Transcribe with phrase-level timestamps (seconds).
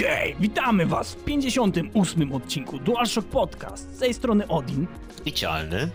[0.00, 3.94] Okej, witamy was w 58 odcinku DualShock Podcast.
[3.96, 4.86] Z tej strony Odin.
[5.16, 5.90] Specjalny.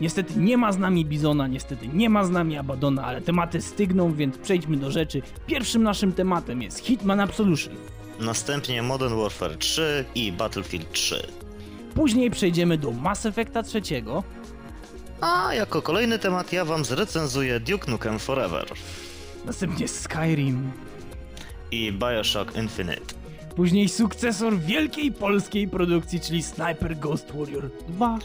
[0.00, 4.14] Niestety nie ma z nami Bizona, niestety nie ma z nami Abadona, ale tematy stygną,
[4.14, 5.22] więc przejdźmy do rzeczy.
[5.46, 7.74] Pierwszym naszym tematem jest Hitman Absolution.
[8.20, 11.26] Następnie Modern Warfare 3 i Battlefield 3.
[11.94, 14.22] Później przejdziemy do Mass Effecta trzeciego.
[15.20, 18.66] A jako kolejny temat ja wam zrecenzuję Duke Nukem Forever
[19.44, 20.70] Następnie Skyrim.
[21.70, 23.19] i Bioshock Infinite.
[23.56, 28.18] Później sukcesor wielkiej polskiej produkcji, czyli Sniper Ghost Warrior 2.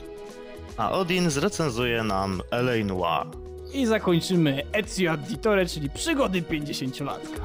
[0.77, 3.27] A Odin zrecenzuje nam LA Noir.
[3.73, 7.41] I zakończymy Ezio Auditore, czyli przygody 50-latka.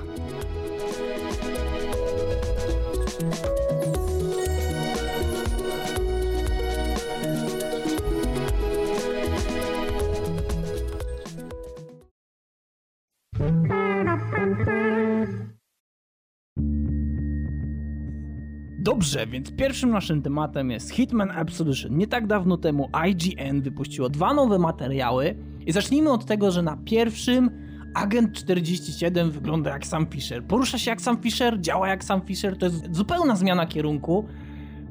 [19.01, 21.97] Dobrze, więc pierwszym naszym tematem jest Hitman Absolution.
[21.97, 26.77] Nie tak dawno temu IGN wypuściło dwa nowe materiały i zacznijmy od tego, że na
[26.77, 27.51] pierwszym
[27.95, 30.45] Agent 47 wygląda jak Sam Fisher.
[30.45, 34.27] Porusza się jak Sam Fisher, działa jak Sam Fisher, to jest zupełna zmiana kierunku.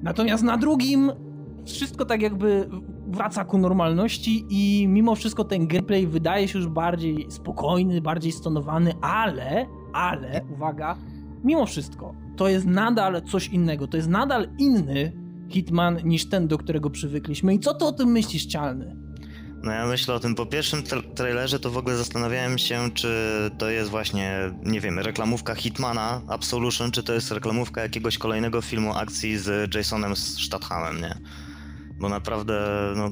[0.02, 1.12] Natomiast na drugim
[1.66, 2.70] wszystko tak jakby
[3.08, 8.94] wraca ku normalności i mimo wszystko ten gameplay wydaje się już bardziej spokojny, bardziej stonowany,
[9.02, 10.98] ale, ale, uwaga,
[11.44, 15.12] mimo wszystko, to jest nadal coś innego, to jest nadal inny
[15.50, 17.54] Hitman niż ten, do którego przywykliśmy.
[17.54, 18.96] I co ty o tym myślisz, Cialny?
[19.64, 23.10] No ja myślę o tym po pierwszym tra- trailerze, to w ogóle zastanawiałem się, czy
[23.58, 28.94] to jest właśnie, nie wiem, reklamówka Hitmana Absolution, czy to jest reklamówka jakiegoś kolejnego filmu
[28.94, 31.16] akcji z Jasonem Stathamem, nie?
[32.00, 32.60] Bo naprawdę,
[32.96, 33.10] no,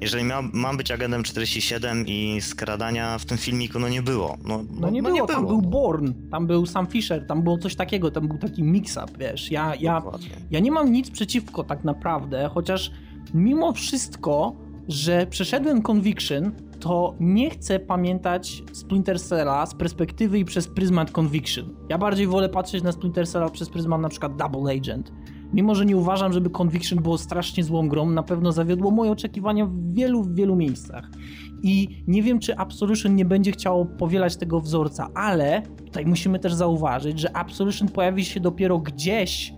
[0.00, 4.36] jeżeli miał, mam być agentem 47 i skradania w tym filmiku, no nie było.
[4.44, 8.10] No, No nie było, tam był Born, tam był Sam Fisher, tam było coś takiego,
[8.10, 9.50] tam był taki mix-up, wiesz.
[9.50, 10.28] Ja, ja, Dokładnie.
[10.50, 12.90] ja nie mam nic przeciwko tak naprawdę, chociaż
[13.34, 14.56] mimo wszystko,
[14.88, 21.76] że przeszedłem Conviction, to nie chcę pamiętać Splinter Cella z perspektywy i przez pryzmat Conviction.
[21.88, 25.12] Ja bardziej wolę patrzeć na Splinter Cella przez pryzmat na przykład Double Agent.
[25.52, 29.66] Mimo, że nie uważam, żeby Conviction było strasznie złą grą, na pewno zawiodło moje oczekiwania
[29.66, 31.10] w wielu, wielu miejscach.
[31.62, 36.54] I nie wiem, czy Absolution nie będzie chciało powielać tego wzorca, ale tutaj musimy też
[36.54, 39.52] zauważyć, że Absolution pojawi się dopiero gdzieś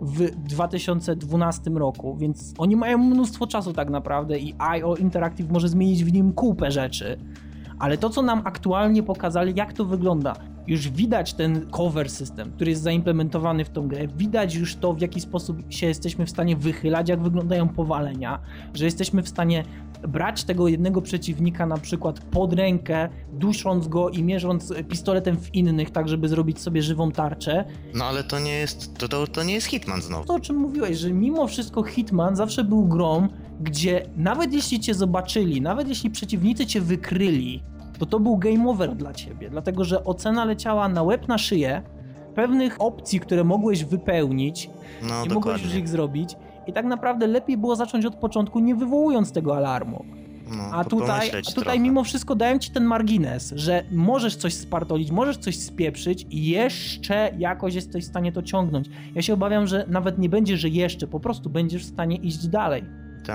[0.00, 6.04] w 2012 roku, więc oni mają mnóstwo czasu tak naprawdę i IO Interactive może zmienić
[6.04, 7.18] w nim kupę rzeczy.
[7.78, 10.34] Ale to, co nam aktualnie pokazali, jak to wygląda,
[10.68, 15.00] już widać ten cover system, który jest zaimplementowany w tą grę, widać już to, w
[15.00, 18.38] jaki sposób się jesteśmy w stanie wychylać, jak wyglądają powalenia,
[18.74, 19.64] że jesteśmy w stanie
[20.08, 25.90] brać tego jednego przeciwnika na przykład pod rękę, dusząc go i mierząc pistoletem w innych,
[25.90, 27.64] tak żeby zrobić sobie żywą tarczę,
[27.94, 30.24] No ale to nie jest, to, to, to nie jest Hitman znowu.
[30.24, 33.28] to, o czym mówiłeś, że mimo wszystko Hitman zawsze był grą,
[33.60, 37.62] gdzie nawet jeśli cię zobaczyli, nawet jeśli przeciwnicy cię wykryli,
[37.98, 41.82] to to był game over dla ciebie, dlatego że ocena leciała na łeb na szyję
[42.34, 44.70] pewnych opcji, które mogłeś wypełnić,
[45.02, 45.78] No nie mogłeś już dokładnie.
[45.80, 46.36] ich zrobić
[46.66, 50.04] i tak naprawdę lepiej było zacząć od początku, nie wywołując tego alarmu.
[50.56, 51.78] No, A tutaj, a tutaj trochę.
[51.78, 57.30] mimo wszystko dają ci ten margines, że możesz coś spartolić, możesz coś spieprzyć i jeszcze
[57.38, 58.86] jakoś jesteś w stanie to ciągnąć.
[59.14, 62.46] Ja się obawiam, że nawet nie będzie, że jeszcze, po prostu będziesz w stanie iść
[62.48, 62.84] dalej.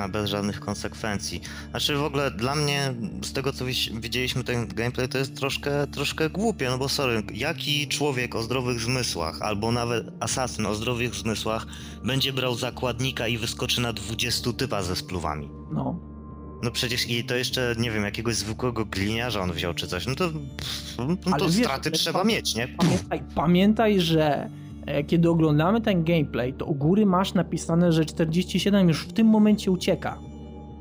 [0.10, 1.42] Bez żadnych konsekwencji.
[1.70, 2.94] Znaczy w ogóle dla mnie,
[3.24, 7.88] z tego co widzieliśmy ten gameplay, to jest troszkę, troszkę głupie, no bo sorry, jaki
[7.88, 11.66] człowiek o zdrowych zmysłach, albo nawet asasyn o zdrowych zmysłach
[12.04, 15.50] będzie brał zakładnika i wyskoczy na 20 typa ze spluwami?
[15.74, 16.00] No.
[16.64, 20.16] No przecież i to jeszcze, nie wiem, jakiegoś zwykłego gliniarza on wziął czy coś, no
[20.16, 20.30] to,
[20.98, 22.68] no to wiesz, straty trzeba mieć, nie?
[22.68, 24.50] Pamiętaj, pamiętaj że
[25.08, 29.72] kiedy oglądamy ten gameplay, to u góry masz napisane, że 47 już w tym momencie
[29.72, 30.20] ucieka.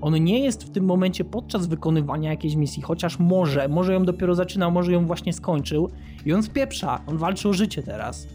[0.00, 4.34] On nie jest w tym momencie podczas wykonywania jakiejś misji, chociaż może, może ją dopiero
[4.34, 5.88] zaczynał, może ją właśnie skończył
[6.26, 8.28] i on spieprza, on walczy o życie teraz.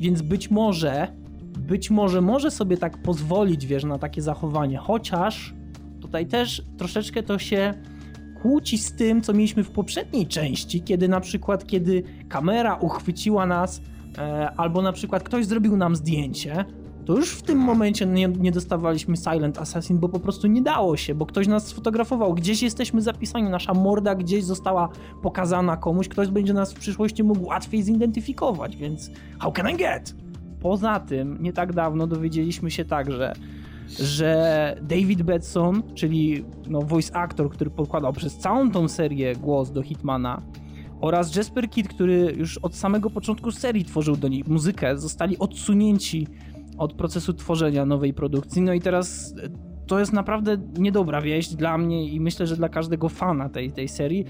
[0.00, 1.08] Więc być może,
[1.58, 5.54] być może może sobie tak pozwolić, wiesz, na takie zachowanie, chociaż
[6.00, 7.74] tutaj też troszeczkę to się
[8.42, 13.78] kłóci z tym, co mieliśmy w poprzedniej części, kiedy na przykład, kiedy kamera uchwyciła nas,
[13.78, 13.82] e,
[14.56, 16.64] albo na przykład ktoś zrobił nam zdjęcie,
[17.08, 20.96] to już w tym momencie nie, nie dostawaliśmy Silent Assassin, bo po prostu nie dało
[20.96, 24.88] się, bo ktoś nas sfotografował, gdzieś jesteśmy zapisani, nasza morda gdzieś została
[25.22, 30.14] pokazana komuś, ktoś będzie nas w przyszłości mógł łatwiej zidentyfikować, więc how can I get?
[30.60, 33.32] Poza tym, nie tak dawno dowiedzieliśmy się także,
[33.88, 39.82] że David Betson, czyli no, voice actor, który podkładał przez całą tą serię głos do
[39.82, 40.42] Hitmana,
[41.00, 46.26] oraz Jasper Kidd, który już od samego początku serii tworzył do niej muzykę, zostali odsunięci
[46.78, 48.62] od procesu tworzenia nowej produkcji.
[48.62, 49.34] No i teraz
[49.86, 53.88] to jest naprawdę niedobra wieść dla mnie i myślę, że dla każdego fana tej, tej
[53.88, 54.24] serii,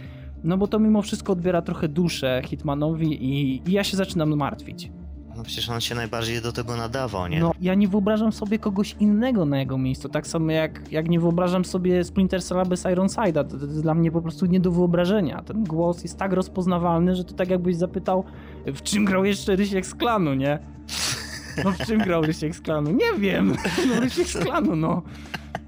[0.45, 4.91] no bo to mimo wszystko odbiera trochę duszę Hitmanowi i, i ja się zaczynam martwić.
[5.39, 7.41] No przecież on się najbardziej do tego nadawał, nie?
[7.41, 10.09] No, ja nie wyobrażam sobie kogoś innego na jego miejscu.
[10.09, 13.45] Tak samo jak, jak nie wyobrażam sobie Splinter Cella bez Ironside'a.
[13.45, 15.43] To, to jest dla mnie po prostu nie do wyobrażenia.
[15.43, 18.25] Ten głos jest tak rozpoznawalny, że to tak jakbyś zapytał,
[18.67, 20.59] w czym grał jeszcze Rysiek z klanu, nie?
[21.65, 22.91] No w czym grał Rysiek z klanu?
[22.91, 23.57] Nie wiem.
[23.89, 25.03] No Rysiek z klanu, no.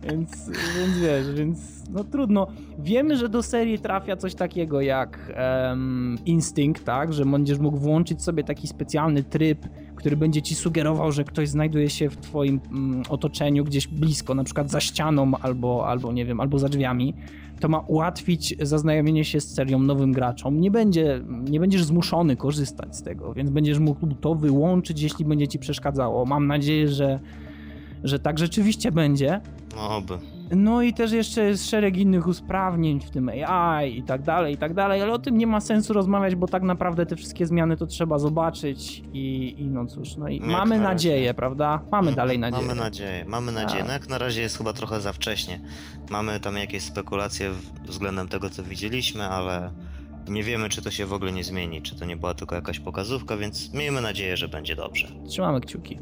[0.03, 1.59] Więc, więc wiesz, więc
[1.91, 2.47] no trudno.
[2.79, 5.33] Wiemy, że do serii trafia coś takiego jak
[5.69, 7.13] um, Instinct, tak?
[7.13, 9.67] Że będziesz mógł włączyć sobie taki specjalny tryb,
[9.97, 14.45] który będzie ci sugerował, że ktoś znajduje się w twoim um, otoczeniu gdzieś blisko, na
[14.45, 17.15] przykład za ścianą albo, albo nie wiem, albo za drzwiami.
[17.61, 20.61] To ma ułatwić zaznajomienie się z serią nowym graczom.
[20.61, 21.21] Nie, będzie,
[21.51, 26.27] nie będziesz zmuszony korzystać z tego, więc będziesz mógł to wyłączyć, jeśli będzie ci przeszkadzało.
[26.27, 27.21] Mam nadzieję, że
[28.05, 29.41] że tak rzeczywiście będzie.
[29.77, 30.19] No oby.
[30.57, 34.57] No i też jeszcze jest szereg innych usprawnień w tym AI i tak dalej, i
[34.57, 37.77] tak dalej, ale o tym nie ma sensu rozmawiać, bo tak naprawdę te wszystkie zmiany
[37.77, 41.81] to trzeba zobaczyć i, i no cóż, no i mamy nadzieję, prawda?
[41.93, 42.67] Mamy dalej nadzieję.
[42.67, 43.85] Mamy nadzieję, mamy nadzieję.
[43.87, 45.61] No jak na razie jest chyba trochę za wcześnie.
[46.11, 47.51] Mamy tam jakieś spekulacje
[47.85, 49.71] względem tego, co widzieliśmy, ale
[50.29, 52.81] nie wiemy, czy to się w ogóle nie zmieni, czy to nie była tylko jakaś
[52.81, 55.09] pokazówka, więc miejmy nadzieję, że będzie dobrze.
[55.29, 55.99] Trzymamy kciuki.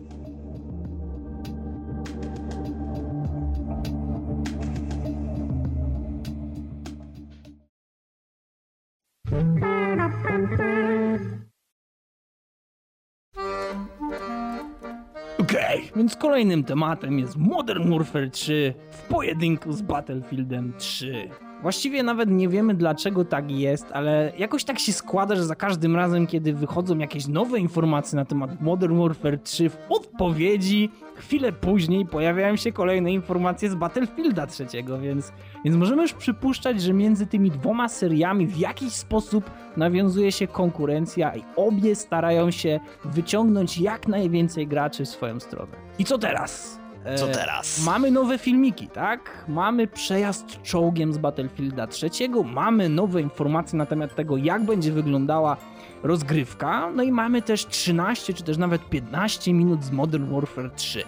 [15.39, 21.29] Okej, okay, więc kolejnym tematem jest Modern Warfare 3 w pojedynku z Battlefieldem 3.
[21.63, 25.97] Właściwie nawet nie wiemy dlaczego tak jest, ale jakoś tak się składa, że za każdym
[25.97, 32.07] razem, kiedy wychodzą jakieś nowe informacje na temat Modern Warfare 3 w odpowiedzi, chwilę później
[32.07, 34.67] pojawiają się kolejne informacje z Battlefielda 3,
[35.03, 35.33] więc,
[35.65, 41.37] więc możemy już przypuszczać, że między tymi dwoma seriami w jakiś sposób nawiązuje się konkurencja
[41.37, 45.73] i obie starają się wyciągnąć jak najwięcej graczy w swoją stronę.
[45.99, 46.79] I co teraz?
[47.17, 47.85] Co e, teraz?
[47.85, 49.45] mamy nowe filmiki, tak?
[49.49, 52.11] Mamy przejazd czołgiem z Battlefielda 3,
[52.45, 55.57] mamy nowe informacje na temat tego, jak będzie wyglądała
[56.03, 61.05] rozgrywka, no i mamy też 13 czy też nawet 15 minut z Modern Warfare 3.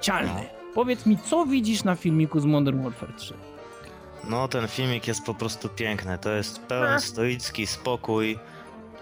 [0.00, 0.72] Cialny, no.
[0.74, 3.34] powiedz mi, co widzisz na filmiku z Modern Warfare 3?
[4.28, 6.18] No, ten filmik jest po prostu piękny.
[6.18, 8.38] To jest pełen stoicki spokój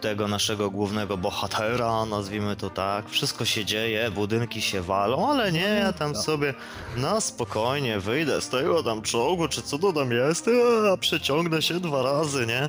[0.04, 3.08] tego naszego głównego bohatera, nazwijmy to tak.
[3.08, 6.22] Wszystko się dzieje, budynki się walą, ale nie, ja tam no.
[6.22, 6.54] sobie
[6.96, 10.50] na spokojnie wyjdę z tego tam czołgu, czy co to tam jest,
[10.92, 12.68] a przeciągnę się dwa razy, nie?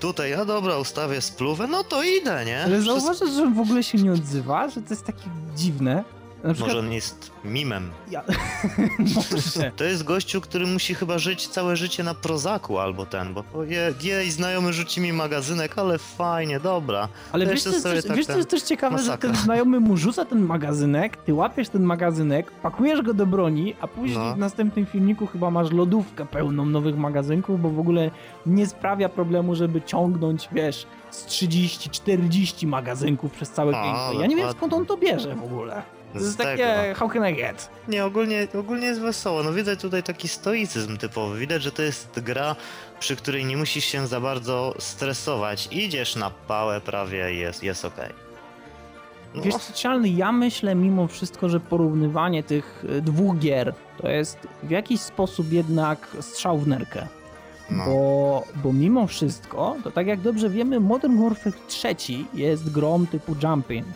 [0.00, 2.64] Tutaj ja dobra, ustawię spluwę, no to idę, nie?
[2.64, 6.04] Ale zauważasz, że w ogóle się nie odzywa, że to jest takie dziwne.
[6.42, 6.60] Przykład...
[6.60, 7.90] Może on jest mimem.
[8.10, 8.22] Ja...
[9.14, 9.72] Może.
[9.76, 13.94] To jest gościu, który musi chyba żyć całe życie na prozaku albo ten, bo je,
[14.02, 17.08] jej znajomy rzuci mi magazynek, ale fajnie, dobra.
[17.32, 19.28] Ale wiesz, co jest, też, tak wiesz, co jest też ciekawe, masakra.
[19.28, 23.74] że ten znajomy mu rzuca ten magazynek, ty łapiesz ten magazynek, pakujesz go do broni,
[23.80, 24.34] a później no.
[24.34, 28.10] w następnym filmiku chyba masz lodówkę pełną nowych magazynków, bo w ogóle
[28.46, 34.18] nie sprawia problemu, żeby ciągnąć, wiesz, z 30-40 magazynków przez całe gameplay.
[34.18, 35.82] Ja nie wiem skąd on to bierze w ogóle.
[36.12, 37.70] To jest takie how can I get?
[37.88, 39.42] Nie, ogólnie, ogólnie jest wesoło.
[39.42, 41.38] No widać tutaj taki stoicyzm typowy.
[41.38, 42.56] Widać, że to jest gra,
[43.00, 45.68] przy której nie musisz się za bardzo stresować.
[45.70, 48.04] Idziesz na pałę prawie jest, jest okej.
[48.04, 48.32] Okay.
[49.34, 49.42] No.
[49.42, 54.70] Wiesz socjalny, ja myślę mimo wszystko, że porównywanie tych e, dwóch gier to jest w
[54.70, 57.06] jakiś sposób jednak strzał w nerkę.
[57.70, 57.84] No.
[57.84, 61.96] Bo, bo mimo wszystko, to tak jak dobrze wiemy, Modern Warfare 3
[62.34, 63.86] jest grom typu jumping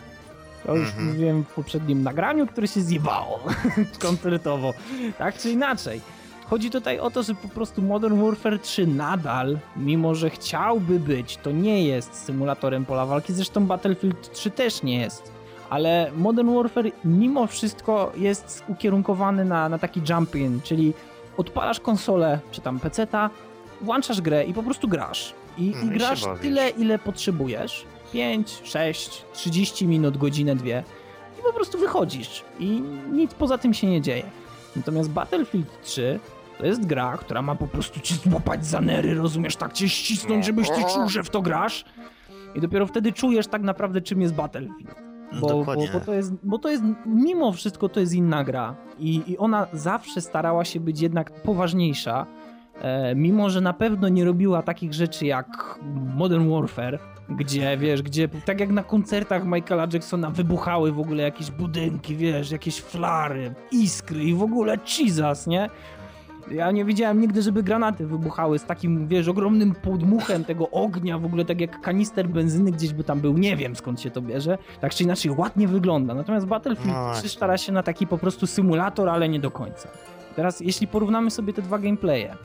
[0.67, 1.03] to już -hmm.
[1.03, 3.39] mówiłem w poprzednim nagraniu, które się zjebało
[4.05, 4.73] koncertowo.
[5.17, 6.01] Tak czy inaczej.
[6.49, 11.37] Chodzi tutaj o to, że po prostu Modern Warfare 3 nadal, mimo że chciałby być,
[11.37, 13.33] to nie jest symulatorem pola walki.
[13.33, 15.31] Zresztą Battlefield 3 też nie jest.
[15.69, 20.93] Ale Modern Warfare mimo wszystko jest ukierunkowany na, na taki jump-in, czyli
[21.37, 23.29] odpalasz konsolę czy tam peceta,
[23.81, 25.33] włączasz grę i po prostu grasz.
[25.57, 30.83] I, mm, i grasz tyle, ile potrzebujesz 5, 6, 30 minut, godzinę, dwie.
[31.39, 32.43] I po prostu wychodzisz.
[32.59, 34.23] I nic poza tym się nie dzieje.
[34.75, 36.19] Natomiast Battlefield 3
[36.57, 40.45] to jest gra, która ma po prostu cię złapać za nery, rozumiesz, tak cię ścisnąć,
[40.45, 41.85] żebyś ty czuł, że w to grasz.
[42.55, 44.95] I dopiero wtedy czujesz tak naprawdę czym jest Battlefield.
[45.41, 48.75] Bo, bo, bo, to jest, bo to jest, mimo wszystko to jest inna gra.
[48.99, 52.25] I, i ona zawsze starała się być jednak poważniejsza
[52.81, 55.79] e, mimo że na pewno nie robiła takich rzeczy jak
[56.15, 56.99] Modern Warfare,
[57.29, 62.51] gdzie wiesz, gdzie tak jak na koncertach Michaela Jacksona wybuchały w ogóle jakieś budynki, wiesz,
[62.51, 65.69] jakieś flary, iskry i w ogóle Jesus, nie?
[66.51, 71.25] Ja nie widziałem nigdy, żeby granaty wybuchały z takim, wiesz, ogromnym podmuchem tego ognia, w
[71.25, 73.37] ogóle tak jak kanister benzyny gdzieś by tam był.
[73.37, 74.57] Nie wiem skąd się to bierze.
[74.81, 76.13] Tak czy inaczej ładnie wygląda.
[76.13, 77.29] Natomiast Battlefield No 3 właśnie.
[77.29, 79.89] stara się na taki po prostu symulator, ale nie do końca.
[80.35, 82.35] Teraz jeśli porównamy sobie te dwa gameplaye,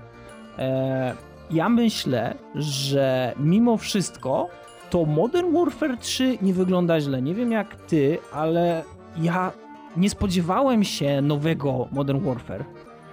[0.59, 1.15] e,
[1.51, 4.49] ja myślę, że mimo wszystko
[4.93, 7.23] to Modern Warfare 3 nie wygląda źle.
[7.23, 8.85] Nie wiem jak ty, ale
[9.17, 9.53] ja
[9.97, 12.65] nie spodziewałem się nowego Modern Warfare.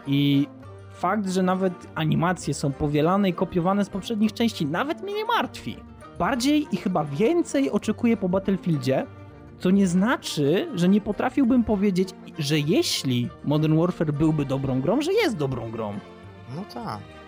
[0.08, 0.48] I
[0.94, 5.78] fakt, że nawet animacje są powielane i kopiowane z poprzednich części, nawet mnie nie martwi.
[6.20, 9.06] Bardziej i chyba więcej oczekuję po Battlefieldzie,
[9.60, 12.10] co nie znaczy, że nie potrafiłbym powiedzieć,
[12.40, 15.94] że jeśli Modern Warfare byłby dobrą grą, że jest dobrą grą.
[16.56, 17.19] No tak.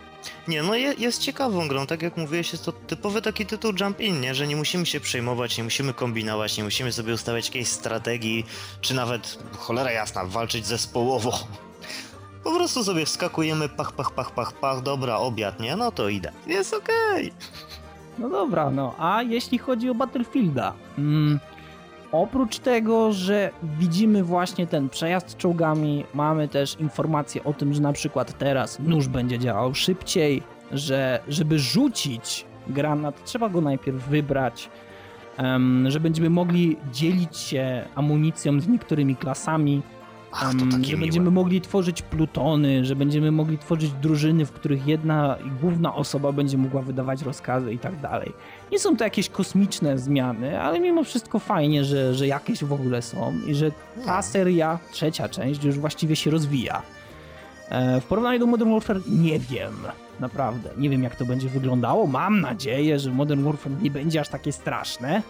[0.47, 3.99] Nie, no je, jest ciekawą grą, tak jak mówiłeś, jest to typowy taki tytuł jump
[3.99, 4.35] in, nie?
[4.35, 8.45] że nie musimy się przejmować, nie musimy kombinować, nie musimy sobie ustawiać jakiejś strategii,
[8.81, 11.39] czy nawet, cholera jasna, walczyć zespołowo.
[12.43, 15.75] Po prostu sobie wskakujemy, pach, pach, pach, pach, pach, dobra, obiad, nie?
[15.75, 16.31] No to idę.
[16.47, 17.33] Jest okej.
[18.19, 21.39] No dobra, no a jeśli chodzi o Battlefielda, mm,
[22.11, 23.49] oprócz tego, że
[23.79, 29.07] widzimy właśnie ten przejazd czołgami, mamy też informacje o tym, że na przykład teraz nóż
[29.07, 34.69] będzie działał szybciej, że żeby rzucić granat, trzeba go najpierw wybrać,
[35.37, 39.81] em, że będziemy mogli dzielić się amunicją z niektórymi klasami,
[40.33, 40.97] Ach, że miłe.
[40.97, 46.57] będziemy mogli tworzyć plutony, że będziemy mogli tworzyć drużyny, w których jedna główna osoba będzie
[46.57, 48.33] mogła wydawać rozkazy i tak dalej.
[48.71, 53.01] Nie są to jakieś kosmiczne zmiany, ale mimo wszystko fajnie, że, że jakieś w ogóle
[53.01, 53.71] są i że
[54.05, 54.23] ta No.
[54.23, 56.81] seria, trzecia część, już właściwie się rozwija.
[57.69, 59.73] E, W porównaniu do Modern Warfare nie wiem,
[60.19, 60.69] naprawdę.
[60.77, 62.07] Nie wiem jak to będzie wyglądało.
[62.07, 65.21] Mam nadzieję, że Modern Warfare nie będzie aż takie straszne,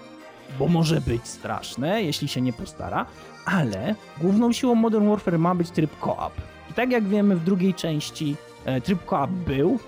[0.59, 3.05] bo może być straszne, jeśli się nie postara,
[3.45, 6.33] ale główną siłą Modern Warfare ma być tryb co-op.
[6.71, 9.79] I tak jak wiemy w drugiej części e, tryb co-op był,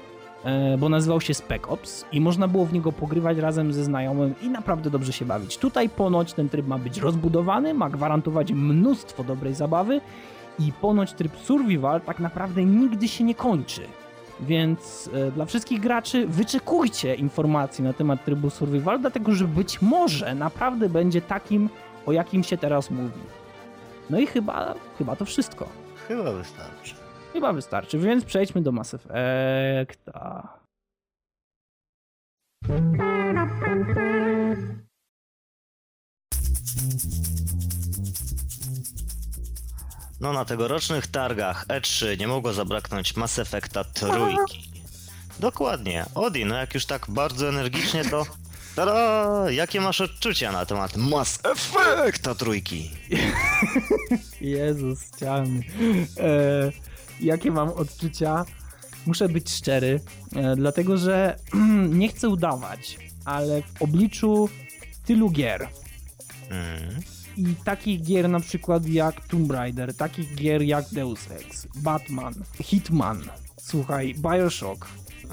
[0.77, 4.49] bo nazywał się Spec Ops i można było w niego pogrywać razem ze znajomym i
[4.49, 5.57] naprawdę dobrze się bawić.
[5.57, 10.01] Tutaj ponoć ten tryb ma być rozbudowany, ma gwarantować mnóstwo dobrej zabawy
[10.59, 13.81] i ponoć tryb survival tak naprawdę nigdy się nie kończy.
[14.39, 20.35] Więc e, dla wszystkich graczy wyczekujcie informacji na temat trybu survival, dlatego że być może
[20.35, 21.69] naprawdę będzie takim,
[22.05, 23.19] o jakim się teraz mówi.
[24.09, 25.69] No i chyba, chyba to wszystko.
[26.07, 27.02] Chyba wystarczy.
[27.33, 30.59] Chyba wystarczy, więc przejdźmy do Mass Effecta.
[40.21, 44.71] No na tegorocznych targach E3 nie mogło zabraknąć Mass Effecta trójki.
[45.39, 46.05] Dokładnie.
[46.15, 48.25] Odi, no jak już tak bardzo energicznie to...
[48.75, 49.51] Tada!
[49.51, 52.91] Jakie masz odczucia na temat Mass Effecta trójki?
[54.41, 55.61] Jezus, chciałem.
[56.17, 56.92] E,
[57.23, 58.45] jakie mam odczucia?
[59.05, 59.99] Muszę być szczery,
[60.35, 61.37] e, dlatego że
[61.99, 64.49] nie chcę udawać, ale w obliczu
[65.05, 65.67] tylu gier
[66.49, 66.99] Mm.
[67.37, 73.21] i takich gier na przykład jak Tomb Raider, takich gier jak Deus Ex, Batman, Hitman,
[73.57, 74.87] słuchaj, Bioshock,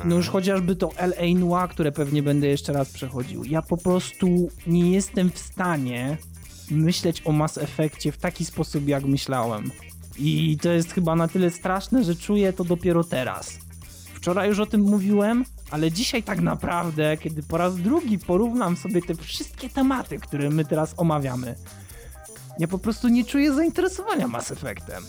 [0.05, 1.39] no już chociażby to L.A.
[1.39, 3.45] Noir, które pewnie będę jeszcze raz przechodził.
[3.45, 6.17] Ja po prostu nie jestem w stanie
[6.71, 9.71] myśleć o Mass Effectie w taki sposób, jak myślałem.
[10.19, 13.59] I to jest chyba na tyle straszne, że czuję to dopiero teraz.
[14.15, 19.03] Wczoraj już o tym mówiłem, ale dzisiaj tak naprawdę, kiedy po raz drugi porównam sobie
[19.03, 21.55] te wszystkie tematy, które my teraz omawiamy,
[22.59, 25.03] ja po prostu nie czuję zainteresowania Mass Effectem.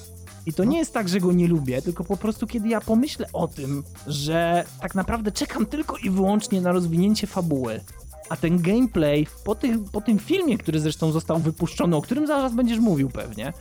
[0.46, 3.27] I to nie jest tak, że go nie lubię, tylko po prostu kiedy ja pomyślę
[3.34, 7.81] o tym, że tak naprawdę czekam tylko i wyłącznie na rozwinięcie fabuły,
[8.31, 12.55] a ten gameplay po, tych, po tym filmie, który zresztą został wypuszczony, o którym zaraz
[12.55, 13.53] będziesz mówił pewnie.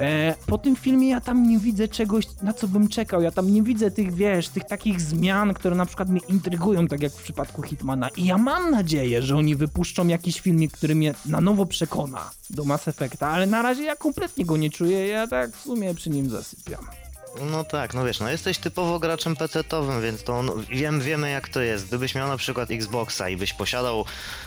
[0.00, 3.22] E, po tym filmie ja tam nie widzę czegoś, na co bym czekał.
[3.22, 7.02] Ja tam nie widzę tych, wiesz, tych takich zmian, które na przykład mnie intrygują, tak
[7.02, 8.08] jak w przypadku Hitmana.
[8.08, 12.64] I ja mam nadzieję, że oni wypuszczą jakiś filmik, który mnie na nowo przekona do
[12.64, 15.06] Mass Effecta, ale na razie ja kompletnie go nie czuję.
[15.06, 17.03] Ja tak w sumie przy nim zasypiam.
[17.40, 21.48] No tak, no wiesz, no jesteś typowo graczem PC-towym, więc to no, wiem, wiemy jak
[21.48, 21.88] to jest.
[21.88, 24.04] Gdybyś miał na przykład Xboxa i byś posiadał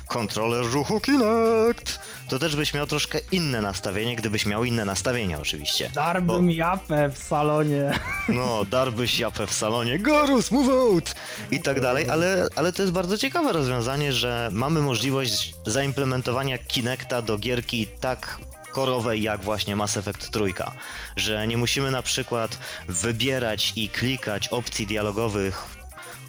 [0.08, 5.90] kontroler ruchu Kinect, to też byś miał troszkę inne nastawienie, gdybyś miał inne nastawienie oczywiście.
[5.94, 7.92] Darbym japę w salonie.
[8.30, 11.16] No, darbyś japę w salonie, Garus, move out!
[11.52, 17.22] I tak dalej, ale, ale to jest bardzo ciekawe rozwiązanie, że mamy możliwość zaimplementowania Kinecta
[17.22, 18.38] do gierki tak
[18.78, 20.72] hardkorowej jak właśnie Mass Effect trójka,
[21.16, 25.66] że nie musimy na przykład wybierać i klikać opcji dialogowych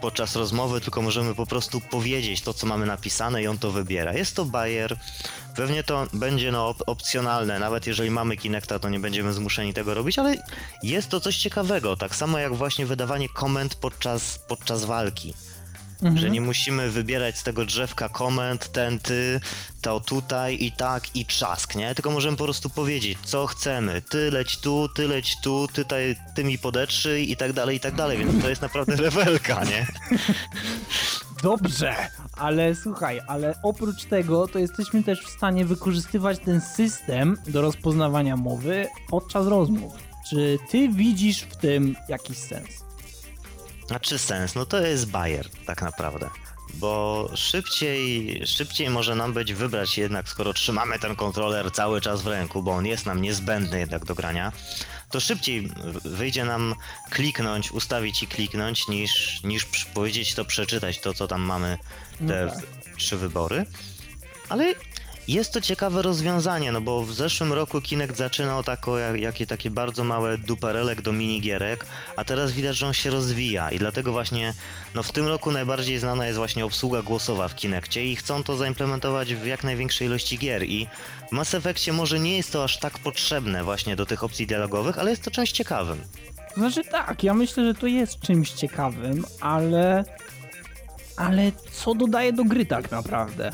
[0.00, 4.14] podczas rozmowy, tylko możemy po prostu powiedzieć to, co mamy napisane i on to wybiera.
[4.14, 4.97] Jest to bajer,
[5.57, 9.95] pewnie to będzie no, op opcjonalne, nawet jeżeli mamy Kinecta, to nie będziemy zmuszeni tego
[9.95, 10.37] robić, ale
[10.83, 15.35] jest to coś ciekawego, tak samo jak właśnie wydawanie komend podczas, podczas walki.
[16.02, 16.19] Mhm.
[16.19, 19.40] Że nie musimy wybierać z tego drzewka komend, ten ty,
[19.81, 21.95] to tutaj i tak i trzask, nie?
[21.95, 24.02] Tylko możemy po prostu powiedzieć, co chcemy.
[24.02, 27.81] Ty leć tu, ty leć tu, ty, taj, ty mi podetrzyj i tak dalej, i
[27.81, 29.87] tak dalej, więc to jest naprawdę rewelka, nie?
[31.43, 31.95] Dobrze,
[32.37, 38.37] ale słuchaj, ale oprócz tego to jesteśmy też w stanie wykorzystywać ten system do rozpoznawania
[38.37, 39.93] mowy podczas rozmów.
[40.31, 42.88] Czy ty widzisz w tym jakiś sens?
[43.88, 46.30] Znaczy sens, no to jest Bayer tak naprawdę.
[46.75, 52.26] Bo szybciej, szybciej może nam być wybrać jednak, skoro trzymamy ten kontroler cały czas w
[52.26, 54.52] ręku, bo on jest nam niezbędny jednak do grania,
[55.11, 55.73] to szybciej
[56.04, 56.75] wyjdzie nam
[57.11, 59.64] kliknąć, ustawić i kliknąć, niż, niż
[59.95, 61.78] powiedzieć to, przeczytać to, co tam mamy,
[62.18, 62.97] te no tak.
[62.97, 63.66] trzy wybory.
[64.49, 64.75] Ale
[65.29, 69.71] jest to ciekawe rozwiązanie, no bo w zeszłym roku Kinect zaczynał tako, jak, jakie takie
[69.71, 74.55] bardzo małe duperelek do minigierek, a teraz widać, że on się rozwija i dlatego właśnie
[74.95, 78.57] no w tym roku najbardziej znana jest właśnie obsługa głosowa w Kinectie i chcą to
[78.57, 80.87] zaimplementować w jak największej ilości gier i
[81.29, 84.99] w Mass Effectie może nie jest to aż tak potrzebne właśnie do tych opcji dialogowych,
[84.99, 86.01] ale jest to czymś ciekawym.
[86.57, 90.05] Znaczy tak, ja myślę, że to jest czymś ciekawym, ale
[91.17, 93.53] ale co dodaje do gry tak naprawdę?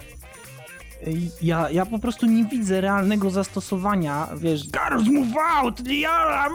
[1.43, 6.49] Ja, ja po prostu nie widzę realnego zastosowania, wiesz, Garus move out, Liara,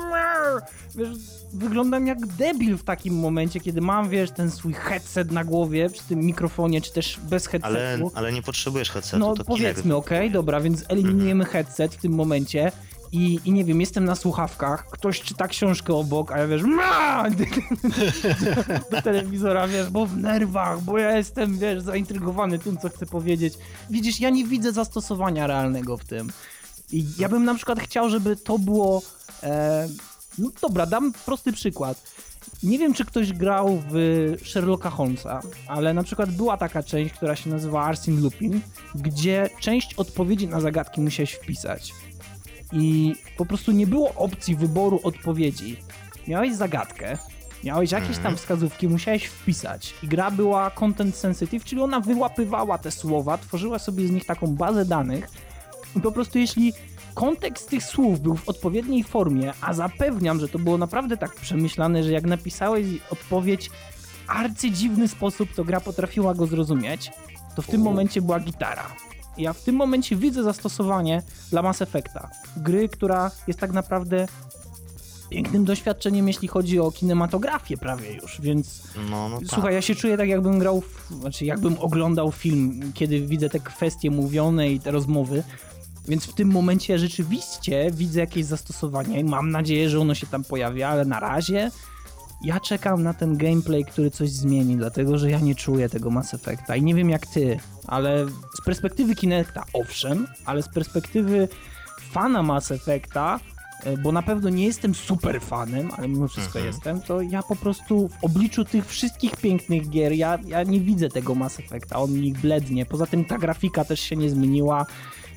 [0.95, 1.17] wiesz,
[1.53, 6.03] wyglądam jak debil w takim momencie, kiedy mam, wiesz, ten swój headset na głowie, przy
[6.03, 7.75] tym mikrofonie, czy też bez headsetu.
[7.75, 9.19] Ale, ale nie potrzebujesz headsetu.
[9.19, 11.51] No powiedzmy, okej, okay, dobra, więc eliminujemy mhm.
[11.51, 12.71] headset w tym momencie
[13.11, 16.61] i, I nie wiem, jestem na słuchawkach, ktoś czyta książkę obok, a ja wiesz,
[18.91, 23.53] do telewizora, wiesz, bo w nerwach, bo ja jestem, wiesz, zaintrygowany tym, co chcę powiedzieć.
[23.89, 26.29] Widzisz, ja nie widzę zastosowania realnego w tym.
[26.91, 29.01] I ja bym na przykład chciał, żeby to było.
[29.43, 29.87] E,
[30.37, 32.03] no dobra, dam prosty przykład.
[32.63, 33.93] Nie wiem, czy ktoś grał w
[34.43, 38.61] Sherlocka Holmesa, ale na przykład była taka część, która się nazywa Arsene Lupin,
[38.95, 41.93] gdzie część odpowiedzi na zagadki musiałeś wpisać
[42.71, 45.77] i po prostu nie było opcji wyboru odpowiedzi.
[46.27, 47.17] Miałeś zagadkę,
[47.63, 48.37] miałeś jakieś tam mhm.
[48.37, 49.95] wskazówki, musiałeś wpisać.
[50.03, 54.47] I gra była content sensitive, czyli ona wyłapywała te słowa, tworzyła sobie z nich taką
[54.47, 55.29] bazę danych.
[55.95, 56.73] I po prostu jeśli
[57.13, 62.03] kontekst tych słów był w odpowiedniej formie, a zapewniam, że to było naprawdę tak przemyślane,
[62.03, 67.11] że jak napisałeś odpowiedź w arcydziwny sposób, to gra potrafiła go zrozumieć,
[67.55, 68.95] to w tym momencie była gitara.
[69.39, 72.29] Ja w tym momencie widzę zastosowanie dla Mass Effecta.
[72.57, 74.27] Gry, która jest tak naprawdę
[75.29, 79.73] pięknym doświadczeniem, jeśli chodzi o kinematografię prawie już, więc no, no słuchaj, tak.
[79.73, 84.11] ja się czuję tak jakbym grał, w, znaczy jakbym oglądał film, kiedy widzę te kwestie
[84.11, 85.43] mówione i te rozmowy,
[86.07, 90.43] więc w tym momencie rzeczywiście widzę jakieś zastosowanie i mam nadzieję, że ono się tam
[90.43, 91.71] pojawia, ale na razie
[92.41, 96.33] ja czekam na ten gameplay, który coś zmieni, dlatego że ja nie czuję tego Mass
[96.33, 101.47] Effecta i nie wiem jak ty, ale z perspektywy Kinecta owszem, ale z perspektywy
[102.11, 103.39] fana Mass Effecta,
[103.83, 106.65] e, bo na pewno nie jestem super fanem, ale mimo wszystko mhm.
[106.65, 111.09] jestem, to ja po prostu w obliczu tych wszystkich pięknych gier, ja, ja nie widzę
[111.09, 112.85] tego Mass Effecta, on mi blednie.
[112.85, 114.85] Poza tym ta grafika też się nie zmieniła,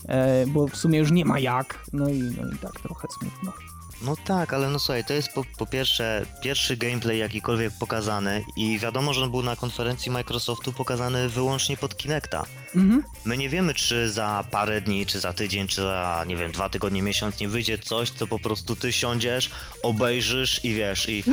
[0.09, 3.71] e, bo w sumie już nie ma jak, no i, no i tak trochę smutno.
[4.03, 8.79] No tak, ale no słuchaj, to jest po, po, pierwsze pierwszy gameplay jakikolwiek pokazany i
[8.79, 12.47] wiadomo, że on był na konferencji Microsoftu pokazany wyłącznie pod Kinecta.
[12.75, 13.03] Mhm.
[13.25, 16.69] My nie wiemy, czy za parę dni, czy za tydzień, czy za, nie wiem, dwa
[16.69, 19.51] tygodnie, miesiąc nie wyjdzie coś, co po prostu ty siądziesz,
[19.83, 21.25] obejrzysz i wiesz, i...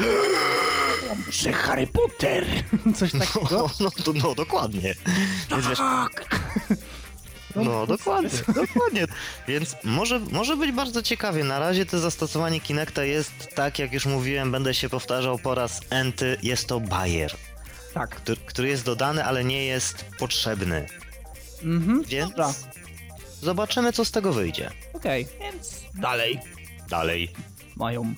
[1.29, 2.45] Że Harry Potter!
[2.97, 3.47] Coś takiego?
[3.51, 4.95] No, no, no, no dokładnie.
[5.51, 5.79] Więc wiesz...
[7.55, 8.29] No, no dokładnie,
[8.67, 9.05] dokładnie.
[9.47, 11.43] Więc może, może być bardzo ciekawie.
[11.43, 15.81] Na razie to zastosowanie Kinecta jest, tak jak już mówiłem, będę się powtarzał po raz
[15.89, 17.35] enty, jest to Bayer.
[17.93, 18.09] Tak.
[18.09, 20.87] Który, który jest dodany, ale nie jest potrzebny.
[21.63, 22.53] Mhm, Więc dobra.
[23.41, 24.71] zobaczymy, co z tego wyjdzie.
[24.93, 26.39] Okej, okay, więc dalej.
[26.89, 27.31] Dalej.
[27.75, 28.13] Mają.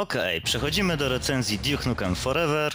[0.00, 2.72] Okej, okay, przechodzimy do recenzji Duke Nukem Forever,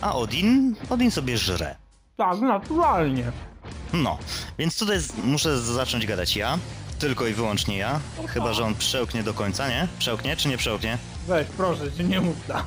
[0.00, 1.76] a Odin, Odin sobie żre.
[2.16, 3.32] Tak, naturalnie.
[3.92, 4.18] No,
[4.58, 6.58] więc tutaj muszę zacząć gadać ja.
[6.98, 8.00] tylko i wyłącznie ja.
[8.28, 9.88] Chyba, że on przełknie do końca, nie?
[9.98, 10.98] Przełknie czy nie przełknie?
[11.26, 12.64] Weź, proszę cię, nie mów tak.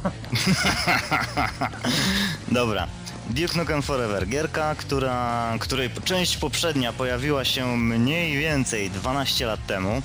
[2.51, 2.87] Dobra.
[3.29, 10.01] Duke Nukem Forever, gierka, która, której część poprzednia pojawiła się mniej więcej 12 lat temu.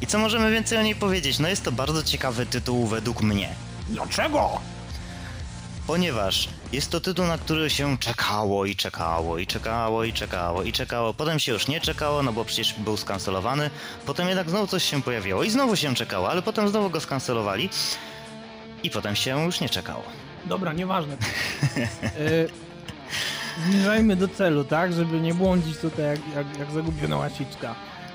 [0.00, 1.38] I co możemy więcej o niej powiedzieć?
[1.38, 3.48] No jest to bardzo ciekawy tytuł według mnie.
[3.88, 4.60] Dlaczego?
[5.86, 10.72] Ponieważ jest to tytuł, na który się czekało i czekało i czekało i czekało i
[10.72, 11.14] czekało.
[11.14, 13.70] Potem się już nie czekało, no bo przecież był skancelowany.
[14.06, 17.70] Potem jednak znowu coś się pojawiło i znowu się czekało, ale potem znowu go skancelowali.
[18.82, 20.02] I potem się już nie czekało.
[20.44, 21.14] Dobra, nieważne.
[22.18, 22.48] y,
[23.68, 24.92] zmierzajmy do celu, tak?
[24.92, 27.68] Żeby nie błądzić tutaj jak, jak, jak zagubiona łasiczka.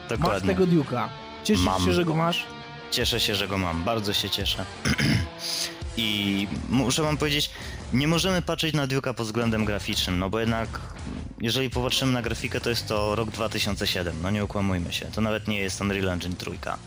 [0.09, 0.47] Masz Dokładnie.
[0.55, 1.07] tego Duke'a.
[1.45, 1.86] Cieszysz Mam.
[1.86, 2.45] się, że go masz?
[2.91, 4.65] Cieszę się, że go mam, bardzo się cieszę.
[5.97, 7.49] I muszę wam powiedzieć,
[7.93, 10.79] nie możemy patrzeć na Duke'a pod względem graficznym, no bo jednak
[11.41, 15.47] jeżeli popatrzymy na grafikę, to jest to rok 2007, no nie ukłamujmy się, to nawet
[15.47, 16.77] nie jest Unreal Engine trójka.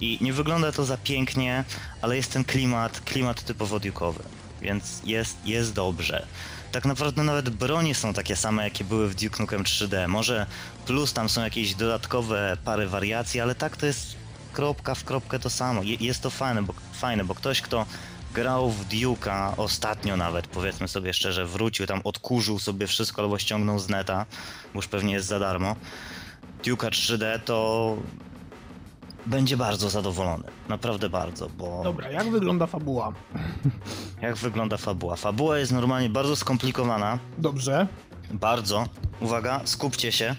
[0.00, 1.64] I nie wygląda to za pięknie,
[2.02, 4.22] ale jest ten klimat, klimat typowo Duke'owy,
[4.62, 6.26] więc jest, jest dobrze.
[6.72, 10.08] Tak naprawdę nawet bronie są takie same, jakie były w Duke Nukem 3D.
[10.08, 10.46] Może
[10.86, 14.16] plus tam są jakieś dodatkowe pary wariacji, ale tak to jest
[14.52, 15.82] kropka w kropkę to samo.
[15.82, 17.86] Je, jest to fajne bo, fajne, bo ktoś, kto
[18.34, 23.78] grał w Duke'a ostatnio nawet, powiedzmy sobie szczerze, wrócił tam, odkurzył sobie wszystko albo ściągnął
[23.78, 24.26] z neta,
[24.74, 25.76] bo już pewnie jest za darmo.
[26.64, 27.96] Duke'a 3D to
[29.26, 30.44] będzie bardzo zadowolony.
[30.68, 33.12] Naprawdę bardzo, bo Dobra, jak wygląda fabuła?
[34.22, 35.16] jak wygląda fabuła?
[35.16, 37.18] Fabuła jest normalnie bardzo skomplikowana.
[37.38, 37.86] Dobrze.
[38.30, 38.86] Bardzo.
[39.20, 40.34] Uwaga, skupcie się.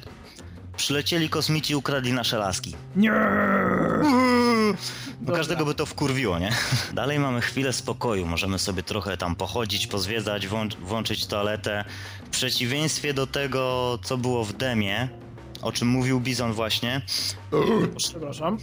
[0.78, 2.76] Przylecieli kosmici i ukradli nasze laski.
[2.96, 3.12] Nie!
[5.22, 5.36] Bo Dobra.
[5.38, 6.52] każdego by to wkurwiło, nie?
[6.94, 11.86] Dalej mamy chwilę spokoju, możemy sobie trochę tam pochodzić, pozwiedzać, włącz, włączyć toaletę.
[12.26, 15.10] W przeciwieństwie do tego, co było w demie,
[15.62, 17.02] o czym mówił Bizon właśnie,
[17.98, 18.58] Przepraszam.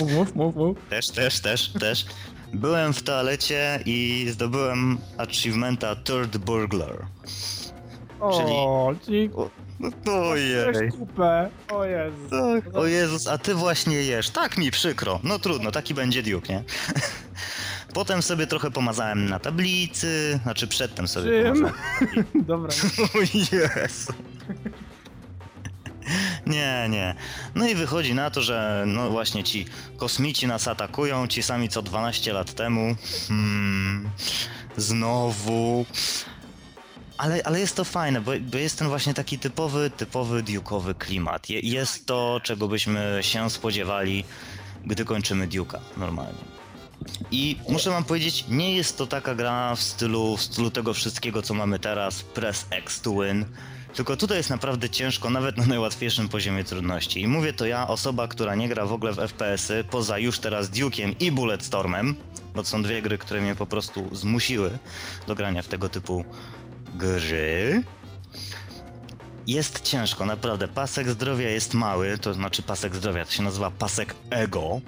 [0.00, 0.78] mów, mów, mów, mów.
[0.90, 2.06] też, też, też, też,
[2.54, 7.06] byłem w toalecie i zdobyłem achievementa Third Burglar.
[8.20, 9.50] O, czyli O,
[10.30, 10.90] ojej.
[10.98, 11.50] Kupę.
[11.72, 12.16] O Jezu.
[12.30, 12.76] Tak.
[12.76, 14.30] O Jezus, a ty właśnie jesz.
[14.30, 15.20] Tak mi przykro.
[15.24, 16.64] No trudno, taki będzie Duke, nie?
[17.94, 21.54] Potem sobie trochę pomazałem na tablicy, znaczy przedtem sobie Czym?
[21.54, 21.74] pomazałem.
[22.34, 22.72] Dobra.
[23.14, 24.12] O Jezu.
[26.46, 27.14] Nie, nie.
[27.54, 31.82] No i wychodzi na to, że no właśnie ci kosmici nas atakują, ci sami co
[31.82, 32.96] 12 lat temu.
[33.28, 34.10] Hmm,
[34.76, 35.86] znowu.
[37.18, 41.50] Ale, ale jest to fajne, bo, bo jest ten właśnie taki typowy, typowy Duke'owy klimat.
[41.50, 44.24] Je, jest to, czego byśmy się spodziewali,
[44.86, 46.60] gdy kończymy Duke'a normalnie.
[47.30, 51.42] I muszę wam powiedzieć, nie jest to taka gra w stylu, w stylu tego wszystkiego,
[51.42, 53.44] co mamy teraz, press X to win.
[53.94, 57.20] Tylko tutaj jest naprawdę ciężko, nawet na najłatwiejszym poziomie trudności.
[57.20, 60.70] I mówię to ja, osoba, która nie gra w ogóle w FPS-y, poza już teraz
[60.70, 62.14] Duke'iem i Bulletstormem,
[62.54, 64.78] bo to są dwie gry, które mnie po prostu zmusiły
[65.26, 66.24] do grania w tego typu
[66.94, 67.82] gry.
[69.46, 70.68] Jest ciężko, naprawdę.
[70.68, 74.80] Pasek zdrowia jest mały, to znaczy pasek zdrowia, to się nazywa pasek ego.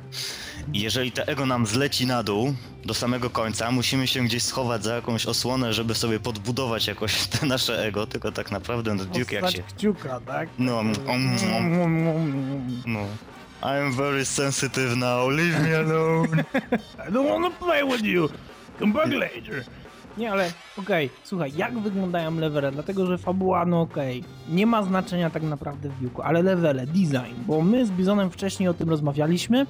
[0.72, 4.84] I jeżeli to ego nam zleci na dół do samego końca, musimy się gdzieś schować
[4.84, 9.34] za jakąś osłonę, żeby sobie podbudować jakoś te nasze ego, tylko tak naprawdę no Duke
[9.34, 9.62] jak się...
[9.62, 10.48] kciuka, tak?
[10.58, 13.00] No, mm, mm, no.
[13.62, 16.44] I'm very sensitive now, leave me alone.
[17.08, 18.28] I don't wanna play with you.
[18.78, 19.64] Come back later.
[20.16, 22.72] Nie, ale okej, słuchaj, jak wyglądają levele?
[22.72, 27.34] Dlatego, że fabuła, no okej, nie ma znaczenia tak naprawdę w Duke'u, ale levele, design,
[27.46, 29.66] bo my z Bizonem wcześniej o tym rozmawialiśmy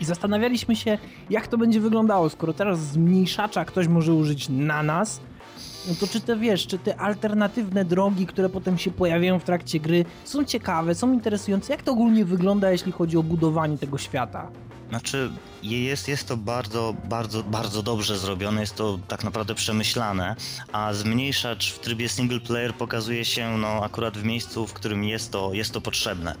[0.00, 0.98] i zastanawialiśmy się,
[1.30, 5.20] jak to będzie wyglądało, skoro teraz zmniejszacza ktoś może użyć na nas,
[5.88, 9.80] no to czy te wiesz, czy te alternatywne drogi, które potem się pojawiają w trakcie
[9.80, 11.72] gry, są ciekawe, są interesujące?
[11.72, 14.50] Jak to ogólnie wygląda, jeśli chodzi o budowanie tego świata?
[14.88, 15.30] Znaczy,
[15.62, 20.36] jest, jest to bardzo, bardzo, bardzo dobrze zrobione, jest to tak naprawdę przemyślane,
[20.72, 25.32] a zmniejszacz w trybie single player pokazuje się no, akurat w miejscu, w którym jest
[25.32, 26.34] to, jest to potrzebne.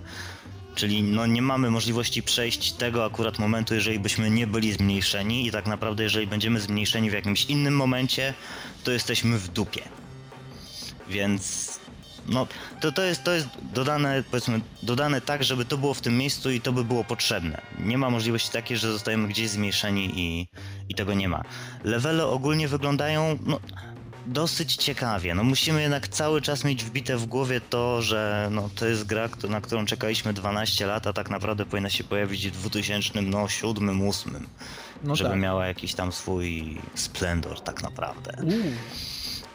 [0.74, 5.50] Czyli no, nie mamy możliwości przejść tego akurat momentu, jeżeli byśmy nie byli zmniejszeni i
[5.50, 8.34] tak naprawdę jeżeli będziemy zmniejszeni w jakimś innym momencie,
[8.84, 9.82] to jesteśmy w dupie.
[11.08, 11.74] Więc
[12.26, 12.46] no,
[12.80, 16.50] to, to, jest, to jest dodane, powiedzmy, dodane tak, żeby to było w tym miejscu
[16.50, 17.60] i to by było potrzebne.
[17.78, 20.48] Nie ma możliwości takiej, że zostajemy gdzieś zmniejszeni i,
[20.88, 21.42] i tego nie ma.
[21.84, 23.60] Levele ogólnie wyglądają no,
[24.26, 25.34] dosyć ciekawie.
[25.34, 29.28] No, musimy jednak cały czas mieć wbite w głowie to, że no, to jest gra,
[29.48, 34.08] na którą czekaliśmy 12 lat, a tak naprawdę powinna się pojawić w 2007, no 7,
[34.08, 34.46] 8,
[35.02, 35.38] No żeby tak.
[35.38, 38.32] miała jakiś tam swój splendor tak naprawdę.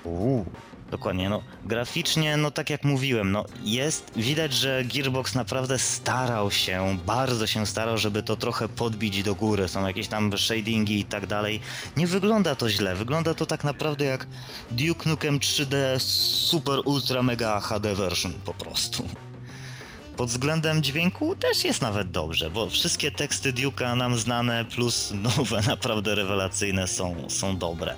[0.03, 0.15] Uuu.
[0.15, 0.45] Uuu.
[0.91, 6.97] Dokładnie, no graficznie, no tak jak mówiłem, no jest, widać, że Gearbox naprawdę starał się,
[7.05, 11.27] bardzo się starał, żeby to trochę podbić do góry, są jakieś tam shadingi i tak
[11.27, 11.59] dalej.
[11.97, 14.27] Nie wygląda to źle, wygląda to tak naprawdę jak
[14.71, 19.07] Duke Nukem 3D Super Ultra Mega HD version po prostu.
[20.17, 25.61] Pod względem dźwięku też jest nawet dobrze, bo wszystkie teksty Duke'a nam znane plus nowe,
[25.67, 27.95] naprawdę rewelacyjne są, są dobre.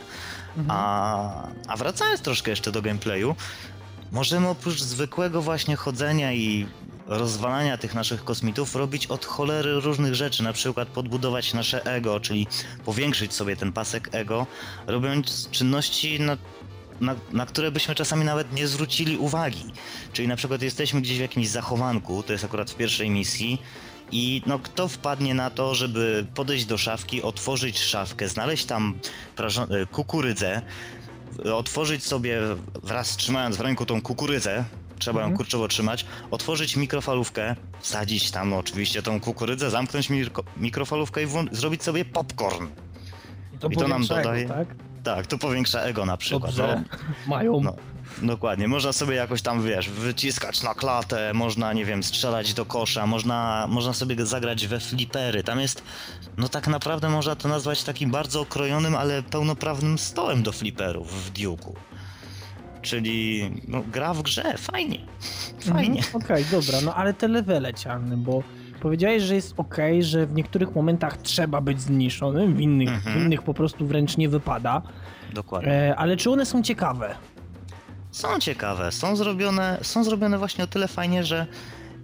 [0.67, 3.35] A, a wracając troszkę jeszcze do gameplayu,
[4.11, 6.67] możemy oprócz zwykłego właśnie chodzenia i
[7.07, 12.47] rozwalania tych naszych kosmitów robić od cholery różnych rzeczy, na przykład podbudować nasze ego, czyli
[12.85, 14.47] powiększyć sobie ten pasek ego,
[14.87, 16.37] robiąc czynności, na,
[17.01, 19.71] na, na które byśmy czasami nawet nie zwrócili uwagi.
[20.13, 23.61] Czyli na przykład jesteśmy gdzieś w jakimś zachowanku, to jest akurat w pierwszej misji,
[24.12, 29.00] i no, kto wpadnie na to, żeby podejść do szafki, otworzyć szafkę, znaleźć tam
[29.69, 30.62] e, kukurydzę,
[31.54, 32.39] otworzyć sobie
[32.84, 34.63] wraz trzymając w ręku tą kukurydzę,
[35.00, 35.38] trzeba ją Mhm.
[35.38, 42.06] kurczowo trzymać, otworzyć mikrofalówkę, wsadzić tam oczywiście tą kukurydzę, zamknąć mirko- mikrofalówkę i zrobić sobie
[42.06, 42.67] popcorn.
[43.54, 44.67] I to, I to nam dodaje- tak?
[45.04, 46.56] Tak, to powiększa ego na przykład.
[46.56, 46.84] Dobrze.
[47.28, 47.62] Mają.
[47.62, 47.76] No,
[48.21, 48.67] dokładnie.
[48.67, 53.67] Można sobie jakoś tam, wiesz, wyciskać na klatę, można, nie wiem, strzelać do kosza, można,
[53.69, 55.43] można sobie zagrać we flipery.
[55.43, 55.84] Tam jest,
[56.38, 61.34] no tak naprawdę można to nazwać takim bardzo okrojonym, ale pełnoprawnym stołem do fliperów w
[61.34, 61.74] Duke'u.
[62.82, 64.97] Czyli no, gra w grze, fajnie.
[65.60, 66.00] Fajnie.
[66.00, 68.43] Mhm, Okej, dobra, no ale te levele cialne, bo
[68.82, 73.19] powiedziałeś, że jest okej, że w niektórych momentach trzeba być zmniejszonym, w innych, Mhm.
[73.19, 74.82] w innych po prostu wręcz nie wypada.
[75.34, 75.71] Dokładnie.
[75.71, 77.15] E, ale czy one są ciekawe?
[78.12, 81.47] Są ciekawe, są zrobione, są zrobione właśnie o tyle fajnie, że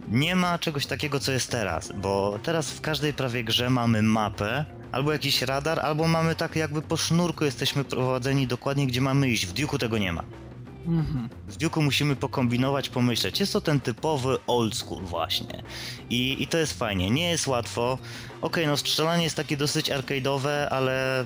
[0.08, 4.66] nie ma czegoś takiego, co jest teraz, bo teraz w każdej prawie grze mamy mapę,
[4.92, 9.46] albo jakiś radar, albo mamy tak jakby po sznurku jesteśmy prowadzeni dokładnie, gdzie mamy iść.
[9.46, 10.24] W Duke'u tego nie ma.
[10.88, 11.30] Mhm.
[11.48, 13.40] W Duke'u musimy pokombinować, pomyśleć.
[13.40, 15.64] Jest to ten typowy old school właśnie.
[16.10, 17.10] I, i to jest fajnie.
[17.10, 17.98] Nie jest łatwo.
[18.42, 21.26] Okej, no strzelanie jest takie dosyć arcade'owe, ale,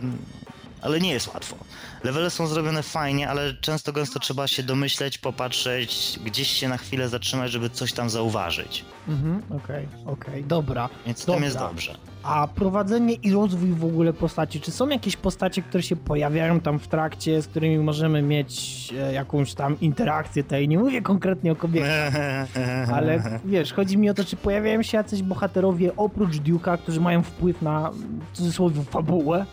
[0.82, 1.56] ale nie jest łatwo.
[2.04, 7.10] Levele są zrobione fajnie, ale często gęsto trzeba się domyśleć, popatrzeć, gdzieś się na chwilę
[7.10, 8.86] zatrzymać, żeby coś tam zauważyć.
[9.08, 10.90] Mhm, okej, okej, dobra.
[11.06, 11.36] Więc Dobra.
[11.36, 11.96] tym jest dobrze.
[12.24, 16.80] A prowadzenie i rozwój w ogóle postaci, czy są jakieś postacie, które się pojawiają tam
[16.80, 21.56] w trakcie, z którymi możemy mieć e, jakąś tam interakcję tej, nie mówię konkretnie o
[21.56, 22.14] kobietach,
[22.96, 27.24] ale wiesz, chodzi mi o to, czy pojawiają się jacyś bohaterowie oprócz Duke'a, którzy mają
[27.24, 27.92] wpływ na,
[28.34, 29.46] w cudzysłowie, fabułę?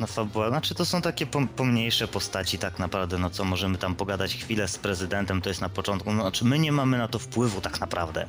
[0.00, 0.48] Na fabułę.
[0.48, 4.68] Znaczy to są takie pom- pomniejsze postaci tak naprawdę, no co możemy tam pogadać chwilę
[4.68, 6.12] z prezydentem, to jest na początku.
[6.12, 8.26] No, znaczy my nie mamy na to wpływu tak naprawdę.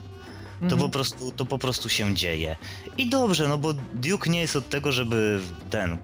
[0.60, 0.82] To, Mhm.
[0.82, 2.56] po prostu, to po prostu się dzieje.
[2.98, 5.98] I dobrze, no bo Duke nie jest od tego, żeby ten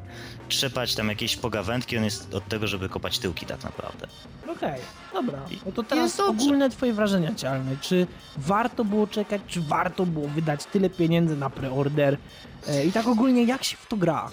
[0.49, 4.07] trzepać tam jakieś pogawędki, on jest od tego, żeby kopać tyłki tak naprawdę.
[4.51, 4.81] Okej,
[5.13, 5.39] dobra.
[5.65, 7.75] No to teraz ogólne twoje wrażenia cialne.
[7.81, 12.17] Czy warto było czekać, czy warto było wydać tyle pieniędzy na preorder?
[12.67, 14.29] E, I tak ogólnie, jak się w to gra?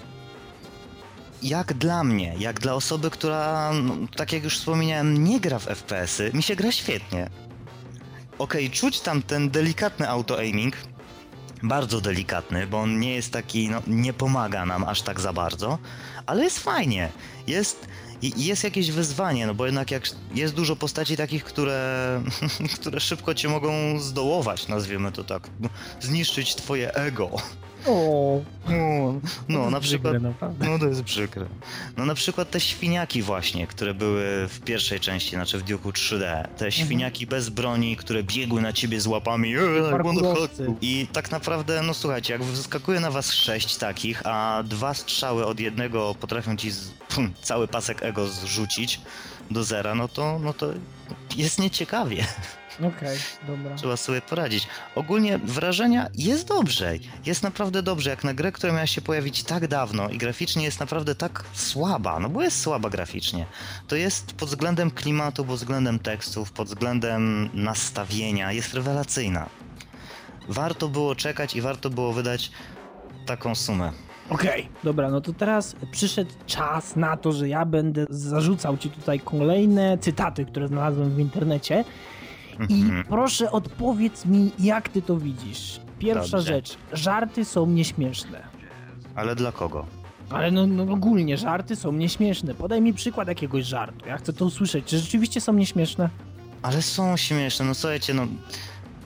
[1.44, 5.64] Jak dla mnie, jak dla osoby, która, no, tak jak już wspomniałem, nie gra w
[5.64, 7.30] FPS-y, mi się gra świetnie.
[8.38, 10.74] Okej, czuć tam ten delikatny auto-aiming,
[11.62, 15.78] bardzo delikatny, bo on nie jest taki, no, nie pomaga nam aż tak za bardzo,
[16.26, 17.12] ale jest fajnie.
[17.46, 17.88] Jest,
[18.22, 22.22] jest jakieś wyzwanie, no bo jednak jak jest dużo postaci takich, które,
[22.80, 25.48] które szybko cię mogą zdołować, nazwijmy to tak,
[26.00, 27.30] zniszczyć twoje ego.
[27.86, 30.12] O, No, no to na jest przykład...
[30.12, 30.68] przykre, naprawdę.
[30.68, 31.46] No to jest przykre.
[31.96, 36.48] No na przykład te świniaki właśnie, które były w pierwszej części, znaczy w Duke'u 3D.
[36.56, 39.48] Te świniaki bez broni, które biegły na ciebie z łapami.
[39.56, 40.66] "Eee, I wanna Parkurowcy.
[40.66, 40.76] hug you".
[40.80, 45.60] I tak naprawdę, no słuchajcie, jak wyskakuje na was sześć takich, a dwa strzały od
[45.60, 49.00] jednego potrafią ci z, pum, cały pasek ego zrzucić
[49.50, 50.66] do zera, no to, no to
[51.36, 52.24] jest nieciekawie.
[52.78, 53.76] Okej, dobra.
[53.76, 54.68] Trzeba sobie poradzić.
[54.94, 56.94] Ogólnie wrażenia jest dobrze.
[57.26, 60.80] Jest naprawdę dobrze, jak na grę, która miała się pojawić tak dawno i graficznie jest
[60.80, 63.46] naprawdę tak słaba, no bo jest słaba graficznie.
[63.88, 69.48] To jest pod względem klimatu, pod względem tekstów, pod względem nastawienia, jest rewelacyjna.
[70.48, 72.50] Warto było czekać i warto było wydać
[73.26, 73.92] taką sumę.
[74.30, 79.20] Okej, dobra, no to teraz przyszedł czas na to, że ja będę zarzucał ci tutaj
[79.20, 81.84] kolejne cytaty, które znalazłem w internecie.
[82.68, 83.04] I Mhm.
[83.04, 85.80] proszę odpowiedz mi, jak ty to widzisz.
[85.98, 86.52] Pierwsza Dobrze.
[86.52, 88.42] rzecz, żarty są nieśmieszne.
[89.14, 89.86] Ale dla kogo?
[90.30, 92.54] Ale no, no ogólnie żarty są nieśmieszne.
[92.54, 94.06] Podaj mi przykład jakiegoś żartu.
[94.08, 94.84] Ja chcę to usłyszeć.
[94.84, 96.08] Czy rzeczywiście są nieśmieszne?
[96.62, 98.26] Ale są śmieszne, no słuchajcie, no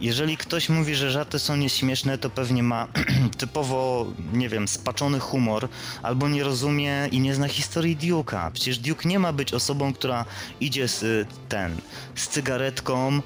[0.00, 2.88] jeżeli ktoś mówi, że żarty są nieśmieszne, to pewnie ma
[3.38, 5.68] typowo, nie wiem, spaczony humor,
[6.02, 8.50] albo nie rozumie i nie zna historii Duke'a.
[8.52, 10.24] Przecież Duke nie ma być osobą, która
[10.60, 11.76] idzie z ten,
[12.14, 13.22] z cygaretką,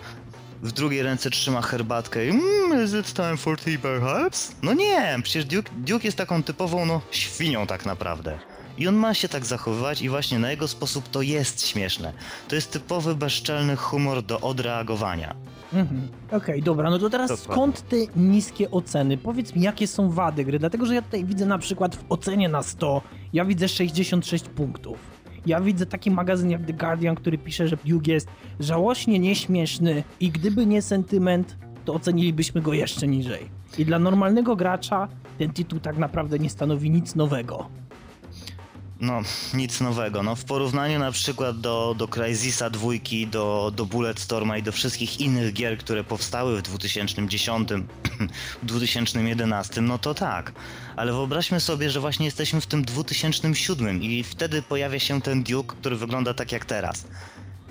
[0.62, 4.52] w drugiej ręce trzyma herbatkę i mmm, is it time for tea perhaps?
[4.62, 8.38] No nie, przecież Duke, Duke jest taką typową, no, świnią tak naprawdę.
[8.78, 12.12] I on ma się tak zachowywać i właśnie na jego sposób to jest śmieszne.
[12.48, 15.34] To jest typowy bezczelny humor do odreagowania.
[15.74, 16.08] Mhm.
[16.32, 17.54] Okej, dobra, no to teraz Dokładnie.
[17.54, 19.16] skąd te niskie oceny?
[19.18, 20.58] Powiedz mi, jakie są wady gry?
[20.58, 24.98] Dlatego, że ja tutaj widzę na przykład w ocenie na 100, ja widzę 66 punktów.
[25.46, 28.28] Ja widzę taki magazyn jak The Guardian, który pisze, że Duke jest
[28.60, 33.50] żałośnie nieśmieszny i gdyby nie sentyment, to ocenilibyśmy go jeszcze niżej.
[33.78, 35.08] I dla normalnego gracza
[35.38, 37.68] ten tytuł tak naprawdę nie stanowi nic nowego.
[39.02, 39.20] No,
[39.54, 40.22] nic nowego.
[40.22, 45.20] No, w porównaniu na przykład do, do Crysisa dwójki, do, do Bulletstorma i do wszystkich
[45.20, 47.68] innych gier, które powstały w 2010,
[48.62, 50.52] 2011, no to tak.
[50.96, 55.76] Ale wyobraźmy sobie, że właśnie jesteśmy w tym 2007 i wtedy pojawia się ten Duke,
[55.80, 57.06] który wygląda tak jak teraz.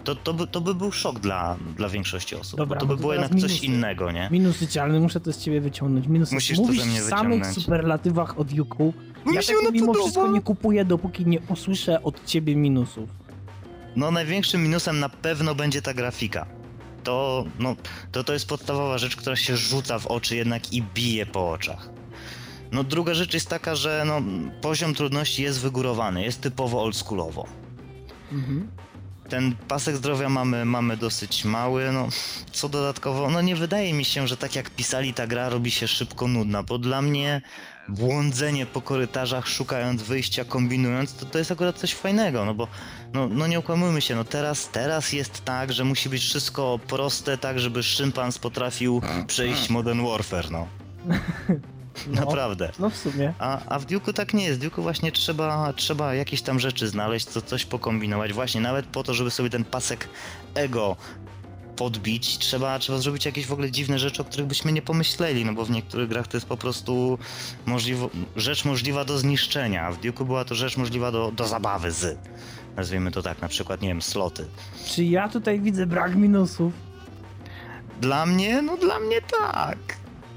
[0.04, 2.58] To, to, by, to by był szok dla, dla większości osób.
[2.58, 3.66] Dobra, bo to no by to było jednak coś minusy.
[3.66, 4.30] innego, nie?
[4.32, 6.08] Minusy cialne, muszę to z ciebie wyciągnąć.
[6.08, 6.36] Minusy.
[6.36, 7.66] Musisz to Mówisz ze mnie w samych wyciągnąć.
[7.66, 8.94] superlatywach od Juku.
[9.26, 10.04] Bo Ja mi się tego mimo podoba.
[10.06, 13.10] wszystko nie kupuję, dopóki nie usłyszę od ciebie minusów.
[13.96, 16.46] No największym minusem na pewno będzie ta grafika.
[17.04, 17.76] To, no,
[18.12, 21.90] to, to jest podstawowa rzecz, która się rzuca w oczy jednak i bije po oczach.
[22.72, 24.22] No druga rzecz jest taka, że no,
[24.62, 27.46] poziom trudności jest wygórowany, jest typowo oldschoolowo.
[28.32, 28.68] Mhm.
[29.32, 32.08] Ten pasek zdrowia mamy, mamy dosyć mały, no
[32.52, 35.88] co dodatkowo, no nie wydaje mi się, że tak jak pisali ta gra robi się
[35.88, 37.42] szybko nudna, bo dla mnie
[37.90, 42.68] błądzenie po korytarzach, szukając wyjścia, kombinując, to, to jest akurat coś fajnego, no bo
[43.14, 47.38] no, no nie okłamujmy się, no teraz, teraz jest tak, że musi być wszystko proste,
[47.38, 50.68] tak żeby szympans potrafił przejść Modern Warfare, no.
[52.08, 52.26] No.
[52.26, 52.72] Naprawdę.
[52.80, 53.34] No w sumie.
[53.40, 54.60] A, a w Duke'u tak nie jest.
[54.60, 58.34] W Duke'u właśnie trzeba, trzeba jakieś tam rzeczy znaleźć, co, coś pokombinować.
[58.34, 60.10] Właśnie nawet po to, żeby sobie ten pasek
[60.56, 60.96] ego
[61.76, 65.54] podbić, trzeba, trzeba zrobić jakieś w ogóle dziwne rzeczy, o których byśmy nie pomyśleli, no
[65.54, 67.18] bo w niektórych grach to jest po prostu
[67.66, 71.92] możliwo, rzecz możliwa do zniszczenia, a w Duke'u była to rzecz możliwa do, do zabawy
[71.92, 72.18] z.
[72.76, 74.48] Nazwijmy to tak, na przykład, nie wiem, sloty.
[74.86, 76.74] Czy ja tutaj widzę brak minusów?
[78.02, 78.62] Dla mnie?
[78.62, 79.78] No dla mnie tak.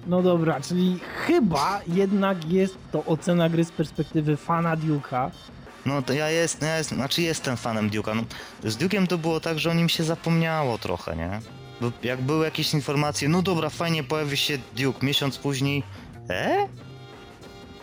[0.06, 5.30] No dobra, czyli chyba jednak jest to ocena gry z perspektywy fana Duke'a.
[5.86, 8.16] No to ja jest, ja jest, znaczy jestem fanem Duke'a.
[8.16, 8.24] No,
[8.70, 11.40] z Duke'em to było tak, że o nim się zapomniało trochę, nie?
[11.80, 15.82] Bo jak były jakieś informacje, no dobra, fajnie pojawi się Duke, miesiąc później,
[16.30, 16.68] e?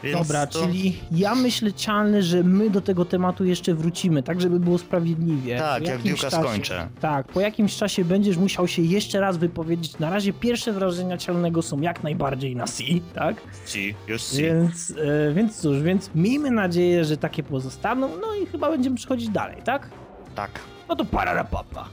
[0.04, 0.60] Więc Dobra, to...
[0.60, 5.58] czyli ja myślę, Cialny, że my do tego tematu jeszcze wrócimy, tak żeby było sprawiedliwie.
[5.58, 6.88] Tak, jak Duke'a czasie- skończę.
[7.02, 10.00] Tak, po jakimś czasie będziesz musiał się jeszcze raz wypowiedzieć.
[10.00, 12.84] Na razie pierwsze wrażenia Cialnego są jak najbardziej na C,
[13.14, 13.36] tak?
[13.66, 14.42] Si, już si.
[14.44, 14.94] Więc,
[15.30, 19.58] e, więc cóż, więc miejmy nadzieję, że takie pozostaną, no i chyba będziemy przechodzić dalej,
[19.66, 19.90] tak?
[20.36, 20.60] Tak.
[20.90, 21.86] No to pararapapa.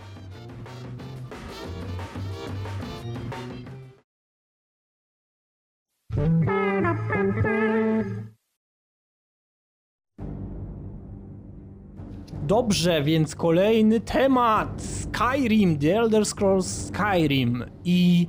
[12.42, 14.82] Dobrze, więc kolejny temat.
[14.82, 18.26] Skyrim, The Elder Scrolls Skyrim i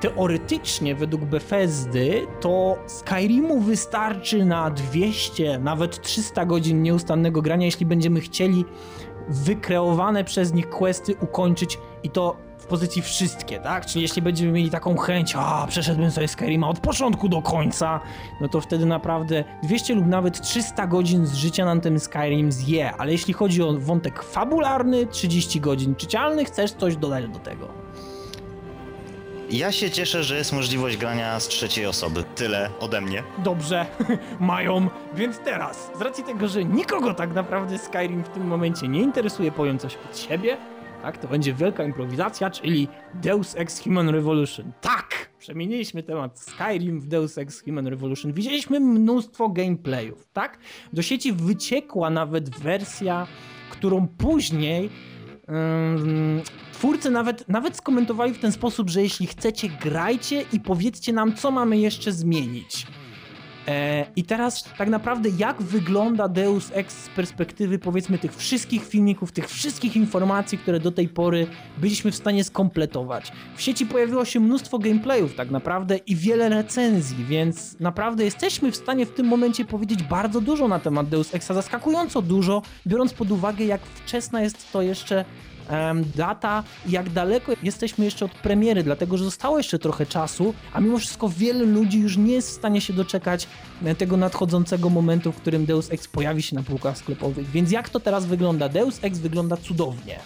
[0.00, 8.20] teoretycznie według Bethesdy to Skyrimu wystarczy na 200, nawet 300 godzin nieustannego grania, jeśli będziemy
[8.20, 8.64] chcieli
[9.28, 13.86] wykreowane przez nich questy ukończyć i to w pozycji wszystkie, tak?
[13.86, 18.00] Czyli jeśli będziemy mieli taką chęć, a przeszedłem sobie Skyrima od początku do końca,
[18.40, 22.92] no to wtedy naprawdę 200 lub nawet 300 godzin z życia nam ten Skyrim zje,
[22.98, 27.68] ale jeśli chodzi o wątek fabularny, 30 godzin czycialnych, chcesz coś dodać do tego?
[29.50, 32.24] Ja się cieszę, że jest możliwość grania z trzeciej osoby.
[32.34, 33.22] Tyle ode mnie.
[33.38, 33.86] Dobrze,
[34.40, 39.00] mają, więc teraz, z racji tego, że nikogo tak naprawdę Skyrim w tym momencie nie
[39.00, 40.56] interesuje, powiem coś od siebie,
[41.04, 44.72] tak, to będzie wielka improwizacja, czyli Deus Ex Human Revolution.
[44.80, 45.30] Tak!
[45.38, 48.32] Przemieniliśmy temat Skyrim w Deus Ex Human Revolution.
[48.32, 50.58] Widzieliśmy mnóstwo gameplayów, tak?
[50.92, 53.26] Do sieci wyciekła nawet wersja,
[53.70, 54.90] którą później
[55.48, 61.36] Ym, twórcy nawet, nawet skomentowali w ten sposób, że jeśli chcecie, grajcie i powiedzcie nam,
[61.36, 62.86] co mamy jeszcze zmienić.
[63.68, 69.32] E, I teraz tak naprawdę jak wygląda Deus Ex z perspektywy powiedzmy tych wszystkich filmików,
[69.32, 71.46] tych wszystkich informacji, które do tej pory
[71.78, 73.32] byliśmy w stanie skompletować.
[73.56, 78.76] W sieci pojawiło się mnóstwo gameplayów tak naprawdę i wiele recenzji, więc naprawdę jesteśmy w
[78.76, 83.30] stanie w tym momencie powiedzieć bardzo dużo na temat Deus Exa, zaskakująco dużo, biorąc pod
[83.30, 85.24] uwagę jak wczesna jest to jeszcze
[86.16, 90.98] data, jak daleko jesteśmy jeszcze od premiery, dlatego że zostało jeszcze trochę czasu, a mimo
[90.98, 93.48] wszystko wiele ludzi już nie jest w stanie się doczekać
[93.84, 97.50] e, tego nadchodzącego momentu, w którym Deus Ex pojawi się na półkach sklepowych.
[97.50, 98.68] Więc jak to teraz wygląda?
[98.68, 100.18] Deus Ex wygląda cudownie.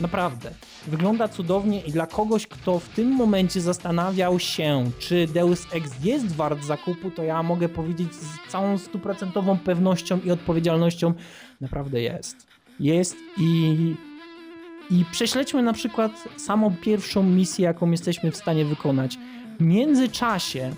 [0.00, 0.50] Naprawdę.
[0.86, 6.32] Wygląda cudownie i dla kogoś, kto w tym momencie zastanawiał się, czy Deus Ex jest
[6.32, 11.14] wart zakupu, to ja mogę powiedzieć z całą stuprocentową pewnością i odpowiedzialnością,
[11.60, 12.46] naprawdę jest.
[12.80, 13.94] Jest i
[14.90, 19.18] i prześledźmy na przykład samą pierwszą misję, jaką jesteśmy w stanie wykonać.
[19.60, 20.72] W międzyczasie,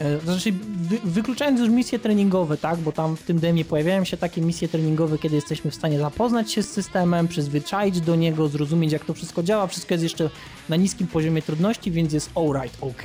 [0.00, 0.52] e, znaczy
[0.88, 4.68] wy, wykluczając już misje treningowe, tak, bo tam w tym demie pojawiają się takie misje
[4.68, 9.14] treningowe, kiedy jesteśmy w stanie zapoznać się z systemem, przyzwyczaić do niego, zrozumieć jak to
[9.14, 10.30] wszystko działa, wszystko jest jeszcze
[10.68, 13.02] na niskim poziomie trudności, więc jest alright, ok,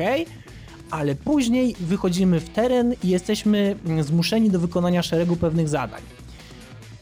[0.91, 6.16] ale później wychodzimy w teren i jesteśmy mm, zmuszeni do wykonania szeregu pewnych zadań.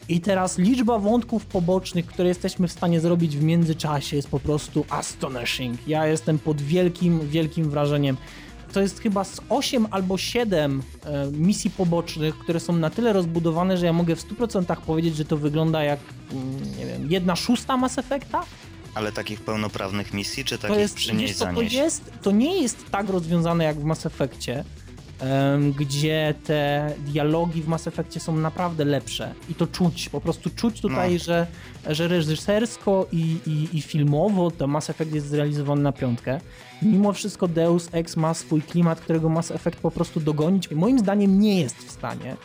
[0.08, 4.84] I teraz liczba wątków pobocznych, które jesteśmy w stanie zrobić w międzyczasie jest po prostu
[4.90, 5.88] astonishing.
[5.88, 8.16] Ja jestem pod wielkim, wielkim wrażeniem.
[8.72, 13.76] To jest chyba z 8 albo 7 e, misji pobocznych, które są na tyle rozbudowane,
[13.76, 16.00] że ja mogę w 100% powiedzieć, że to wygląda jak,
[16.32, 18.42] mm, nie wiem, jedna szósta Mass Effecta.
[18.94, 23.08] Ale takich pełnoprawnych misji, czy takich to jest, przynieść to, jest, to nie jest tak
[23.08, 24.64] rozwiązane jak w Mass Effectie
[25.78, 30.80] gdzie te dialogi w Mass Effectie są naprawdę lepsze i to czuć, po prostu czuć
[30.80, 31.18] tutaj, no.
[31.18, 31.46] że,
[31.86, 36.40] że reżysersko i, i, i, filmowo to Mass Effect jest zrealizowany na piątkę.
[36.82, 41.40] Mimo wszystko Deus Ex ma swój klimat, którego Mass Effect po prostu dogonić moim zdaniem
[41.40, 42.36] nie jest w stanie.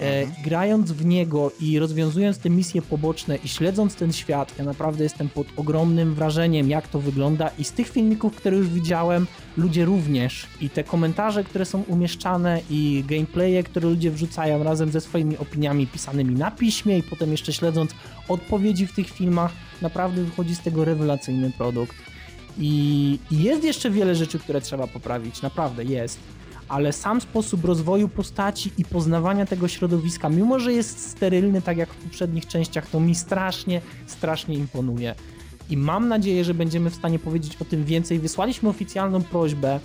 [0.00, 0.42] E, mhm.
[0.44, 5.28] grając w niego i rozwiązując te misje poboczne i śledząc ten świat, ja naprawdę jestem
[5.28, 7.50] pod ogromnym wrażeniem, jak to wygląda.
[7.58, 9.26] I z tych filmików, które już widziałem,
[9.56, 10.46] ludzie również.
[10.60, 15.86] I te komentarze, które są umieszczane, i gameplaye, które ludzie wrzucają razem ze swoimi opiniami
[15.86, 17.90] pisanymi na piśmie, i potem jeszcze śledząc
[18.28, 21.96] odpowiedzi w tych filmach, naprawdę wychodzi z tego rewelacyjny produkt.
[22.58, 26.18] I, i jest jeszcze wiele rzeczy, które trzeba poprawić, naprawdę jest
[26.68, 31.88] ale sam sposób rozwoju postaci i poznawania tego środowiska, mimo że jest sterylny, tak jak
[31.88, 35.14] w poprzednich częściach, to mi strasznie, strasznie imponuje.
[35.70, 38.18] I mam nadzieję, że będziemy w stanie powiedzieć o tym więcej.
[38.18, 39.80] Wysłaliśmy oficjalną prośbę,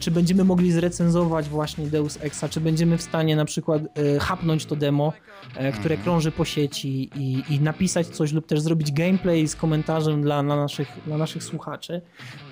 [0.00, 4.66] czy będziemy mogli zrecenzować właśnie Deus Exa, czy będziemy w stanie na przykład e, hapnąć
[4.66, 5.12] to demo,
[5.56, 6.02] e, które mhm.
[6.02, 10.56] krąży po sieci i, i, napisać coś lub też zrobić gameplay z komentarzem dla, dla,
[10.56, 12.00] naszych, dla naszych słuchaczy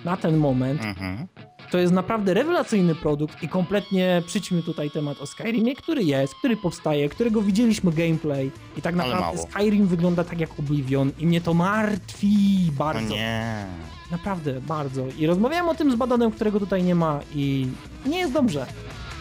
[0.04, 0.84] na ten moment.
[0.84, 1.26] Mhm.
[1.70, 6.56] To jest naprawdę rewelacyjny produkt i kompletnie przyćmy tutaj temat o Skyrimie, który jest, który
[6.56, 11.54] powstaje, którego widzieliśmy gameplay i tak naprawdę Skyrim wygląda tak jak Oblivion i mnie to
[11.54, 13.08] martwi bardzo.
[13.08, 13.66] No nie.
[14.12, 15.06] Naprawdę, bardzo.
[15.18, 17.68] I rozmawiałem o tym z Badanem, którego tutaj nie ma i
[18.06, 18.66] nie jest dobrze.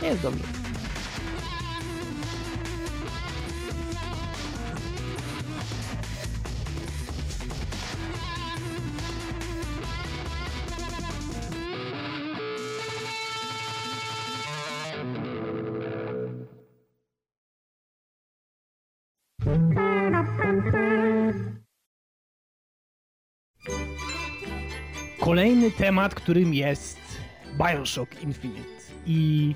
[0.02, 0.44] Nie jest dobrze.
[25.22, 27.00] Kolejny temat, którym jest
[27.58, 28.82] Bioshock Infinite.
[29.06, 29.56] I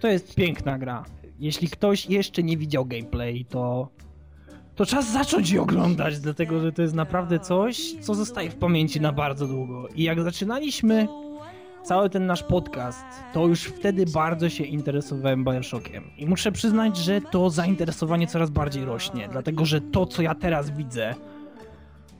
[0.00, 1.04] to jest piękna gra.
[1.38, 3.88] Jeśli ktoś jeszcze nie widział gameplay, to
[4.74, 9.00] to czas zacząć je oglądać, dlatego że to jest naprawdę coś, co zostaje w pamięci
[9.00, 9.88] na bardzo długo.
[9.88, 11.08] I jak zaczynaliśmy
[11.84, 16.04] cały ten nasz podcast, to już wtedy bardzo się interesowałem Bioshockiem.
[16.16, 20.70] I muszę przyznać, że to zainteresowanie coraz bardziej rośnie, dlatego że to, co ja teraz
[20.70, 21.14] widzę,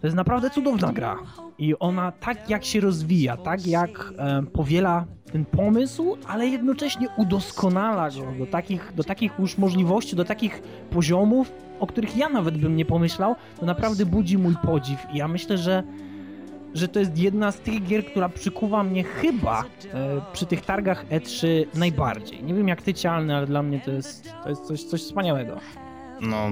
[0.05, 1.17] to jest naprawdę cudowna gra.
[1.59, 8.11] I ona tak jak się rozwija, tak jak e, powiela ten pomysł, ale jednocześnie udoskonala
[8.11, 12.77] go do takich, do takich już możliwości, do takich poziomów, o których ja nawet bym
[12.77, 15.07] nie pomyślał, to naprawdę budzi mój podziw.
[15.13, 15.83] I ja myślę, że
[16.75, 19.65] że to jest jedna z tych gier, która przykuwa mnie chyba e,
[20.33, 22.45] przy tych targach E3 najbardziej.
[22.45, 25.57] Nie wiem jak ty cialny, ale dla mnie to jest, to jest coś, coś wspaniałego.
[26.21, 26.51] No,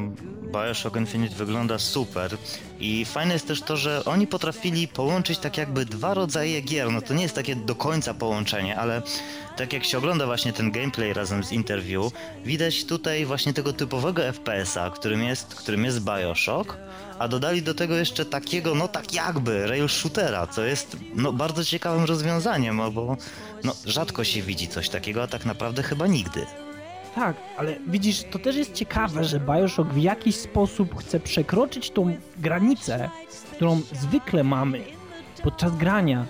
[0.53, 2.37] Bioshock Infinite wygląda super
[2.81, 6.93] i fajne jest też to, że oni potrafili połączyć tak jakby dwa rodzaje gier.
[6.93, 9.03] No to nie jest takie do końca połączenie, ale
[9.57, 12.13] tak jak się ogląda właśnie ten gameplay razem z interview,
[12.45, 16.77] widać tutaj właśnie tego typowego FPS-a, którym jest, którym jest Bioshock,
[17.19, 21.65] a dodali do tego jeszcze takiego, no tak jakby, rail shootera, co jest no, bardzo
[21.65, 23.17] ciekawym rozwiązaniem, bo
[23.65, 26.47] no, rzadko się widzi coś takiego, a tak naprawdę chyba nigdy.
[27.15, 32.17] Tak, ale widzisz, to też jest ciekawe, że Bioshock w jakiś sposób chce przekroczyć tą
[32.39, 33.11] granicę,
[33.53, 34.81] którą zwykle mamy
[35.43, 36.27] podczas grania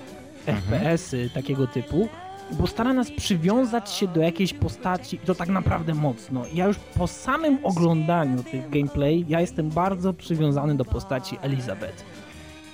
[0.47, 0.63] mhm.
[0.63, 2.09] FPS-y takiego typu,
[2.53, 6.43] bo stara nas przywiązać się do jakiejś postaci i to tak naprawdę mocno.
[6.55, 12.05] Ja już po samym oglądaniu tych gameplay, ja jestem bardzo przywiązany do postaci Elizabeth.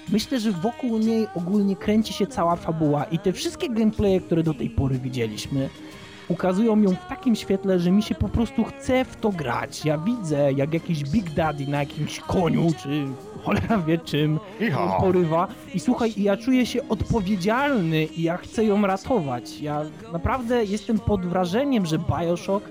[0.09, 4.55] myślę, że wokół niej ogólnie kręci się cała fabuła i te wszystkie gameplaye, które do
[4.55, 5.69] tej pory widzieliśmy,
[6.29, 9.85] ukazują ją w takim świetle, że mi się po prostu chce w to grać.
[9.85, 13.07] Ja widzę, jak jakiś Big Daddy na jakimś koniu, czy
[13.45, 14.97] cholera wie czym, Iha.
[15.01, 15.49] porywa.
[15.74, 19.61] I słuchaj, ja czuję się odpowiedzialny i ja chcę ją ratować.
[19.61, 22.66] Ja naprawdę jestem pod wrażeniem, że Bioshock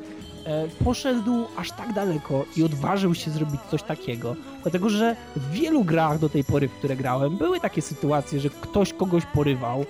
[0.45, 4.35] e, poszedł aż tak daleko i odważył się zrobić coś takiego.
[4.61, 8.49] Dlatego, że w wielu grach do tej pory, w które grałem, były takie sytuacje, że
[8.49, 9.85] ktoś kogoś porywał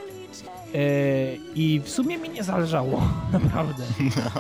[1.56, 3.02] i w sumie mi nie zależało,
[3.44, 3.84] naprawdę.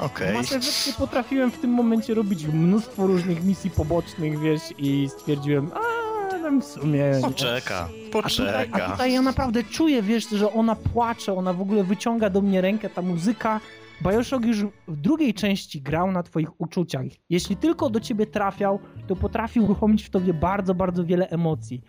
[0.01, 0.31] Okej.
[0.31, 6.07] W Mass potrafiłem w tym momencie robić mnóstwo różnych misji pobocznych, wiesz, i stwierdziłem, a
[6.47, 7.11] tam w sumie...
[7.15, 7.21] nie.
[7.21, 8.91] Poczeka, A tutaj, a poczeka.
[8.91, 12.89] tutaj ja naprawdę czuję, wiesz, że ona płacze, ona w ogóle wyciąga do mnie rękę,
[12.89, 13.59] ta muzyka.
[14.01, 17.01] Bioshock już w drugiej części grał na twoich uczuciach.
[17.29, 21.81] Jeśli tylko do ciebie trafiał, to potrafił uruchomić w tobie bardzo, bardzo wiele emocji.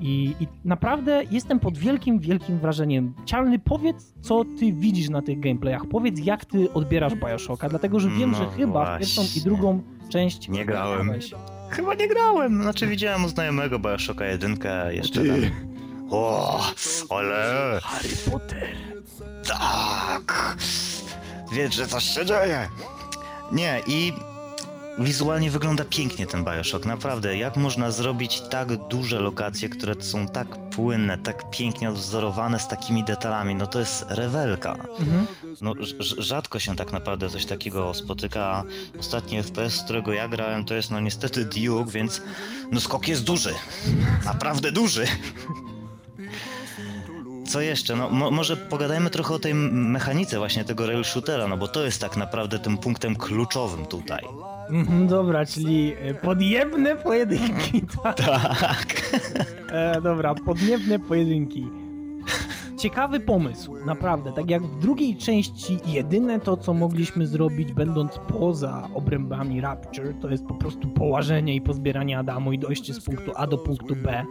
[0.00, 3.14] I, I naprawdę jestem pod wielkim, wielkim wrażeniem.
[3.24, 5.82] Cialny, powiedz, co ty widzisz na tych gameplayach.
[5.90, 9.42] Powiedz, jak ty odbierasz Bioshocka, dlatego że wiem, No że chyba w pierwszą i właśnie.
[9.42, 11.06] drugą część Nie grałem.
[11.06, 11.30] grałeś.
[11.70, 15.36] Chyba nie grałem, znaczy widziałem u znajomego Bioshocka jedynkę, jeszcze tam.
[16.10, 16.60] O,
[17.10, 18.68] ale Harry Potter.
[19.48, 20.56] tak,
[21.52, 22.68] wiedz, że coś się dzieje.
[23.52, 24.12] Nie, i
[24.98, 27.36] wizualnie wygląda pięknie ten Bioshock, naprawdę.
[27.36, 33.04] Jak można zrobić tak duże lokacje, które są tak płynne, tak pięknie odwzorowane z takimi
[33.04, 34.72] detalami, no to jest rewelka.
[34.72, 35.26] Mhm.
[35.60, 38.64] No, rz- rzadko się tak naprawdę coś takiego spotyka.
[39.00, 42.22] Ostatni FPS, z którego ja grałem, to jest no niestety Duke, więc
[42.72, 43.54] no skok jest duży.
[44.24, 45.06] Naprawdę duży.
[47.48, 47.96] Co jeszcze?
[47.96, 51.84] No, mo- może pogadajmy trochę o tej mechanice właśnie tego rail shootera, no bo to
[51.84, 54.24] jest tak naprawdę tym punktem kluczowym tutaj.
[54.70, 58.16] Mhm, dobra, czyli e, podjebne pojedynki, tak?
[58.60, 59.12] Tak.
[59.72, 61.66] E, dobra, podniebne pojedynki.
[62.78, 64.32] Ciekawy pomysł, naprawdę.
[64.32, 70.28] Tak jak w drugiej części, jedyne to, co mogliśmy zrobić, będąc poza obrębami Rapture, to
[70.28, 74.24] jest po prostu połażenie i pozbieranie Adamu i dojście z punktu A do punktu B.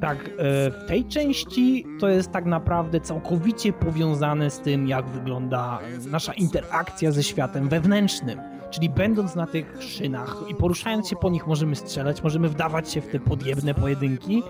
[0.00, 0.30] Tak, e,
[0.70, 5.78] w tej części to jest tak naprawdę całkowicie powiązane z tym, jak wygląda
[6.10, 8.40] nasza interakcja ze światem wewnętrznym.
[8.70, 13.00] Czyli będąc na tych szynach i poruszając się po nich możemy strzelać, możemy wdawać się
[13.00, 14.42] w te podjebne pojedynki.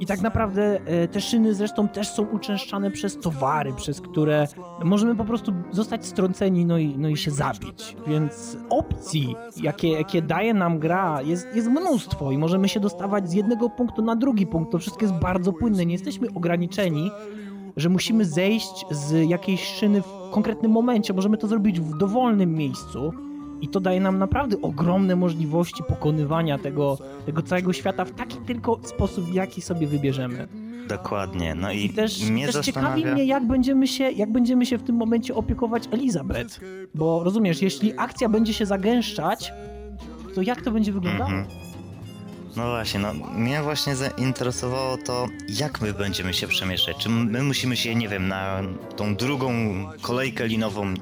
[0.00, 4.46] I tak naprawdę e, te szyny zresztą też są uczęszczane przez towary, przez które
[4.84, 7.96] możemy po prostu zostać strąceni no i, no i się zabić.
[8.06, 13.32] Więc opcji, jakie, jakie daje nam gra, jest, jest mnóstwo i możemy się dostawać z
[13.32, 14.72] jednego punktu na drugi punkt.
[14.72, 15.86] To wszystko jest bardzo płynne.
[15.86, 17.10] Nie jesteśmy ograniczeni,
[17.76, 21.14] że musimy zejść z jakiejś szyny w konkretnym momencie.
[21.14, 23.12] Możemy to zrobić w dowolnym miejscu.
[23.60, 28.80] I to daje nam naprawdę ogromne możliwości pokonywania tego, tego całego świata w taki tylko
[28.82, 30.48] sposób, w jaki sobie wybierzemy.
[30.88, 31.54] Dokładnie.
[31.54, 34.82] No i I też, mnie też ciekawi mnie, jak będziemy, się, jak będziemy się w
[34.82, 36.60] tym momencie opiekować Elizabeth.
[36.94, 39.52] Bo rozumiesz, jeśli akcja będzie się zagęszczać,
[40.34, 41.30] to jak to będzie wyglądało?
[41.30, 41.46] Mhm.
[42.56, 46.96] No właśnie, no mnie właśnie zainteresowało to, jak my będziemy się przemieszczać.
[46.96, 48.62] Czy my musimy się, nie wiem, na
[48.96, 49.52] tą drugą
[50.00, 50.94] kolejkę linową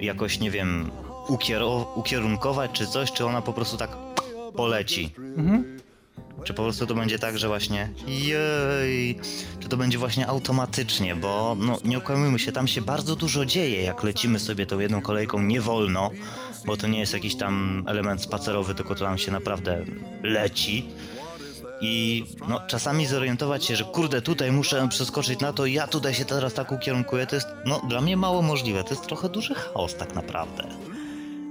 [0.00, 0.90] jakoś, nie wiem,
[1.94, 3.90] ukierunkować, czy coś, czy ona po prostu tak
[4.56, 5.14] poleci?
[5.18, 5.78] Mhm.
[6.44, 9.18] Czy po prostu to będzie tak, że właśnie jej,
[9.60, 13.82] czy to będzie właśnie automatycznie, bo no nie okłamujmy się, tam się bardzo dużo dzieje,
[13.82, 16.10] jak lecimy sobie tą jedną kolejką nie wolno,
[16.66, 19.84] bo to nie jest jakiś tam element spacerowy, tylko to tam się naprawdę
[20.22, 20.88] leci.
[21.80, 26.24] I no, czasami zorientować się, że kurde, tutaj muszę przeskoczyć na to, ja tutaj się
[26.24, 28.84] teraz tak ukierunkuję, to jest no, dla mnie mało możliwe.
[28.84, 30.64] To jest trochę duży chaos tak naprawdę.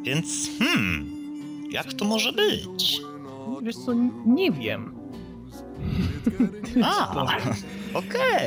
[0.08, 1.05] Więc hmm,
[1.72, 3.01] jak to może być?
[3.64, 3.93] Wiesz co,
[4.26, 4.95] nie wiem.
[6.84, 7.26] A,
[7.93, 8.45] okej.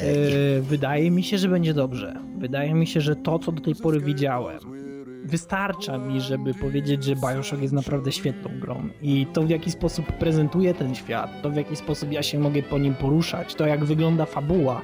[0.59, 2.21] E, wydaje mi się, że będzie dobrze.
[2.39, 4.59] Wydaje mi się, że to, co do tej pory widziałem,
[5.25, 8.89] wystarcza mi, żeby powiedzieć, że Bioshock jest naprawdę świetną grą.
[9.03, 12.63] I to, w jaki sposób prezentuje ten świat, to, w jaki sposób ja się mogę
[12.63, 14.83] po nim poruszać, to, jak wygląda fabuła.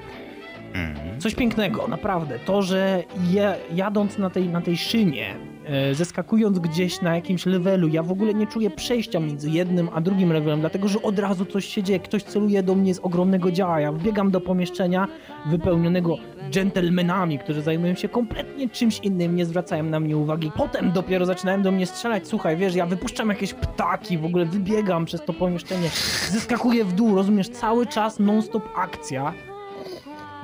[1.19, 2.39] Coś pięknego, naprawdę.
[2.39, 3.03] To, że
[3.75, 8.35] jadąc na tej, na tej szynie, e, zeskakując gdzieś na jakimś levelu, ja w ogóle
[8.35, 12.01] nie czuję przejścia między jednym a drugim levelem, dlatego że od razu coś się dzieje.
[12.01, 13.81] Ktoś celuje do mnie z ogromnego działa.
[13.81, 15.09] Ja wbiegam do pomieszczenia
[15.47, 16.17] wypełnionego
[16.51, 20.53] dżentelmenami, którzy zajmują się kompletnie czymś innym, nie zwracają na mnie uwagi.
[20.57, 22.29] Potem dopiero zaczynają do mnie strzelać.
[22.29, 25.89] Słuchaj, wiesz, ja wypuszczam jakieś ptaki, w ogóle wybiegam przez to pomieszczenie,
[26.31, 29.33] zeskakuję w dół, rozumiesz, cały czas non-stop akcja.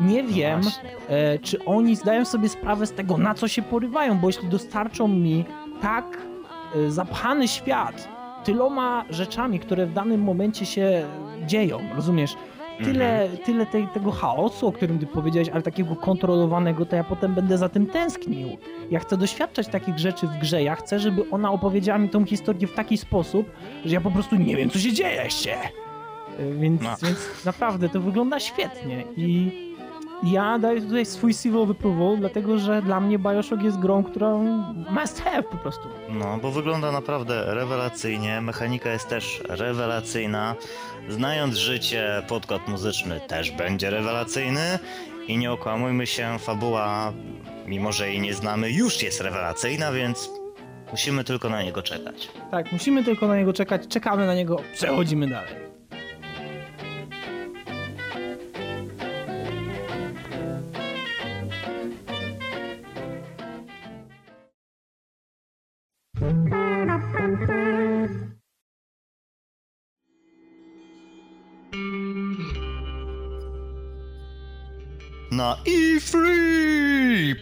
[0.06, 0.90] Nie wiem, właśnie.
[1.08, 5.08] e, czy oni zdają sobie sprawę z tego, na co się porywają, bo jeśli dostarczą
[5.08, 5.44] mi
[5.82, 6.18] tak
[6.76, 8.08] e, zapchany świat
[8.44, 11.04] tyloma rzeczami, które w danym momencie się
[11.46, 12.34] dzieją, rozumiesz?
[12.84, 17.34] tyle, tyle tej, tego chaosu, o którym ty powiedziałeś, ale takiego kontrolowanego, to ja potem
[17.34, 18.48] będę za tym tęsknił.
[18.90, 22.66] Ja chcę doświadczać takich rzeczy w grze, ja chcę, żeby ona opowiedziała mi tą historię
[22.66, 23.50] w taki sposób,
[23.84, 25.54] że ja po prostu nie wiem, co się dzieje się.
[26.40, 26.90] Y, Więc, No.
[27.02, 29.52] więc naprawdę to wygląda świetnie i
[30.22, 34.44] ja daję tutaj swój civil of approval, dlatego że dla mnie Bioshock jest grą, którą
[34.90, 35.88] must have po prostu.
[36.08, 40.54] No, bo wygląda naprawdę rewelacyjnie, mechanika jest też rewelacyjna.
[41.08, 44.78] Znając życie, podkład muzyczny też będzie rewelacyjny.
[45.28, 47.12] I nie okłamujmy się, fabuła,
[47.66, 50.30] mimo że jej nie znamy, już jest rewelacyjna, więc
[50.90, 52.28] musimy tylko na niego czekać.
[52.50, 55.71] Tak, musimy tylko na niego czekać, czekamy na niego, przechodzimy dalej.
[75.42, 76.16] Na E3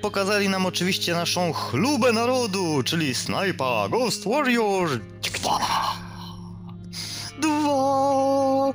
[0.00, 4.88] pokazali nam oczywiście naszą chlubę narodu, czyli Sniper Ghost Warrior
[5.40, 5.58] 2.
[7.40, 8.72] Dwa.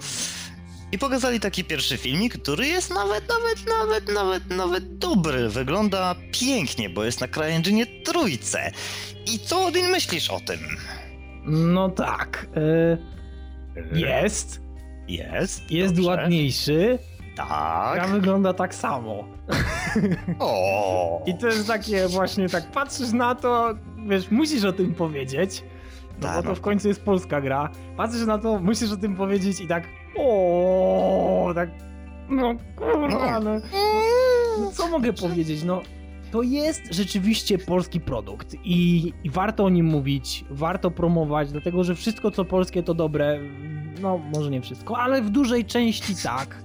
[0.91, 5.49] I pokazali taki pierwszy filmik, który jest nawet, nawet, nawet, nawet, nawet dobry.
[5.49, 8.71] Wygląda pięknie, bo jest na CryEngine trójce.
[9.33, 10.59] I co Odin myślisz o tym?
[11.45, 12.97] No tak, y,
[13.99, 14.61] jest,
[15.07, 15.71] Jest.
[15.71, 16.09] jest dobrze.
[16.09, 16.99] ładniejszy,
[17.35, 18.09] Tak.
[18.09, 19.23] wygląda tak samo.
[20.39, 21.23] O.
[21.25, 23.73] I to jest takie właśnie, tak patrzysz na to,
[24.07, 25.63] wiesz, musisz o tym powiedzieć,
[26.21, 26.55] no Tak, bo to no.
[26.55, 29.83] w końcu jest polska gra, patrzysz na to, musisz o tym powiedzieć i tak
[30.17, 31.69] o, tak
[32.29, 33.51] no kurwa, no,
[34.59, 35.81] no co mogę powiedzieć, no
[36.31, 41.95] to jest rzeczywiście polski produkt i, i warto o nim mówić, warto promować, dlatego że
[41.95, 43.39] wszystko co polskie to dobre,
[44.01, 46.64] no może nie wszystko, ale w dużej części tak.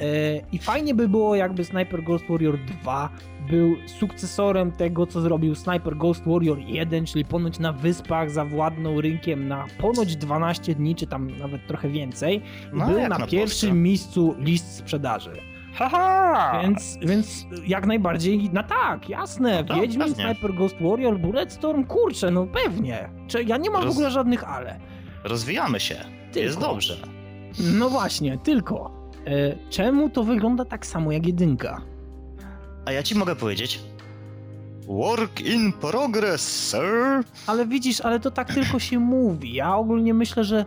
[0.00, 3.08] E, I fajnie by było, jakby Sniper Ghost Warrior 2
[3.50, 9.48] był sukcesorem tego, co zrobił Sniper Ghost Warrior 1, czyli ponoć na wyspach zawładnął rynkiem
[9.48, 12.42] na ponoć 12 dni, czy tam nawet trochę więcej.
[12.72, 15.30] No, był na, na pierwszym miejscu list sprzedaży.
[15.74, 16.60] Haha!
[16.62, 20.24] Więc, więc jak najbardziej, no tak, jasne, tak, Wiedźmin, pewnie.
[20.24, 23.10] Sniper Ghost Warrior, Bulletstorm, kurczę, no pewnie.
[23.28, 24.80] Czy ja nie mam w Roz- ogóle żadnych ale.
[25.24, 25.94] Rozwijamy się.
[26.32, 26.46] Tylko.
[26.46, 26.96] Jest dobrze.
[27.78, 28.99] No właśnie, tylko.
[29.26, 31.80] E, czemu to wygląda tak samo jak jedynka?
[32.86, 33.80] A ja ci mogę powiedzieć.
[34.88, 37.24] Work in progress, sir.
[37.46, 39.54] Ale widzisz, ale to tak tylko się mówi.
[39.54, 40.64] Ja ogólnie myślę, że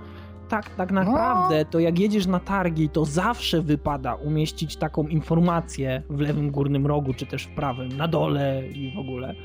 [0.50, 1.02] tak, tak No.
[1.02, 6.88] naprawdę to jak jedziesz na targi, to zawsze wypada umieścić taką informację w lewym górnym
[6.88, 9.36] rogu, czy też w prawym, na dole i w ogóle.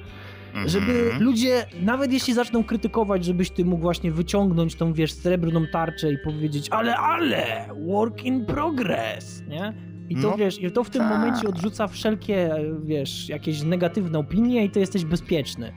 [0.66, 1.22] Żeby Mhm.
[1.22, 6.18] ludzie, nawet jeśli zaczną krytykować, żebyś ty mógł właśnie wyciągnąć tą, wiesz, srebrną tarczę i
[6.18, 9.72] powiedzieć, ale, ale, work in progress, nie?
[10.08, 11.10] I to No wiesz, i to w tym tak.
[11.18, 12.50] momencie odrzuca wszelkie,
[12.84, 15.72] wiesz, jakieś negatywne opinie i to jesteś bezpieczny.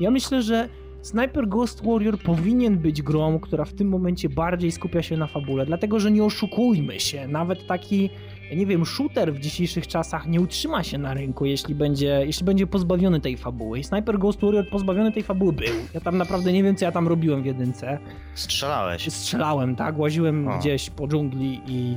[0.00, 0.68] Ja myślę, że
[1.02, 5.66] Sniper Ghost Warrior powinien być grą, która w tym momencie bardziej skupia się na fabule,
[5.66, 8.10] dlatego że nie oszukujmy się, nawet taki,
[8.56, 12.66] nie wiem, shooter w dzisiejszych czasach nie utrzyma się na rynku, jeśli będzie, jeśli będzie
[12.66, 13.78] pozbawiony tej fabuły.
[13.78, 15.74] I Sniper Ghost Warrior pozbawiony tej fabuły był.
[15.94, 17.98] Ja tam naprawdę nie wiem, co ja tam robiłem w jedynce.
[18.34, 19.12] Strzelałeś.
[19.12, 19.98] Strzelałem, tak?
[19.98, 20.58] Łaziłem O.
[20.58, 21.96] gdzieś po dżungli i...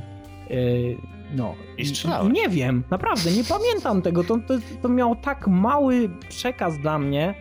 [0.50, 0.96] Yy,
[1.34, 1.54] no.
[1.78, 2.28] I strzelałeś.
[2.30, 4.24] I nie wiem, naprawdę, nie pamiętam tego.
[4.24, 7.34] To, to, to miało tak mały przekaz dla mnie,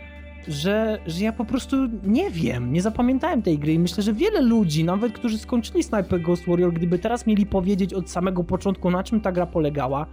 [0.48, 4.42] że, że ja po prostu nie wiem, nie zapamiętałem tej gry i myślę, że wiele
[4.42, 9.04] ludzi, nawet którzy skończyli Sniper Ghost Warrior, gdyby teraz mieli powiedzieć od samego początku, na
[9.04, 10.06] czym ta gra polegała,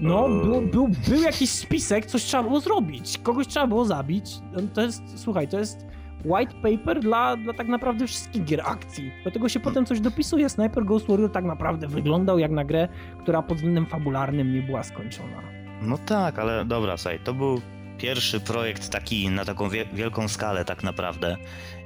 [0.00, 4.24] no, był, był, był jakiś spisek, coś trzeba było zrobić, kogoś trzeba było zabić.
[4.52, 5.86] No, To jest, słuchaj, to jest
[6.24, 9.12] white paper dla, dla tak naprawdę wszystkich gier akcji.
[9.24, 10.48] Do tego się potem coś dopisuje.
[10.48, 14.82] Sniper Ghost Warrior tak naprawdę wyglądał jak na grę, która pod względem fabularnym nie była
[14.82, 15.42] skończona.
[15.82, 17.60] No tak, ale dobra, słuchaj, to był
[18.00, 21.36] pierwszy projekt taki na taką wie- wielką skalę tak naprawdę.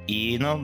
[0.07, 0.59] I no,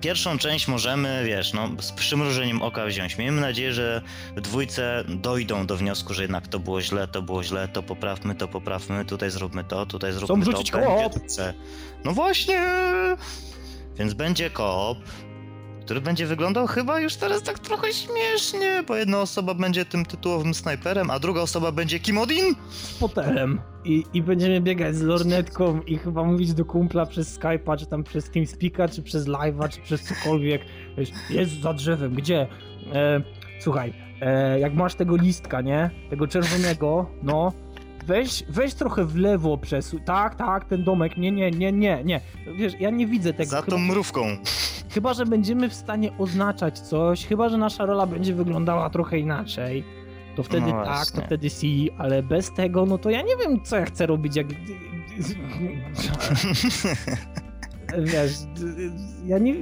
[0.00, 3.18] pierwszą część możemy, wiesz, no, z przymrużeniem oka wziąć.
[3.18, 4.02] Miejmy nadzieję, że
[4.36, 8.34] w dwójce dojdą do wniosku, że jednak to było źle, to było źle, to poprawmy,
[8.34, 10.50] to poprawmy, tutaj zróbmy to, tutaj zróbmy to.
[10.50, 11.54] wrzucić będzie.
[12.04, 12.60] No właśnie!
[13.98, 14.98] Więc będzie koop,
[15.88, 20.54] który będzie wyglądał chyba już teraz tak trochę śmiesznie, bo jedna osoba będzie tym tytułowym
[20.54, 22.54] snajperem, a druga osoba będzie Kim Odin?
[22.70, 23.60] Z poterem.
[23.84, 28.04] I, I będziemy biegać z lornetką i chyba mówić do kumpla przez Skype'a, czy tam
[28.04, 30.62] przez TeamSpeak'a, czy przez Live'a, czy przez cokolwiek.
[30.98, 32.46] Wiesz, jest za drzewem, gdzie?
[32.92, 33.22] E,
[33.60, 35.90] słuchaj, e, jak masz tego listka, nie?
[36.10, 37.52] Tego czerwonego, no.
[38.06, 40.00] Weź, weź trochę w lewo przesuń.
[40.00, 41.16] Tak, tak, ten domek.
[41.16, 42.20] Nie, nie, nie, nie, nie.
[42.56, 43.50] Wiesz, ja nie widzę tego.
[43.50, 44.20] Za tą mrówką.
[44.90, 49.84] Chyba, że będziemy w stanie oznaczać coś, chyba, że nasza rola będzie wyglądała trochę inaczej,
[50.36, 53.62] to wtedy No tak, to wtedy si, ale bez tego, no to ja nie wiem,
[53.64, 54.46] co ja chcę robić, jak...
[57.98, 58.32] Wiesz,
[59.26, 59.54] ja nie...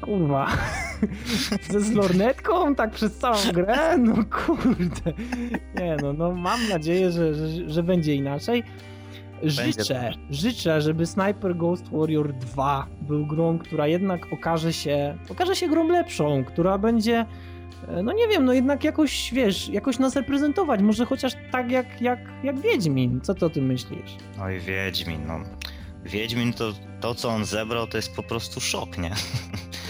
[0.00, 0.48] Kurwa.
[1.70, 3.98] Ze z lornetką tak przez całą grę?
[3.98, 5.12] No kurde.
[5.80, 8.62] Nie no, no mam nadzieję, że, że, że będzie inaczej.
[9.42, 15.68] Życzę, życzę, żeby Sniper Ghost Warrior 2 był grą, która jednak okaże się, okaże się
[15.68, 17.26] grą lepszą, która będzie,
[17.88, 22.00] e, no nie wiem, no jednak jakoś, wiesz, jakoś nas reprezentować, może chociaż tak jak,
[22.02, 23.20] jak, jak Wiedźmin.
[23.20, 24.16] Co ty o tym myślisz?
[24.42, 25.40] Oj, Wiedźmin, no.
[26.04, 29.10] Wiedźmin to, to, co on zebrał, to jest po prostu szok, nie?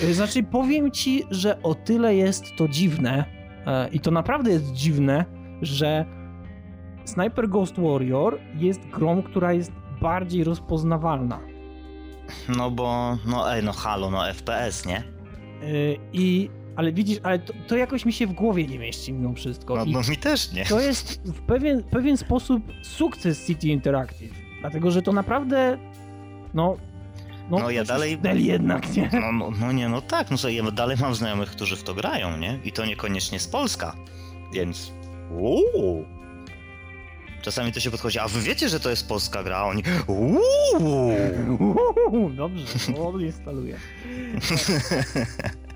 [0.02, 3.24] E, Znaczy, powiem ci, że o tyle jest to dziwne,
[3.66, 5.24] e, i to naprawdę jest dziwne,
[5.62, 6.04] że
[7.06, 11.40] Sniper Ghost Warrior jest grą, która jest bardziej rozpoznawalna.
[12.56, 14.96] No bo, no ej, no halo, no FPS, nie?
[14.96, 15.04] E,
[16.12, 19.76] I, ale widzisz, ale to, to jakoś mi się w głowie nie mieści mimo wszystko.
[19.76, 20.64] No, no mi też nie.
[20.64, 24.34] to jest w pewien, pewien sposób sukces City Interactive.
[24.60, 25.78] Dlatego, że to naprawdę,
[26.54, 26.76] no...
[27.50, 29.10] No ja coś dalej- jednak, nie?
[29.12, 32.36] No, no, no nie, no tak, no ja dalej mam znajomych, którzy w to grają,
[32.36, 32.58] nie?
[32.64, 33.96] I to niekoniecznie z Polska,
[34.52, 34.92] więc...
[35.30, 36.04] Uuu.
[37.46, 39.64] Czasami to się podchodzi, a wy wiecie, że to jest polska gra?
[39.64, 39.82] Oni...
[40.06, 42.30] Uuu.
[42.36, 43.76] Dobrze, to odinstaluję.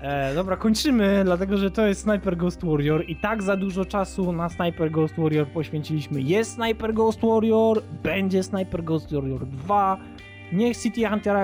[0.01, 4.31] E, dobra, kończymy, dlatego że to jest Sniper Ghost Warrior i tak za dużo czasu
[4.31, 6.21] na Sniper Ghost Warrior poświęciliśmy.
[6.21, 9.97] Jest Sniper Ghost Warrior, będzie Sniper Ghost Warrior 2.
[10.53, 11.37] Niech City Hunter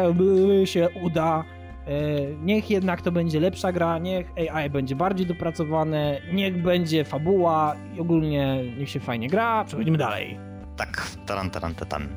[0.65, 1.43] się uda.
[1.87, 7.75] E, niech jednak to będzie lepsza gra, niech AI będzie bardziej dopracowane, niech będzie fabuła
[7.95, 9.65] i ogólnie niech się fajnie gra.
[9.65, 10.37] Przechodzimy dalej.
[10.77, 12.07] Tak, taran, taran, tatan.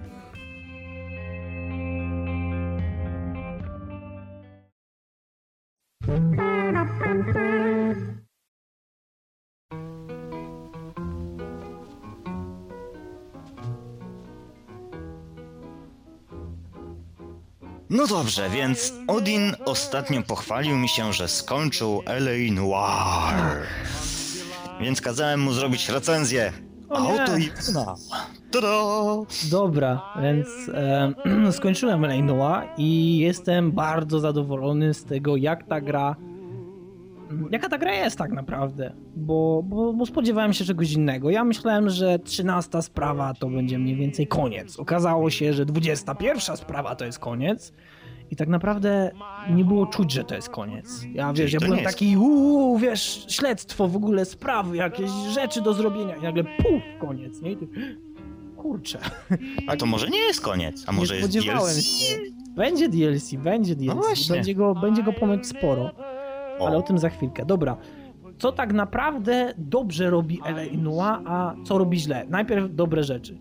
[17.90, 23.62] No dobrze, więc Odin ostatnio pochwalił mi się, że skończył LA Noir.
[24.80, 26.52] Więc kazałem mu zrobić recenzję.
[26.90, 27.94] A oto i ona.
[28.50, 28.68] Tada!
[29.50, 31.12] Dobra, więc e,
[31.52, 36.16] skończyłem Leinua i jestem bardzo zadowolony z tego, jak ta gra.
[37.50, 38.92] Jaka ta gra jest tak naprawdę?
[39.16, 41.30] Bo, bo, bo spodziewałem się czegoś innego.
[41.30, 44.78] Ja myślałem, że 13 sprawa to będzie mniej więcej koniec.
[44.78, 47.72] Okazało się, że 21 sprawa to jest koniec.
[48.30, 49.10] I tak naprawdę
[49.50, 51.04] nie było czuć, że to jest koniec.
[51.12, 56.16] Ja wiesz, ja byłem taki, uuu, wiesz, śledztwo w ogóle, sprawy, jakieś rzeczy do zrobienia.
[56.16, 57.52] I nagle puf, koniec, nie?
[57.52, 57.68] I ty,
[58.56, 58.98] kurczę.
[59.66, 61.84] A to może nie jest koniec, a może nie jest DLC?
[61.84, 62.16] się.
[62.56, 64.28] Będzie DLC, będzie DLC.
[64.28, 65.90] No będzie, go, będzie go ponoć sporo,
[66.60, 66.66] O.
[66.66, 67.44] ale o tym za chwilkę.
[67.46, 67.76] Dobra.
[68.38, 70.40] Co tak naprawdę dobrze robi
[70.78, 72.26] Noir, a co robi źle?
[72.28, 73.38] Najpierw dobre rzeczy.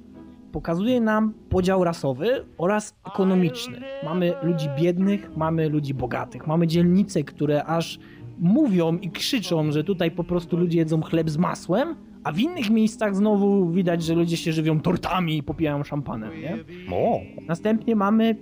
[0.51, 3.82] Pokazuje nam podział rasowy oraz ekonomiczny.
[4.03, 6.47] Mamy ludzi biednych, mamy ludzi bogatych.
[6.47, 7.99] Mamy dzielnice, które aż
[8.39, 12.70] mówią i krzyczą, że tutaj po prostu ludzie jedzą chleb z masłem, a w innych
[12.70, 16.57] miejscach znowu widać, że ludzie się żywią tortami i popijają szampanem, nie?
[16.91, 18.36] O, Następnie mamy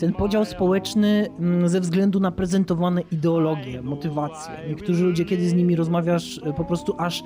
[0.00, 4.52] ten podział społeczny mm, ze względu na prezentowane ideologie, motywacje.
[4.68, 7.24] Niektórzy ludzie, kiedy z nimi rozmawiasz, y, po prostu aż, y,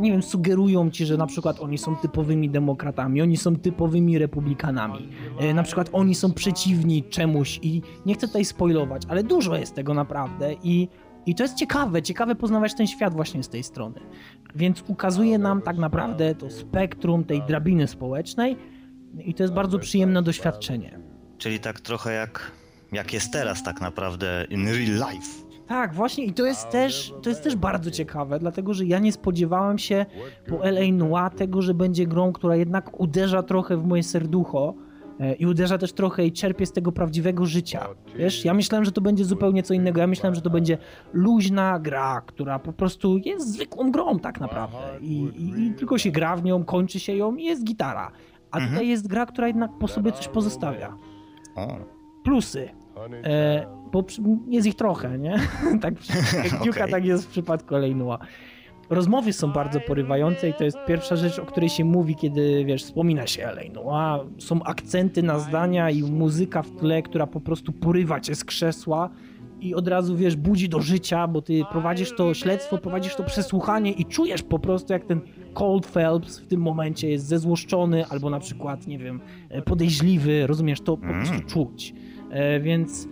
[0.00, 5.08] nie wiem, sugerują ci, że na przykład oni są typowymi demokratami, oni są typowymi republikanami.
[5.42, 9.74] Y, Na przykład oni są przeciwni czemuś i nie chcę tutaj spoilować, ale dużo jest
[9.74, 10.88] tego naprawdę i
[11.26, 14.00] i to jest ciekawe, ciekawe poznawać ten świat właśnie z tej strony.
[14.54, 18.56] Więc ukazuje nam tak naprawdę to spektrum tej drabiny społecznej
[19.24, 21.07] i to jest bardzo przyjemne doświadczenie.
[21.38, 22.52] Czyli tak trochę jak,
[22.92, 25.48] jak jest teraz tak naprawdę in real life.
[25.66, 29.12] Tak, właśnie i to jest też, to jest też bardzo ciekawe, dlatego że ja nie
[29.12, 30.06] spodziewałem się
[30.48, 34.74] po LA Noir tego, że będzie grą, która jednak uderza trochę w moje serducho
[35.20, 37.88] e, i uderza też trochę i czerpie z tego prawdziwego życia.
[38.16, 40.00] Wiesz, ja myślałem, że to będzie zupełnie co innego.
[40.00, 40.78] Ja myślałem, że to będzie
[41.12, 46.10] luźna gra, która po prostu jest zwykłą grą tak naprawdę i, i, i tylko się
[46.10, 48.10] gra w nią, kończy się ją i jest gitara.
[48.50, 50.96] A tutaj jest gra, która jednak po sobie coś pozostawia.
[52.24, 52.68] Plusy.
[53.24, 54.04] E, bo
[54.48, 55.36] jest ich trochę, nie?
[55.82, 55.94] tak
[56.44, 56.90] jak Duke'a, Okej.
[56.90, 58.18] tak jest w przypadku Leinua.
[58.90, 62.84] Rozmowy są bardzo porywające i to jest pierwsza rzecz, o której się mówi, kiedy, wiesz,
[62.84, 64.24] wspomina się Leinua.
[64.38, 69.10] Są akcenty na zdania i muzyka w tle, która po prostu porywa cię z krzesła
[69.60, 73.92] i od razu, wiesz, budzi do życia, bo ty prowadzisz to śledztwo, prowadzisz to przesłuchanie
[73.92, 75.20] i czujesz po prostu, jak ten
[75.54, 79.20] Cold Phelps w tym momencie jest zezłoszczony albo na przykład, nie wiem,
[79.64, 81.46] podejrzliwy, rozumiesz, to po prostu Mm.
[81.46, 81.94] czuć.
[82.30, 83.08] E, więc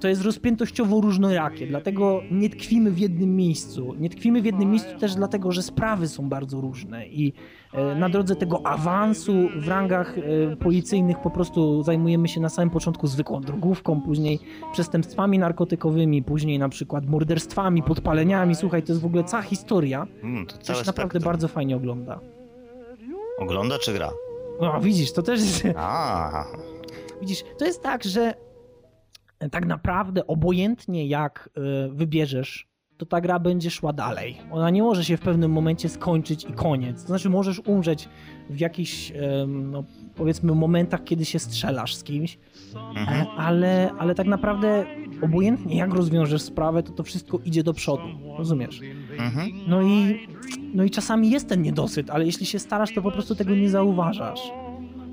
[0.00, 3.94] to jest rozpiętościowo różnorakie, dlatego nie tkwimy w jednym miejscu.
[3.98, 7.32] Nie tkwimy w jednym miejscu też dlatego, że sprawy są bardzo różne i
[7.74, 12.70] e, na drodze tego awansu w rangach e, policyjnych po prostu zajmujemy się na samym
[12.70, 14.38] początku zwykłą drogówką, później
[14.72, 18.54] przestępstwami narkotykowymi, później na przykład morderstwami, podpaleniami.
[18.54, 20.06] Słuchaj, to jest w ogóle cała historia.
[20.22, 21.22] Mm, to To się naprawdę spektrum.
[21.22, 22.20] bardzo fajnie ogląda.
[23.38, 24.10] Ogląda czy gra?
[24.60, 25.64] No widzisz, to też jest...
[25.76, 26.44] A,
[27.20, 28.34] Widzisz, to jest tak, że
[29.50, 32.68] tak naprawdę obojętnie jak y, wybierzesz,
[32.98, 34.36] to ta gra będzie szła dalej.
[34.50, 37.02] Ona nie może się w pewnym momencie skończyć i koniec.
[37.02, 38.08] To znaczy możesz umrzeć
[38.50, 39.12] w jakichś,
[39.46, 39.84] no,
[40.14, 42.38] powiedzmy, momentach, kiedy się strzelasz z kimś,
[42.74, 43.20] mhm.
[43.20, 44.86] e, ale, ale tak naprawdę
[45.22, 48.02] obojętnie jak rozwiążesz sprawę, to to wszystko idzie do przodu.
[48.38, 48.80] Rozumiesz?
[49.18, 49.50] Mhm.
[49.66, 50.26] No i,
[50.74, 53.70] no i czasami jest ten niedosyt, ale jeśli się starasz, to po prostu tego nie
[53.70, 54.40] zauważasz.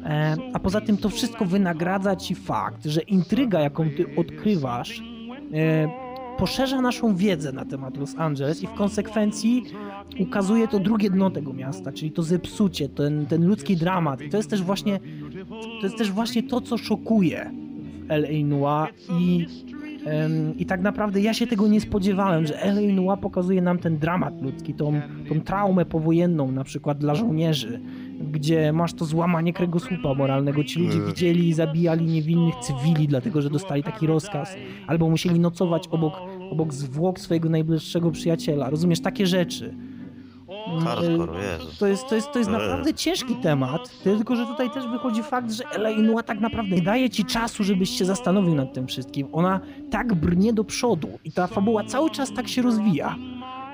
[0.06, 5.04] E, a poza tym to wszystko wynagradza ci fakt, że intryga, jaką ty odkrywasz,
[5.54, 5.88] e,
[6.38, 9.64] poszerza naszą wiedzę na temat Los Angeles i w konsekwencji
[10.20, 14.22] ukazuje to drugie dno tego miasta, czyli to zepsucie, ten, ten ludzki dramat.
[14.22, 15.00] I to jest też właśnie
[15.82, 17.52] to jest też właśnie to, co szokuje
[18.08, 18.46] w L.A.
[18.46, 19.48] Noir i
[20.58, 23.18] I tak naprawdę ja się tego nie spodziewałem, że L.A.
[23.18, 27.80] Pokazuje nam ten dramat ludzki, tą, tą traumę powojenną na przykład dla żołnierzy,
[28.32, 30.64] gdzie masz to złamanie kręgosłupa moralnego.
[30.64, 31.08] Ci ludzie Mm.
[31.08, 34.56] widzieli i zabijali niewinnych cywili, dlatego że dostali taki rozkaz,
[34.88, 36.14] albo musieli nocować obok,
[36.52, 38.70] obok zwłok swojego najbliższego przyjaciela.
[38.70, 39.74] Rozumiesz, takie rzeczy.
[40.68, 41.78] Mm, Hardcore, Jezus.
[41.78, 42.58] to jest, to jest, to jest Eee.
[42.58, 46.82] naprawdę ciężki temat, tylko że tutaj też wychodzi fakt, że Ela Inua tak naprawdę nie
[46.82, 49.28] daje ci czasu, żebyś się zastanowił nad tym wszystkim.
[49.32, 49.60] Ona
[49.92, 53.16] tak brnie do przodu i ta fabuła cały czas tak się rozwija,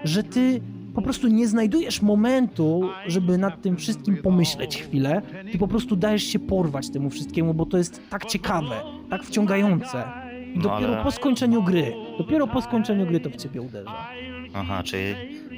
[0.03, 0.61] że ty
[0.95, 5.21] po prostu nie znajdujesz momentu, żeby nad tym wszystkim pomyśleć chwilę.
[5.51, 8.75] Ty po prostu dajesz się porwać temu wszystkiemu, bo to jest tak ciekawe,
[9.09, 10.03] tak wciągające.
[10.53, 14.07] I No dopiero ale- po skończeniu gry, dopiero po skończeniu gry to w ciebie uderza.
[14.53, 15.05] Aha, czyli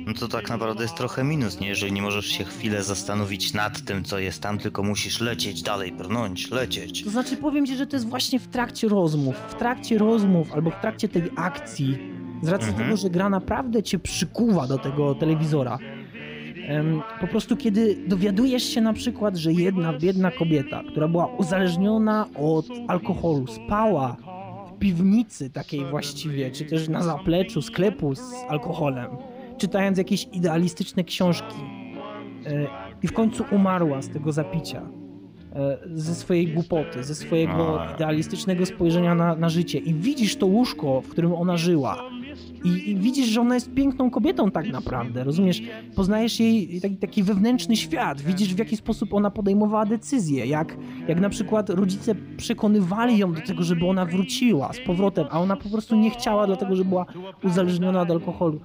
[0.08, 1.68] no to tak naprawdę jest trochę minus, nie?
[1.68, 5.92] Jeżeli nie możesz się chwilę zastanowić nad tym, co jest tam, tylko musisz lecieć dalej,
[5.92, 7.04] brnąć, lecieć.
[7.04, 10.70] To znaczy powiem ci, że to jest właśnie w trakcie rozmów, w trakcie rozmów albo
[10.72, 11.98] w trakcie tej akcji,
[12.42, 12.86] z racji Mhm.
[12.88, 15.78] tego, że gra naprawdę cię przykuwa do tego telewizora.
[17.22, 22.66] Po prostu kiedy dowiadujesz się na przykład, że jedna biedna kobieta, która była uzależniona od
[22.88, 24.18] alkoholu, spała
[24.76, 29.08] w piwnicy takiej właściwie, czy też na zapleczu sklepu z alkoholem,
[29.58, 31.56] czytając jakieś idealistyczne książki
[32.46, 32.68] e,
[33.04, 34.82] i w końcu umarła z tego zapicia
[35.56, 37.94] e, ze swojej głupoty, ze swojego A.
[37.94, 41.98] idealistycznego spojrzenia na, na życie i widzisz to łóżko, w którym ona żyła
[42.64, 45.62] i, i widzisz, że ona jest piękną kobietą tak naprawdę, rozumiesz?
[45.96, 50.78] Poznajesz jej taki, taki wewnętrzny świat, widzisz w jaki sposób ona podejmowała decyzje, jak,
[51.08, 55.56] jak na przykład rodzice przekonywali ją do tego, żeby ona wróciła z powrotem, a ona
[55.56, 57.06] po prostu nie chciała, dlatego że była
[57.44, 58.60] uzależniona od alkoholu.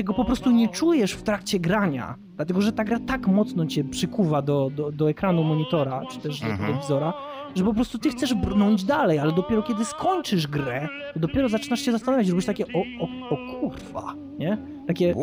[0.00, 3.84] Tego po prostu nie czujesz w trakcie grania, dlatego że ta gra tak mocno cię
[3.84, 6.66] przykuwa do, do, do ekranu monitora, czy też do Mhm.
[6.68, 7.12] telewizora,
[7.54, 11.80] że po prostu ty chcesz brnąć dalej, ale dopiero kiedy skończysz grę, to dopiero zaczynasz
[11.80, 14.58] się zastanawiać, robisz takie o, o, o kurwa, nie?
[14.86, 15.14] Takie,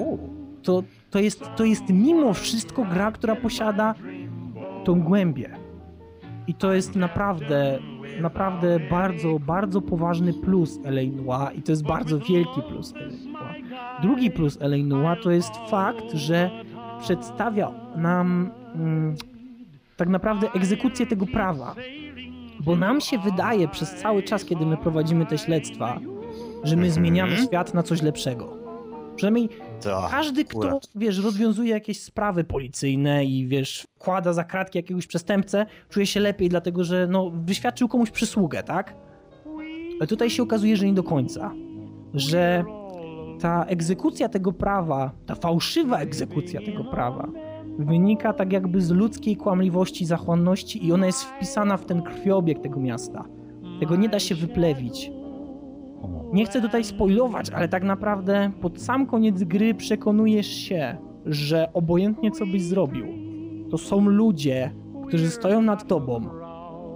[0.64, 3.96] to, to, jest, to jest mimo wszystko gra, która posiada
[4.84, 5.50] tą głębię.
[6.48, 7.80] I to jest naprawdę,
[8.22, 13.64] naprawdę bardzo, bardzo poważny plus LA Noir i to jest bardzo wielki plus LA Noir.
[14.02, 16.50] Drugi plus LA Noir to jest fakt, że
[17.02, 19.16] przedstawia nam mm,
[19.98, 21.76] tak naprawdę egzekucję tego prawa.
[22.60, 26.00] Bo nam się wydaje przez cały czas, kiedy my prowadzimy te śledztwa,
[26.64, 26.92] że my Mhm.
[26.92, 28.58] zmieniamy świat na coś lepszego.
[29.16, 29.50] Przynajmniej
[29.84, 30.12] Tak.
[30.12, 36.06] każdy, kto, wiesz, rozwiązuje jakieś sprawy policyjne i, wiesz, wkłada za kratki jakiegoś przestępcę, czuje
[36.06, 38.96] się lepiej, dlatego że, no, wyświadczył komuś przysługę, tak?
[40.00, 41.54] Ale tutaj się okazuje, że nie do końca.
[42.14, 42.64] Że
[43.40, 47.28] ta egzekucja tego prawa, ta fałszywa egzekucja tego prawa,
[47.80, 52.80] wynika tak jakby z ludzkiej kłamliwości, zachłanności i ona jest wpisana w ten krwiobieg tego
[52.80, 53.26] miasta.
[53.80, 55.12] Tego nie da się wyplewić.
[56.34, 62.32] Nie chcę tutaj spoilować, ale tak naprawdę pod sam koniec gry przekonujesz się, że obojętnie
[62.32, 63.06] co byś zrobił,
[63.72, 64.72] to są ludzie,
[65.08, 66.22] którzy stoją nad tobą,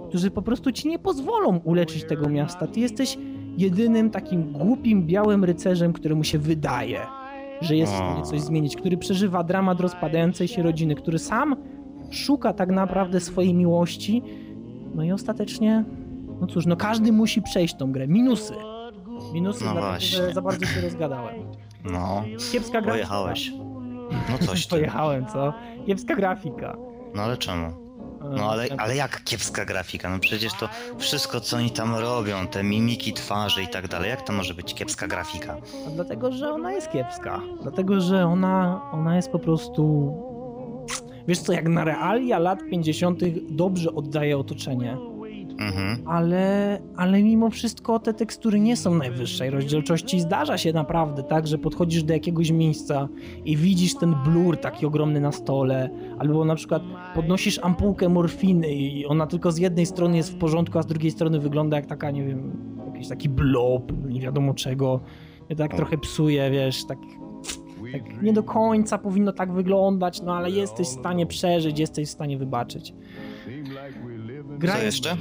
[0.08, 2.66] którzy po prostu ci nie pozwolą uleczyć tego miasta.
[2.66, 3.18] Ty jesteś
[3.58, 6.98] jedynym takim głupim, białym rycerzem, któremu się wydaje,
[7.60, 11.56] że jest w stanie coś zmienić, który przeżywa dramat rozpadającej się rodziny, który sam
[12.10, 14.22] szuka tak naprawdę swojej miłości.
[14.94, 15.84] No i ostatecznie,
[16.40, 18.08] no cóż, no każdy musi przejść tą grę.
[18.08, 18.54] Minusy.
[19.32, 21.34] Minusy, No dlatego że za bardzo się rozgadałem.
[21.84, 22.90] No, Kiepska grafika.
[22.90, 23.52] pojechałeś.
[24.30, 24.70] No coś ty.
[24.70, 25.52] Pojechałem, co?
[25.86, 26.76] Kiepska grafika.
[27.14, 27.82] No ale czemu?
[28.36, 30.10] No ale, ale jak kiepska grafika?
[30.10, 30.68] No przecież to
[30.98, 34.74] wszystko, co oni tam robią, te mimiki twarzy i tak dalej, jak to może być
[34.74, 35.56] kiepska grafika?
[35.86, 37.40] A dlatego, że ona jest kiepska.
[37.62, 40.12] Dlatego, że ona, ona jest po prostu...
[41.28, 43.20] Wiesz co, jak na realia lat 50.
[43.50, 44.96] dobrze oddaje otoczenie,
[45.58, 46.08] Mhm.
[46.08, 50.20] ale, ale mimo wszystko te tekstury nie są najwyższej rozdzielczości.
[50.20, 53.08] Zdarza się naprawdę tak, że podchodzisz do jakiegoś miejsca
[53.44, 56.82] i widzisz ten blur taki ogromny na stole, albo na przykład
[57.14, 61.10] podnosisz ampułkę morfiny i ona tylko z jednej strony jest w porządku, a z drugiej
[61.10, 62.52] strony wygląda jak taka, nie wiem,
[62.92, 65.00] jakiś taki blob, nie wiadomo czego.
[65.50, 66.98] I tak trochę psuje, wiesz, tak
[67.92, 72.10] tak nie do końca powinno tak wyglądać, no ale jesteś w stanie przeżyć, jesteś w
[72.10, 72.94] stanie wybaczyć.
[74.58, 75.16] Gra Co jeszcze?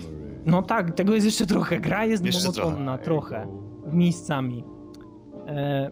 [0.45, 1.79] No tak, tego jest jeszcze trochę.
[1.79, 3.47] Gra jest monotonna, trochę.
[3.93, 4.63] Miejscami.
[5.47, 5.91] E,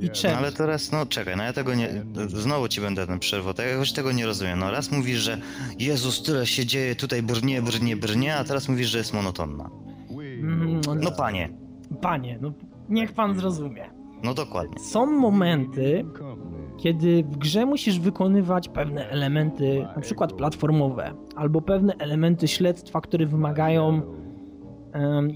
[0.00, 0.36] I No czemu?
[0.36, 3.92] ale teraz, no czekaj, no ja tego nie, znowu ci będę ten przerwał, tak jakoś
[3.92, 4.58] tego nie rozumiem.
[4.58, 5.38] No raz mówisz, że
[5.78, 9.70] Jezus, tyle się dzieje, tutaj brnie, brnie, brnie, a teraz mówisz, że jest monotonna.
[10.10, 11.50] Mm, No panie,
[12.00, 12.52] Panie, no
[12.88, 13.90] niech pan zrozumie.
[14.24, 14.78] no dokładnie.
[14.80, 16.04] Są momenty,
[16.80, 23.26] kiedy w grze musisz wykonywać pewne elementy, na przykład platformowe, albo pewne elementy śledztwa, które
[23.26, 24.02] wymagają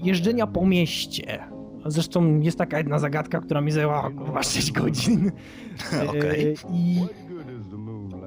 [0.03, 1.39] jeżdżenia po mieście.
[1.85, 5.31] Zresztą jest taka jedna zagadka, która mi zajęła kurwa 6 godzin.
[6.09, 6.47] Okej.
[6.47, 7.05] E, I,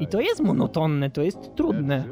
[0.01, 2.05] I to jest monotonne, to jest trudne.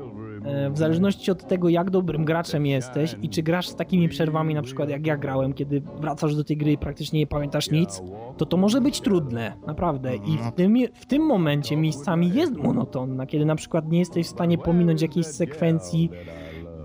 [0.46, 4.54] E, W zależności od tego, jak dobrym graczem jesteś i czy grasz z takimi przerwami,
[4.54, 8.02] na przykład jak ja grałem, kiedy wracasz do tej gry i praktycznie nie pamiętasz nic,
[8.36, 10.16] to to może być trudne, naprawdę.
[10.16, 14.30] I w tym, w tym momencie miejscami jest monotonna, kiedy na przykład nie jesteś w
[14.30, 16.10] stanie pominąć jakiejś sekwencji,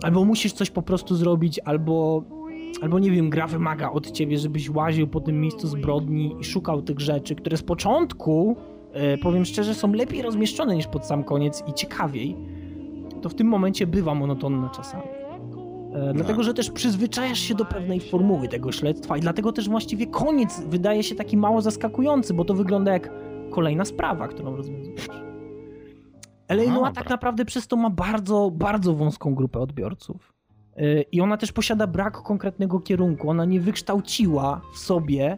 [0.04, 2.24] albo musisz coś po prostu zrobić, albo,
[2.82, 6.82] albo nie wiem, gra wymaga od ciebie, żebyś łaził po tym miejscu zbrodni i szukał
[6.82, 8.56] tych rzeczy, które z początku,
[8.94, 12.38] e, powiem szczerze, są lepiej rozmieszczone niż pod sam koniec i ciekawiej,
[13.22, 15.04] to w tym momencie bywa monotonna czasami.
[15.94, 20.08] E, Dlatego, że też przyzwyczajasz się do pewnej formuły tego śledztwa i dlatego też właściwie
[20.08, 23.12] koniec wydaje się taki mało zaskakujący, bo to wygląda jak
[23.50, 25.08] kolejna sprawa, którą rozwiązujesz.
[26.48, 30.34] LA No Noir tak naprawdę przez to ma bardzo, bardzo wąską grupę odbiorców.
[30.78, 33.30] E, I ona też posiada brak konkretnego kierunku.
[33.30, 35.38] Ona nie wykształciła w sobie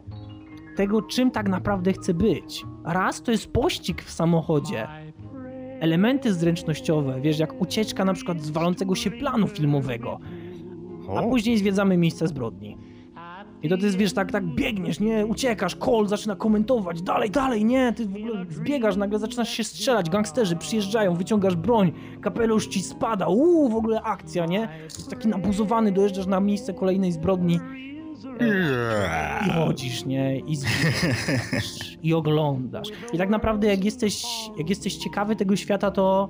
[0.76, 2.64] tego, czym tak naprawdę chce być.
[2.84, 4.88] Raz to jest pościg w samochodzie,
[5.84, 10.18] elementy zręcznościowe, wiesz, jak ucieczka na przykład z walącego się planu filmowego,
[11.16, 12.76] a później zwiedzamy miejsce zbrodni.
[13.62, 17.92] I to ty wiesz, tak, tak biegniesz, nie, uciekasz, Cole zaczyna komentować, dalej, dalej, nie,
[17.92, 23.26] ty w ogóle wbiegasz, nagle zaczynasz się strzelać, gangsterzy przyjeżdżają, wyciągasz broń, kapelusz ci spada,
[23.28, 24.68] uuu, w ogóle akcja, nie?
[24.84, 27.60] Jest taki nabuzowany, dojeżdżasz na miejsce kolejnej zbrodni
[29.46, 32.88] i chodzisz, nie, i zbierasz, i oglądasz.
[33.12, 34.24] I tak naprawdę jak jesteś,
[34.58, 36.28] jak jesteś ciekawy tego świata, to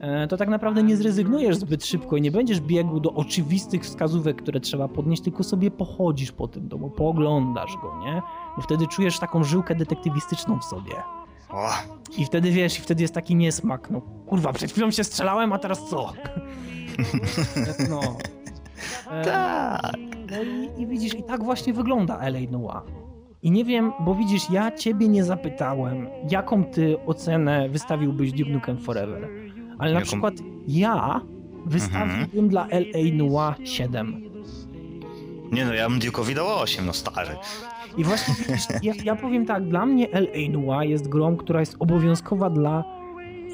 [0.00, 4.42] e, to tak naprawdę nie zrezygnujesz zbyt szybko i nie będziesz biegł do oczywistych wskazówek,
[4.42, 8.22] które trzeba podnieść, tylko sobie pochodzisz po tym domu, pooglądasz go, nie?
[8.56, 10.92] Bo wtedy czujesz taką żyłkę detektywistyczną w sobie.
[11.50, 11.68] o,
[12.18, 13.90] I wtedy wiesz, i wtedy jest taki niesmak.
[13.90, 16.12] No kurwa, przed chwilą się strzelałem, a teraz co?
[17.90, 18.00] No.
[19.24, 19.92] Tak.
[20.30, 20.36] no
[20.78, 22.82] i, i widzisz, i tak właśnie wygląda LA Noir.
[23.42, 28.78] I nie wiem, bo widzisz, ja ciebie nie zapytałem, jaką ty ocenę wystawiłbyś Duke Nukem
[28.78, 29.28] Forever.
[29.78, 30.06] Ale na Jaką?
[30.06, 30.34] przykład
[30.68, 31.20] ja
[31.66, 34.22] wystawiłbym dla LA Noir 7.
[35.52, 37.30] Nie no, ja bym Duke'owi dał 8, no stary.
[37.96, 41.76] I właśnie widzisz, ja, ja powiem tak, dla mnie LA Noir jest grą, która jest
[41.78, 42.84] obowiązkowa dla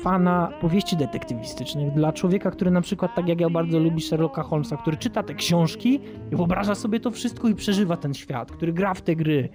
[0.04, 4.76] fana powieści detektywistycznych, dla człowieka, który na przykład, tak jak ja bardzo lubi Sherlocka Holmesa,
[4.76, 6.00] który czyta te książki
[6.32, 9.48] i wyobraża sobie to wszystko i przeżywa ten świat, który gra w te gry.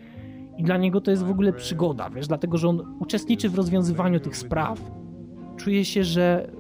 [0.58, 4.20] I dla niego to jest w ogóle przygoda, wiesz, dlatego, że on uczestniczy w rozwiązywaniu
[4.20, 4.92] tych spraw.
[5.58, 6.52] Czuje się, że,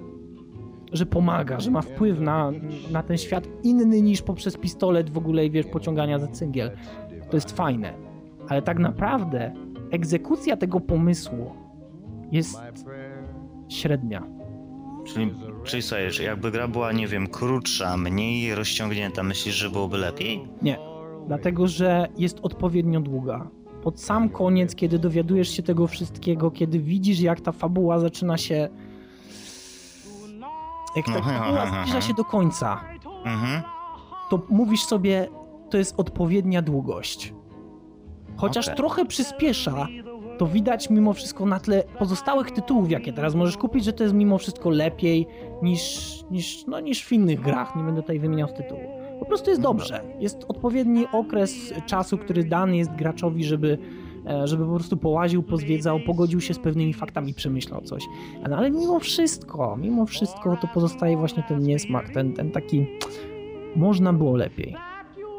[0.91, 2.51] że pomaga, że ma wpływ na,
[2.91, 6.71] na ten świat inny niż poprzez pistolet w ogóle i wiesz, pociągania za cyngiel.
[7.29, 7.93] To jest fajne.
[8.49, 9.53] Ale tak naprawdę
[9.91, 11.51] egzekucja tego pomysłu
[12.31, 12.59] jest
[13.69, 14.23] średnia.
[15.05, 20.47] Czyli, czyli że jakby gra była, nie wiem, krótsza, mniej rozciągnięta, myślisz, że byłoby lepiej?
[20.61, 20.77] Nie,
[21.27, 23.47] dlatego że jest odpowiednio długa.
[23.83, 28.69] Pod sam koniec, kiedy dowiadujesz się tego wszystkiego, kiedy widzisz, jak ta fabuła zaczyna się.
[30.95, 32.81] Jak ta Aha, fabuła aha, zbliża się do końca,
[33.25, 33.61] Mhm.
[34.29, 35.27] to mówisz sobie,
[35.69, 37.33] to jest odpowiednia długość.
[38.37, 38.77] Chociaż Okej.
[38.77, 39.87] trochę przyspiesza,
[40.39, 44.15] to widać mimo wszystko na tle pozostałych tytułów, jakie teraz możesz kupić, że to jest
[44.15, 45.27] mimo wszystko lepiej
[45.61, 47.75] niż, niż, no, niż w innych grach.
[47.75, 48.81] Nie będę tutaj wymieniał tytułu.
[49.19, 50.03] Po prostu jest dobrze.
[50.19, 53.77] Jest odpowiedni okres czasu, który dany jest graczowi, żeby
[54.29, 58.03] e, żeby po prostu połaził, pozwiedzał, pogodził się z pewnymi faktami, przemyślał coś.
[58.49, 62.85] No, ale mimo wszystko, mimo wszystko to pozostaje właśnie ten niesmak, ten, ten taki
[63.75, 64.75] można było lepiej.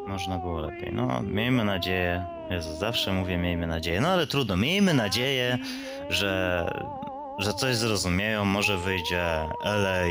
[0.09, 0.93] Można było lepiej.
[0.93, 2.39] No, miejmy nadzieję.
[2.51, 4.01] Jezu, zawsze mówię miejmy nadzieję.
[4.01, 5.59] No ale trudno, miejmy nadzieję,
[6.09, 6.65] że,
[7.39, 8.45] że coś zrozumieją.
[8.45, 9.23] Może wyjdzie
[9.65, 10.05] LA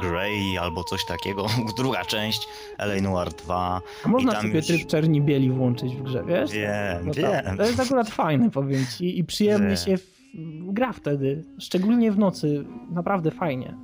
[0.00, 1.46] Grey albo coś takiego,
[1.78, 2.48] druga część,
[2.78, 3.82] LA Noir 2.
[4.04, 4.66] A można sobie już...
[4.66, 6.52] tryb czerni bieli włączyć w grze, wiesz?
[6.52, 7.56] Wiem, no to, wiem.
[7.56, 9.76] To jest akurat fajne, powiem ci, i przyjemnie wiem.
[9.76, 13.74] się w, gra wtedy, szczególnie w nocy, naprawdę fajnie.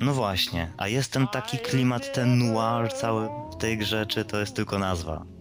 [0.00, 4.40] No właśnie, a jest ten taki klimat, ten noir cały w tej grze, czy to
[4.40, 5.31] jest tylko nazwa?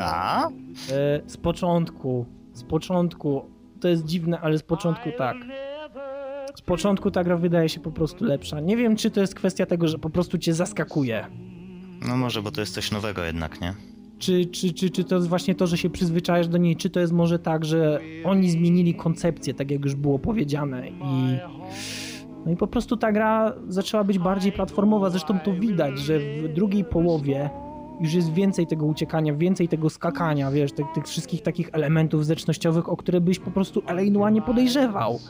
[0.00, 0.48] A?
[0.48, 0.50] E,
[1.26, 3.44] z początku, z początku,
[3.80, 5.36] to jest dziwne, ale z początku tak.
[6.54, 8.60] Z początku ta gra wydaje się po prostu lepsza.
[8.60, 11.26] Nie wiem, czy to jest kwestia tego, że po prostu cię zaskakuje.
[12.08, 13.74] No może, bo to jest coś nowego jednak, nie?
[14.18, 17.00] Czy, czy, czy, czy to jest właśnie to, że się przyzwyczajasz do niej, czy to
[17.00, 21.38] jest może tak, że oni zmienili koncepcję, tak jak już było powiedziane i
[22.46, 26.54] no i po prostu ta gra zaczęła być bardziej platformowa, zresztą to widać, że w
[26.54, 27.50] drugiej połowie
[28.00, 32.88] już jest więcej tego uciekania, więcej tego skakania, wiesz, tych, tych wszystkich takich elementów zręcznościowych,
[32.88, 35.20] o które byś po prostu Eleinua nie podejrzewał.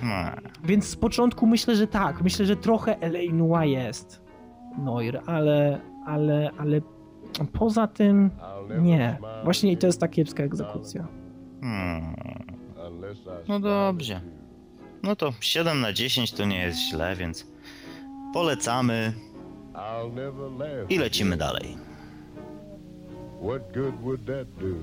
[0.00, 0.40] Hmm.
[0.64, 4.22] Więc z początku myślę, że tak, myślę, że trochę Eleinua jest
[4.78, 6.80] Noir, ale, ale, ale
[7.52, 8.30] poza tym
[8.80, 9.18] nie.
[9.44, 11.06] Właśnie i to jest ta kiepska egzekucja.
[11.60, 12.14] Hmm.
[13.48, 14.20] No dobrze.
[15.02, 17.46] No to 7 na 10 to nie jest źle, więc
[18.32, 19.12] polecamy
[20.88, 21.76] i lecimy dalej.
[23.44, 24.80] What good would that do?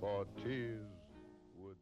[0.00, 0.86] For tears
[1.58, 1.76] would...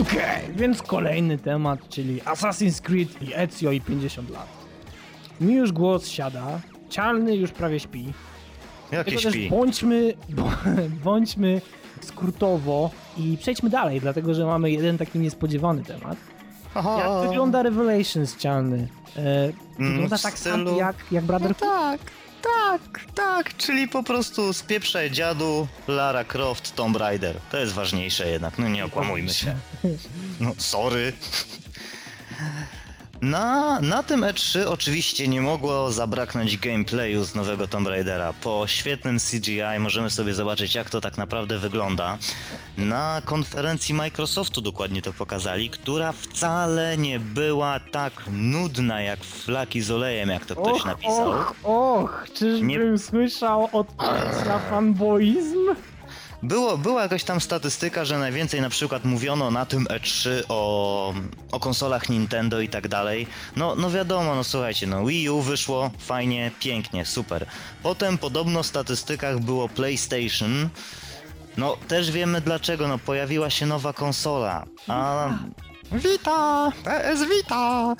[0.00, 4.48] Okay, więc kolejny temat, czyli Assassin's Creed i Ezio i 50 lat.
[5.40, 6.60] Mi już głos siada,
[6.90, 8.12] Cialny już prawie śpi.
[8.92, 9.48] Jakie śpi?
[9.48, 10.14] Bądźmy,
[11.04, 11.60] bądźmy
[12.00, 16.18] skrótowo i przejdźmy dalej, dlatego że mamy jeden taki niespodziewany temat.
[16.74, 16.98] Aha.
[17.04, 18.88] Jak wygląda Revelations cialny?
[19.16, 19.44] E,
[19.78, 21.60] mm, wygląda tak samo jak, jak Brotherhood?
[21.60, 22.00] No tak,
[22.42, 27.36] tak, tak, czyli po prostu spieprzaj dziadu, Lara Croft, Tomb Raider.
[27.50, 29.54] To jest ważniejsze jednak, no nie okłamujmy się.
[30.40, 31.12] No sorry.
[33.22, 38.32] Na, na tym E3 oczywiście nie mogło zabraknąć gameplayu z nowego Tomb Raidera.
[38.32, 42.18] Po świetnym CGI możemy sobie zobaczyć, jak to tak naprawdę wygląda.
[42.78, 49.90] Na konferencji Microsoftu dokładnie to pokazali, która wcale nie była tak nudna jak flaki z
[49.90, 51.30] olejem, jak to ktoś och, napisał.
[51.30, 52.98] Och, och, czyżbym nie...
[52.98, 53.86] słyszał od
[54.70, 55.58] fanboizm?
[56.42, 61.14] Było, była jakaś tam statystyka, że najwięcej na przykład mówiono na tym E3 o,
[61.52, 63.26] o konsolach Nintendo i tak dalej.
[63.56, 67.46] No, no wiadomo, no słuchajcie, no Wii U wyszło, fajnie, pięknie, super.
[67.82, 70.68] Potem podobno w statystykach było PlayStation.
[71.56, 74.64] No też wiemy dlaczego, no pojawiła się nowa konsola.
[74.88, 75.28] A...
[75.92, 76.72] Vita!
[76.84, 77.94] PS Vita!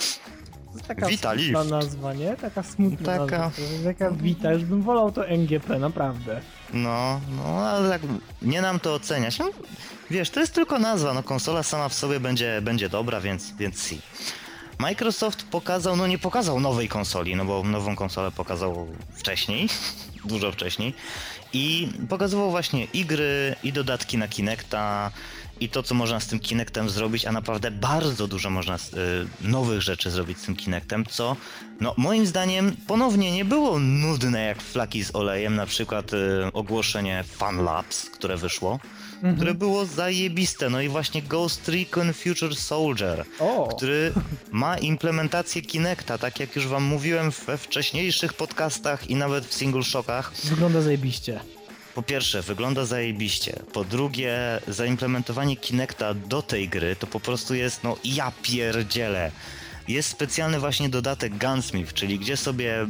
[0.88, 1.70] Taka Vita smutna Lift.
[1.70, 2.36] nazwa, nie?
[2.36, 3.38] Taka smutna taka...
[3.38, 3.62] nazwa.
[3.84, 6.40] Taka Vita, już bym wolał to NGP, naprawdę.
[6.72, 8.02] No, no, ale tak
[8.42, 9.38] nie nam to oceniać.
[9.38, 9.50] No,
[10.10, 13.82] wiesz, to jest tylko nazwa, no konsola sama w sobie będzie, będzie dobra, więc, więc
[13.82, 14.00] si.
[14.78, 19.68] Microsoft pokazał, no nie pokazał nowej konsoli, no bo nową konsolę pokazał wcześniej,
[20.24, 20.94] dużo wcześniej
[21.52, 25.10] i pokazywał właśnie i gry, i dodatki na Kinecta,
[25.60, 28.78] i to, co można z tym Kinectem zrobić, a naprawdę bardzo dużo można y,
[29.48, 31.36] nowych rzeczy zrobić z tym Kinectem, co
[31.80, 36.16] no moim zdaniem ponownie nie było nudne jak flaki z olejem, na przykład y,
[36.52, 38.80] ogłoszenie Fun Labs, które wyszło,
[39.14, 39.36] mhm.
[39.36, 43.68] które było zajebiste, no i właśnie Ghost Recon Future Soldier, o.
[43.76, 44.12] który
[44.50, 49.82] ma implementację Kinecta, tak jak już wam mówiłem we wcześniejszych podcastach i nawet w Single
[49.82, 50.32] Shockach.
[50.44, 51.40] Wygląda zajebiście
[52.00, 53.60] po pierwsze, wygląda zajebiście.
[53.72, 59.32] Po drugie, zaimplementowanie Kinecta do tej gry to po prostu jest, no ja pierdzielę.
[59.88, 62.86] Jest specjalny właśnie dodatek Gunsmith, czyli gdzie sobie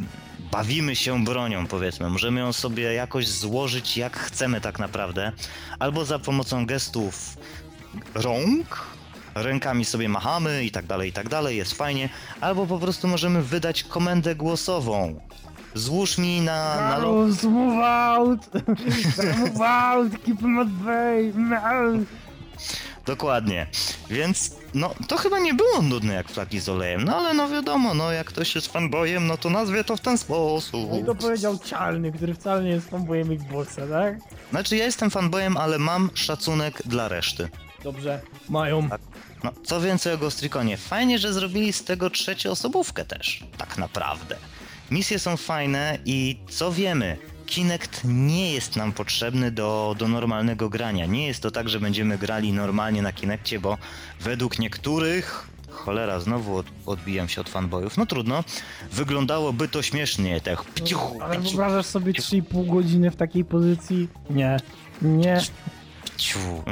[0.53, 2.11] bawimy się bronią, powiedzmy.
[2.11, 5.33] Możemy ją sobie jakoś złożyć jak chcemy tak naprawdę.
[5.79, 7.37] Albo za pomocą gestów
[8.15, 8.87] rąk,
[9.35, 12.09] rękami sobie machamy i tak dalej, i tak dalej, jest fajnie.
[12.41, 15.21] Albo po prostu możemy wydać komendę głosową.
[15.75, 16.81] Złóż mi na...
[16.81, 17.13] na lo...
[17.51, 18.41] move out!
[19.39, 20.13] move out!
[20.25, 21.33] Keep him at bay!
[23.07, 23.67] Dokładnie.
[24.11, 27.95] Więc no to chyba nie było nudne jak flaki z olejem, no ale no wiadomo,
[27.95, 30.91] no jak ktoś jest fanboyem, no to nazwie to w ten sposób.
[30.91, 34.17] No i to powiedział Cialny, który wcale nie jest fanboyem Xboxa, tak?
[34.51, 37.49] Znaczy ja jestem fanboyem, ale mam szacunek dla reszty.
[37.85, 38.89] Dobrze, mają.
[38.89, 39.01] Tak.
[39.45, 44.37] No, co więcej o Ghost Reconie, fajnie, że zrobili z tego trzecioosobówkę też, tak naprawdę.
[44.91, 51.07] Misje są fajne i co wiemy, Kinect nie jest nam potrzebny do, do normalnego grania.
[51.07, 53.79] Nie jest to tak, że będziemy grali normalnie na Kinectie, bo
[54.21, 58.45] według niektórych, cholera, znowu od, odbijam się od fanboyów, no trudno,
[58.93, 64.09] wyglądałoby to śmiesznie, tak pciuch, Ale wyobrażasz sobie 3,5 godziny w takiej pozycji?
[64.31, 64.57] Nie.
[65.03, 65.41] Nie.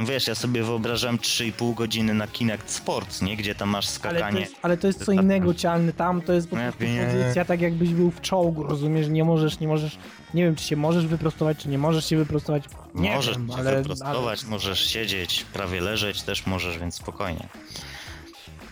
[0.07, 3.37] Wiesz, ja sobie wyobrażam 3,5 godziny na Kinect Sports, nie?
[3.37, 4.41] Gdzie tam masz Ale to, skakanie.
[4.41, 5.93] jest, ale to jest co innego cialny.
[5.93, 9.07] Tam to jest po ja prostu pozycja tak jakbyś był w czołgu, rozumiesz?
[9.07, 9.97] Nie możesz, nie możesz.
[10.33, 12.63] Nie wiem, czy się możesz wyprostować, czy nie możesz się wyprostować.
[12.95, 17.47] Nie możesz wiem, się ale, wyprostować, możesz siedzieć, prawie leżeć też możesz, więc spokojnie.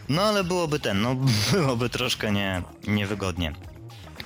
[0.10, 1.16] No ale byłoby ten, no
[1.54, 3.54] byłoby troszkę nie, niewygodnie.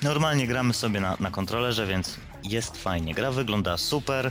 [0.02, 3.14] Normalnie gramy sobie na, na kontrolerze, więc jest fajnie.
[3.14, 4.30] Gra wygląda super.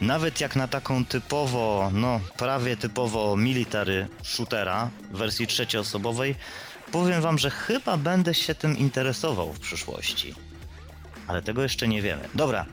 [0.00, 6.34] Nawet jak na taką typowo, no prawie typowo military shootera w wersji trzecioosobowej,
[6.92, 10.34] powiem wam, że chyba będę się tym interesował w przyszłości.
[11.26, 12.22] Ale tego jeszcze nie wiemy.
[12.34, 12.66] Dobra.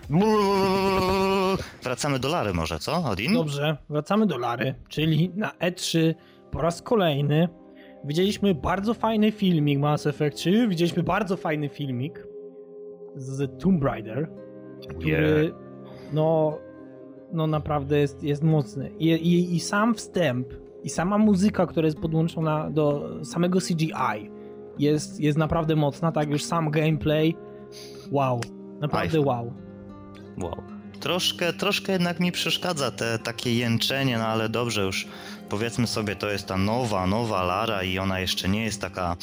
[1.83, 3.33] Wracamy do Lary może, co, Odin?
[3.33, 6.13] Dobrze, wracamy do Lary, czyli na E3
[6.51, 7.49] po raz kolejny
[8.03, 12.27] widzieliśmy bardzo fajny filmik Mass Effect 3, widzieliśmy bardzo fajny filmik
[13.15, 14.29] z Tomb Raider,
[14.99, 15.53] który
[16.13, 16.57] no,
[17.31, 18.91] no naprawdę jest, jest mocny.
[18.99, 20.47] I, i, I sam wstęp,
[20.83, 24.29] i sama muzyka, która jest podłączona do samego CGI
[24.79, 27.35] jest, jest naprawdę mocna, tak już sam gameplay,
[28.11, 28.41] wow,
[28.81, 29.53] naprawdę wow.
[30.41, 30.63] Wow.
[30.99, 35.07] Troszkę, troszkę jednak mi przeszkadza te takie jęczenie, no ale dobrze już
[35.49, 39.17] powiedzmy sobie, to jest ta nowa, nowa Lara i ona jeszcze nie jest taka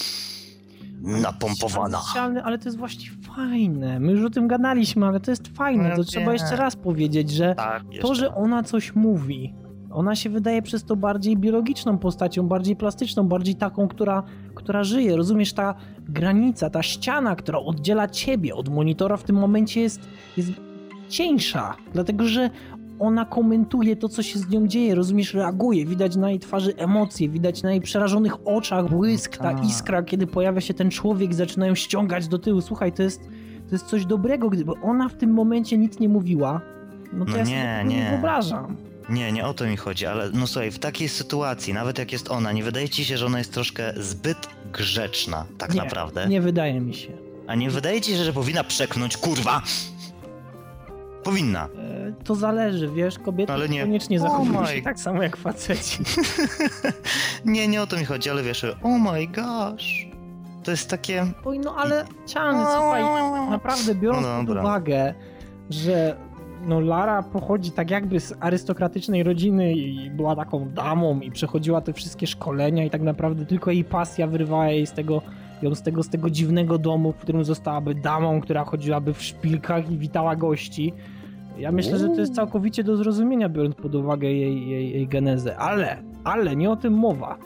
[1.03, 1.99] napompowana.
[1.99, 4.01] Specjalny, ale to jest właśnie fajne.
[4.01, 5.89] My już o tym gadaliśmy, ale to jest fajne.
[5.89, 6.33] No To trzeba wiem.
[6.35, 9.55] jeszcze raz powiedzieć, że Tak, to, że ona coś mówi,
[9.91, 14.23] ona się wydaje przez to bardziej biologiczną postacią, bardziej plastyczną, bardziej taką, która,
[14.55, 15.16] która żyje.
[15.16, 15.74] Rozumiesz, ta
[16.09, 20.51] granica, ta ściana, która oddziela ciebie od monitora w tym momencie jest, jest
[21.09, 22.51] cieńsza, dlatego że
[23.03, 27.29] ona komentuje to, co się z nią dzieje, rozumiesz, reaguje, widać na jej twarzy emocje,
[27.29, 29.65] widać na jej przerażonych oczach błysk, ta Tak.
[29.66, 32.61] iskra, kiedy pojawia się ten człowiek, zaczynają ściągać do tyłu.
[32.61, 33.20] Słuchaj, to jest,
[33.69, 36.61] to jest coś dobrego, gdyby ona w tym momencie nic nie mówiła,
[37.12, 38.11] no to No ja nie, sobie nie nie.
[38.11, 38.77] wyobrażam.
[39.09, 42.31] Nie, nie o to mi chodzi, ale no słuchaj, w takiej sytuacji, nawet jak jest
[42.31, 44.39] ona, nie wydaje ci się, że ona jest troszkę zbyt
[44.73, 46.27] grzeczna, tak nie, naprawdę?
[46.29, 47.12] Nie wydaje mi się.
[47.47, 49.62] A nie wydaje ci się, że powinna przeknąć, kurwa?
[51.24, 51.65] Powinna.
[51.65, 53.82] E, To zależy, wiesz, kobiety Ale nie.
[53.82, 56.03] koniecznie Oh zachowują się tak samo jak faceci.
[57.44, 60.07] Nie, nie o to mi chodzi, ale wiesz, oh my gosh.
[60.62, 61.27] To jest takie...
[61.44, 63.03] Oj, no ale cialny, słuchaj,
[63.51, 65.15] naprawdę biorąc No pod uwagę,
[65.70, 66.16] że
[66.65, 71.93] no Lara pochodzi tak jakby z arystokratycznej rodziny i była taką damą i przechodziła te
[71.93, 75.23] wszystkie szkolenia i tak naprawdę tylko jej pasja wyrywała jej z tego,
[75.63, 79.91] ją z tego, z tego dziwnego domu, w którym zostałaby damą, która chodziłaby w szpilkach
[79.91, 80.93] i witała gości.
[81.59, 85.57] Ja myślę, że to jest całkowicie do zrozumienia, biorąc pod uwagę jej, jej, jej genezę.
[85.57, 87.39] Ale, ale nie o tym mowa.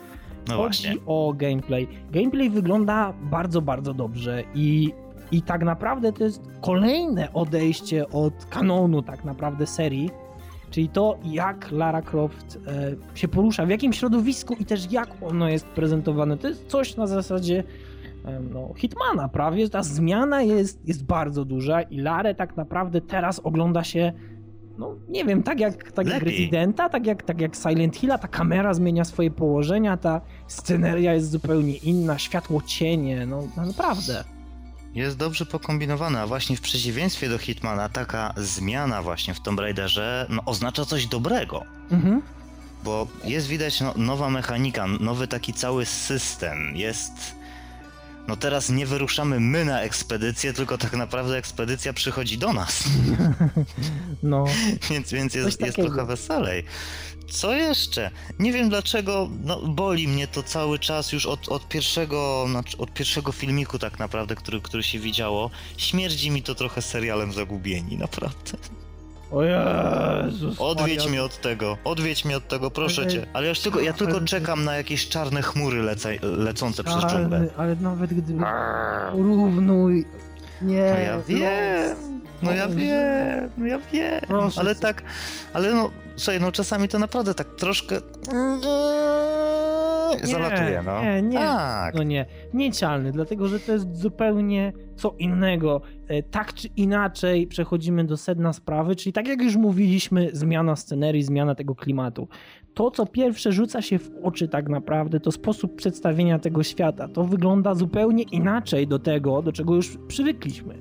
[0.49, 1.07] No Chodzi właśnie.
[1.07, 1.89] o gameplay.
[2.11, 4.93] Gameplay wygląda bardzo, bardzo dobrze i,
[5.33, 10.11] i tak naprawdę to jest kolejne odejście od kanonu tak naprawdę serii,
[10.71, 15.49] czyli to jak Lara Croft e, się porusza, w jakim środowisku i też jak ono
[15.49, 16.37] jest prezentowane.
[16.37, 17.65] To jest coś na zasadzie
[18.51, 19.71] no, Hitmana prawie.
[19.71, 24.13] Ta zmiana jest, jest bardzo duża i Larę tak naprawdę teraz ogląda się
[24.79, 26.23] no nie wiem, tak jak, tak jak.
[26.23, 31.31] Residenta, tak jak, tak jak Silent Hilla, ta kamera zmienia swoje położenia, ta sceneria jest
[31.31, 34.25] zupełnie inna, światło, cienie, no naprawdę.
[34.95, 40.27] Jest dobrze pokombinowane, a właśnie w przeciwieństwie do Hitmana taka zmiana właśnie w Tomb Raiderze
[40.31, 41.65] no, oznacza coś dobrego.
[41.91, 42.23] Mhm.
[42.85, 46.77] Bo jest widać no, nowa mechanika, nowy taki cały system.
[46.77, 47.36] Jest.
[48.29, 52.85] No teraz nie wyruszamy my na ekspedycję, tylko tak naprawdę ekspedycja przychodzi do nas.
[54.23, 54.45] No,
[54.91, 56.65] więc więc jest, jest trochę weselej.
[57.31, 58.11] Co jeszcze?
[58.39, 62.93] Nie wiem dlaczego, no boli mnie to cały czas już od, od pierwszego, znaczy od
[62.95, 65.51] pierwszego filmiku tak naprawdę, który, który się widziało.
[65.77, 68.53] Śmierdzi mi to trochę serialem Zagubieni, naprawdę.
[69.31, 71.11] O Jezus Odwiedź Maria.
[71.11, 73.27] mnie od tego, odwiedź mnie od tego, proszę Ale- cię.
[73.33, 76.97] Ale ja, już tylko, ja tylko Ale- czekam na jakieś czarne chmury lece, lecące przez
[77.05, 77.49] dżunglę.
[77.57, 78.35] ale, nawet gdy
[79.13, 80.05] porównuj,
[80.63, 80.91] nie.
[80.93, 82.79] No ja wiem, no ja Boże.
[82.79, 85.03] wiem, no ja wiem, Proszę ale tak,
[85.53, 87.97] ale no, słuchaj, no czasami to naprawdę tak troszkę...
[90.21, 91.03] nie, zalatuje, no.
[91.03, 91.39] Nie, nie.
[91.39, 91.95] Tak.
[91.95, 95.81] No nie, niecialny, dlatego że to jest zupełnie co innego.
[96.09, 101.23] E, Tak czy inaczej przechodzimy do sedna sprawy, czyli tak jak już mówiliśmy, zmiana scenerii,
[101.23, 102.29] zmiana tego klimatu.
[102.77, 107.09] To, co pierwsze rzuca się w oczy tak naprawdę, to sposób przedstawienia tego świata.
[107.09, 110.75] To wygląda zupełnie inaczej do tego, do czego już przywykliśmy.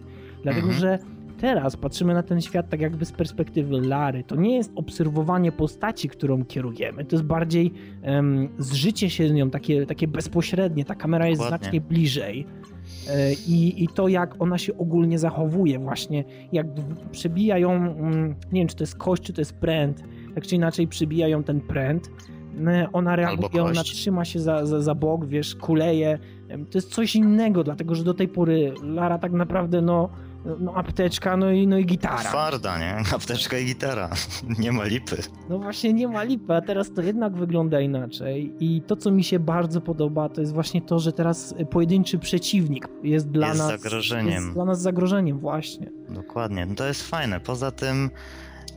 [0.43, 0.79] Dlatego, Mhm.
[0.81, 0.99] że
[1.37, 4.23] teraz patrzymy na ten świat tak jakby z perspektywy Lary.
[4.23, 7.05] To nie jest obserwowanie postaci, którą kierujemy.
[7.05, 10.85] To jest bardziej em, zżycie się z nią, takie, takie bezpośrednie.
[10.85, 11.63] Ta kamera jest Dokładnie.
[11.63, 12.45] znacznie bliżej.
[13.09, 16.67] E, I, I to, jak ona się ogólnie zachowuje, właśnie jak
[17.11, 20.03] przebija ją, mm, nie wiem, czy to jest kość, czy to jest pręt,
[20.35, 22.11] tak czy inaczej przybija ją ten pręt.
[22.67, 26.19] E, Ona reaguje, ona trzyma się za, za, za bok, wiesz, kuleje.
[26.71, 30.09] To jest coś innego, dlatego że do tej pory Lara tak naprawdę, no,
[30.59, 32.17] no apteczka, no i, no i gitara.
[32.29, 32.95] Twarda, nie?
[33.15, 34.09] Apteczka i gitara.
[34.59, 35.17] Nie ma lipy.
[35.49, 38.53] No właśnie nie ma lipy, a teraz to jednak wygląda inaczej.
[38.59, 42.87] I to, co mi się bardzo podoba, to jest właśnie to, że teraz pojedynczy przeciwnik
[43.03, 44.43] jest dla Jest nas zagrożeniem.
[44.43, 45.91] Jest dla nas zagrożeniem, właśnie.
[46.09, 47.39] Dokładnie, no to jest fajne.
[47.39, 48.09] Poza tym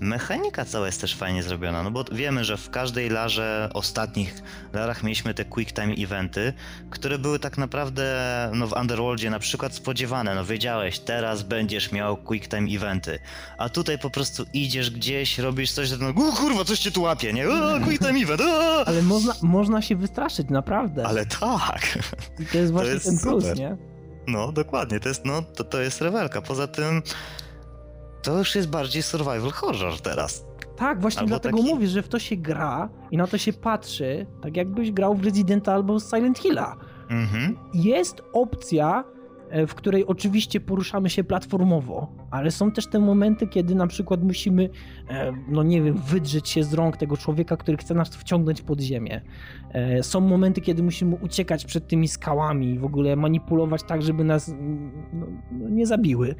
[0.01, 4.43] mechanika cała jest też fajnie zrobiona, no bo wiemy, że w każdej larze, ostatnich
[4.73, 6.53] larach mieliśmy te quick time eventy,
[6.91, 8.19] które były tak naprawdę
[8.55, 13.19] no w Underworldzie na przykład spodziewane, no wiedziałeś, teraz będziesz miał quick time eventy,
[13.59, 17.49] a tutaj po prostu idziesz gdzieś, robisz coś, no kurwa, coś cię tu łapie, nie?
[17.49, 18.89] O, quick time event, o!
[18.89, 21.07] Ale można, można się wystraszyć, naprawdę.
[21.07, 21.99] Ale tak!
[22.41, 23.59] I to jest właśnie jest ten plus, super.
[23.59, 23.77] nie?
[24.27, 26.43] No, dokładnie, to jest, no, to, to jest rewelka.
[26.43, 27.03] Poza tym,
[28.29, 30.47] to już jest bardziej survival horror teraz.
[30.77, 33.53] Tak, właśnie Albo dlatego taki- mówię, że w to się gra i na to się
[33.53, 36.77] patrzy, tak jakbyś grał w Residenta albo Silent Hilla.
[37.11, 37.57] Mhm.
[37.75, 39.05] Jest opcja,
[39.51, 44.23] e, w której oczywiście poruszamy się platformowo, ale są też te momenty, kiedy na przykład
[44.23, 44.71] musimy,
[45.11, 48.81] e, no nie wiem, wydrzeć się z rąk tego człowieka, który chce nas wciągnąć pod
[48.81, 49.21] ziemię.
[49.73, 54.25] E, Są momenty, kiedy musimy uciekać przed tymi skałami i w ogóle manipulować tak, żeby
[54.25, 54.93] nas mm,
[55.53, 56.35] no, nie zabiły.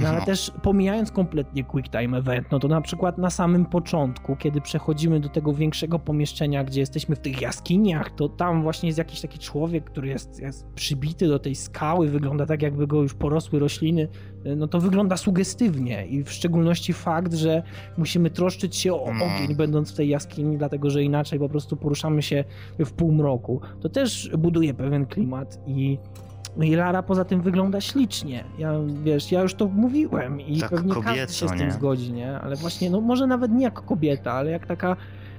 [0.00, 0.24] No ale No.
[0.26, 5.20] też pomijając kompletnie Quick Time Event, no to na przykład na samym początku, kiedy przechodzimy
[5.20, 9.38] do tego większego pomieszczenia, gdzie jesteśmy w tych jaskiniach, to tam właśnie jest jakiś taki
[9.38, 14.08] człowiek, który jest, jest przybity do tej skały, wygląda tak jakby go już porosły rośliny,
[14.56, 17.62] no to wygląda sugestywnie i w szczególności fakt, że
[17.96, 19.24] musimy troszczyć się o No.
[19.24, 22.44] ogień będąc w tej jaskini, dlatego że inaczej po prostu poruszamy się
[22.78, 23.60] w półmroku.
[23.80, 25.98] To też buduje pewien klimat i
[26.56, 28.44] no i Lara poza tym wygląda ślicznie.
[28.58, 28.72] Ja,
[29.04, 31.70] wiesz, ja już to mówiłem i Tak pewnie każdy kobieco, się z tym nie?
[31.72, 32.38] zgodzi, nie?
[32.40, 34.96] Ale właśnie, no może nawet nie jak kobieta, ale jak taka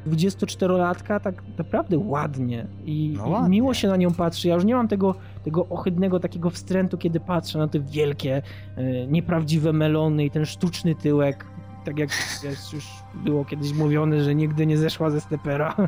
[0.07, 2.65] 24-latka, tak naprawdę ładnie.
[2.85, 3.49] I, No i ładnie.
[3.49, 4.47] miło się na nią patrzy.
[4.47, 8.41] Ja już nie mam tego, tego ohydnego takiego wstrętu, kiedy patrzę na te wielkie,
[8.75, 11.45] e, nieprawdziwe melony i ten sztuczny tyłek.
[11.85, 12.09] Tak jak
[12.43, 15.75] wiesz, już było kiedyś mówione, że nigdy nie zeszła ze stepera.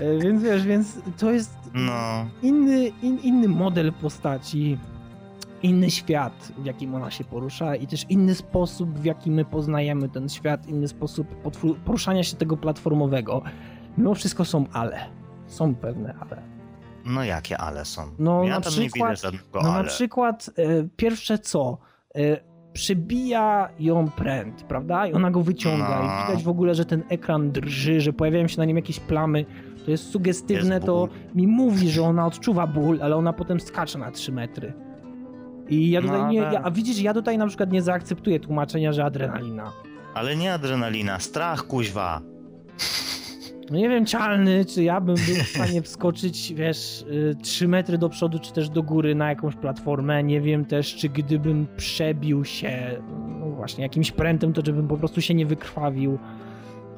[0.00, 4.78] E, więc wiesz, więc to jest No, inny, in, inny model postaci,
[5.62, 10.08] inny świat, w jakim ona się porusza i też inny sposób, w jaki my poznajemy
[10.08, 11.26] ten świat, inny sposób
[11.84, 13.42] poruszania się tego platformowego.
[13.98, 15.00] Mimo wszystko są ale.
[15.46, 16.42] Są pewne ale.
[17.04, 18.02] no jakie ale są?
[18.18, 19.82] No, ja na tam nie widzę przykład- żadnego No ale.
[19.82, 20.62] na przykład e,
[20.96, 21.78] pierwsze co?
[22.14, 22.20] E,
[22.72, 25.06] przybija ją pręt, prawda?
[25.06, 26.04] I ona go wyciąga No.
[26.04, 29.44] i widać w ogóle, że ten ekran drży, że pojawiają się na nim jakieś plamy.
[29.84, 33.98] To jest sugestywne, Jest to mi mówi, że ona odczuwa ból, ale ona potem skacze
[33.98, 34.72] na 3 metry.
[35.68, 38.40] I ja No, tutaj nie, ale- ja, a widzisz, ja tutaj na przykład nie zaakceptuję
[38.40, 39.72] tłumaczenia, że adrenalina.
[40.14, 42.20] Ale nie adrenalina, strach kuźwa.
[43.70, 47.04] No nie wiem, czalny, czy ja bym był w stanie wskoczyć, wiesz,
[47.42, 50.22] 3 metry do przodu, czy też do góry na jakąś platformę.
[50.24, 53.00] Nie wiem też, czy gdybym przebił się,
[53.40, 56.18] no właśnie, jakimś prętem, to żebym po prostu się nie wykrwawił.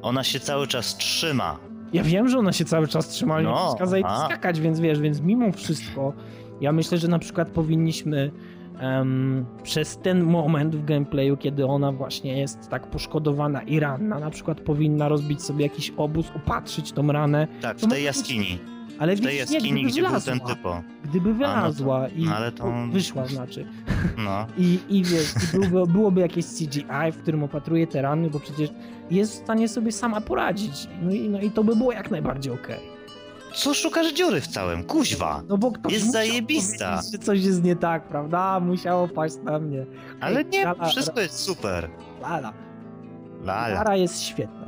[0.01, 1.59] Ona się cały czas trzyma.
[1.93, 4.25] Ja wiem, że ona się cały czas trzyma, ale nie No, przeszkadza jej a.
[4.25, 6.13] skakać, więc wiesz, więc mimo wszystko,
[6.61, 8.31] ja myślę, że na przykład powinniśmy
[8.83, 14.29] em, przez ten moment w gameplayu, kiedy ona właśnie jest tak poszkodowana i ranna, na
[14.29, 18.59] przykład powinna rozbić sobie jakiś obóz, opatrzyć tą ranę, Tak, To w tej jaskini.
[18.99, 20.81] ale W tej jaskini, gdyby gdzie był wylazła, ten typo.
[21.05, 23.65] gdyby wylazła i no to- wyszła znaczy
[24.17, 24.45] No.
[24.57, 28.69] i, i wiesz, i byłby, byłoby jakieś CGI, w którym opatruje te rany, bo przecież
[29.11, 32.53] jest w stanie sobie sama poradzić, no i, no i to by było jak najbardziej
[32.53, 32.92] okej.
[33.53, 34.83] Co szukasz dziury w całym?
[34.83, 35.41] Kuźwa.
[35.49, 37.01] No bo ktoś Jest zajebista.
[37.11, 38.59] że coś jest nie tak, prawda?
[38.59, 39.85] Musiało paść na mnie.
[40.21, 41.89] Ale nie, Lara- wszystko jest super.
[42.21, 42.53] Lara.
[43.43, 43.67] Lala.
[43.75, 44.63] Lara jest świetna.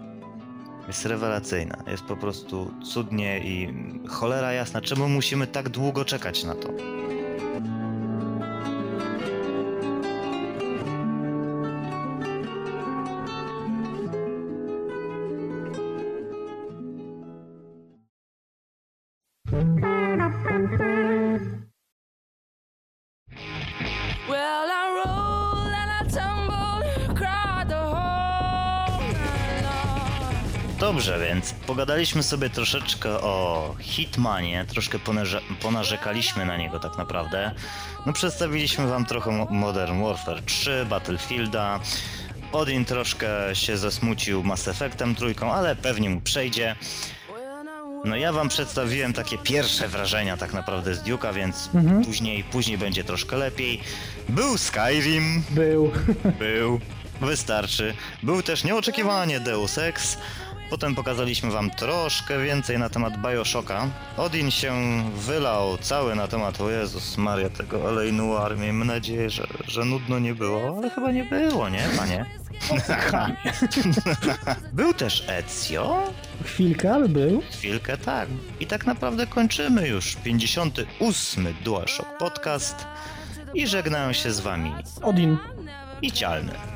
[0.88, 1.78] Jest rewelacyjna.
[1.88, 3.74] Jest po prostu cudnie i
[4.08, 4.82] cholera jasna.
[4.82, 6.70] Czemu musimy tak długo czekać na to?
[31.06, 35.00] Dobrze, więc pogadaliśmy sobie troszeczkę o Hitmanie, troszkę
[35.62, 37.52] ponarzekaliśmy na niego tak naprawdę.
[38.06, 41.80] No przedstawiliśmy wam trochę Mo- Modern Warfare 3, Battlefielda.
[42.52, 46.76] Odin troszkę się zasmucił Mass Effectem trójką, ale pewnie mu przejdzie.
[48.06, 52.04] No ja wam przedstawiłem takie pierwsze wrażenia tak naprawdę z Duke'a, więc Mhm.
[52.06, 53.82] później, później będzie troszkę lepiej.
[54.30, 55.92] Był Skyrim, Był.
[56.40, 56.80] był.
[57.22, 57.94] Wystarczy.
[58.24, 60.18] Był też nieoczekiwanie Deus Ex.
[60.70, 63.88] Potem pokazaliśmy wam troszkę więcej na temat Bioshocka.
[64.18, 64.74] Odin się
[65.16, 68.58] wylał cały na temat, o Jezus Maria, tego LA Noir.
[68.58, 72.26] Miejmy nadzieję, że, że nudno nie było, ale chyba nie było, nie, panie?
[74.74, 76.04] Był też Ezio.
[76.44, 77.42] Chwilkę, ale był.
[77.52, 78.30] Chwilkę tak.
[78.60, 81.48] I tak naprawdę kończymy już 58.
[81.64, 82.86] DualShock Podcast.
[83.54, 85.38] I żegnają się z wami Odin.
[86.02, 86.75] i Cialny.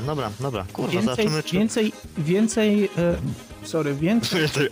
[0.00, 0.64] Dobra, dobra, dobra.
[0.72, 1.56] Kurwa, Więcej, zobaczymy czy...
[1.56, 3.16] więcej, więcej, e,
[3.62, 4.68] sorry, więcej, Więcej...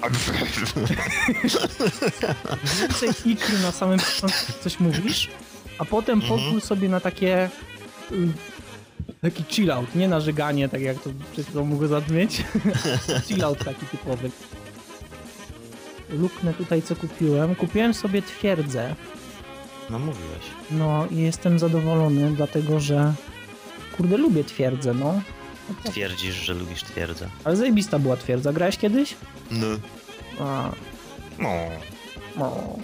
[2.81, 5.28] więcej ikry na samym początku coś mówisz,
[5.78, 6.40] a potem Mhm.
[6.40, 7.51] pozwól sobie na takie
[8.12, 8.28] y,
[9.23, 12.44] taki chill out, nie narzeganie, tak jak to przed chwilą mogło zabrzmieć.
[13.28, 14.31] chill out taki typowy.
[16.11, 17.55] Luknę tutaj co kupiłem.
[17.55, 18.94] Kupiłem sobie twierdzę.
[19.90, 20.43] No mówiłeś.
[20.70, 23.15] No i jestem zadowolony, dlatego że
[23.97, 25.20] kurde lubię twierdzę, no.
[25.85, 27.28] Twierdzisz, że lubisz twierdzę.
[27.44, 28.52] Ale zajebista była twierdza.
[28.52, 29.14] Grałeś kiedyś?
[29.51, 29.66] No.
[30.40, 30.70] A,
[31.39, 31.55] No.
[32.36, 32.77] no.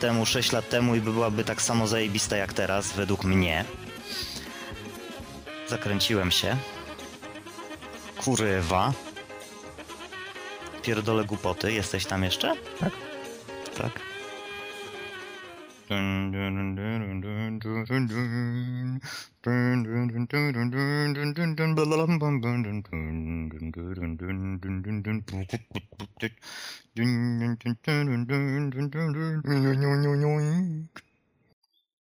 [0.00, 3.64] Temu 6 lat temu i byłaby tak samo zajebista jak teraz, według mnie.
[5.68, 6.56] Zakręciłem się.
[8.24, 8.92] Kurywa.
[10.82, 11.72] Pierdolę głupoty.
[11.72, 12.54] Jesteś tam jeszcze?
[12.80, 12.92] Tak.
[13.78, 13.92] Tak.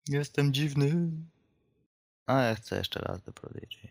[0.09, 1.11] Jestem dziwny.
[2.27, 3.87] A ja chcę jeszcze raz do Prodigy.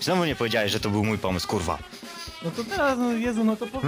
[0.00, 1.78] Znowu nie powiedziałeś, że to był mój pomysł, kurwa.
[2.44, 3.80] No to teraz, no Jezu, no to po...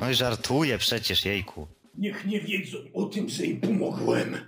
[0.00, 1.77] No i żartuję przecież, jejku.
[1.98, 4.36] Niech nie wiedzą o tym, że im pomogłem.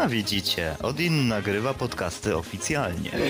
[0.00, 3.10] A, widzicie, Odin nagrywa podcasty oficjalnie.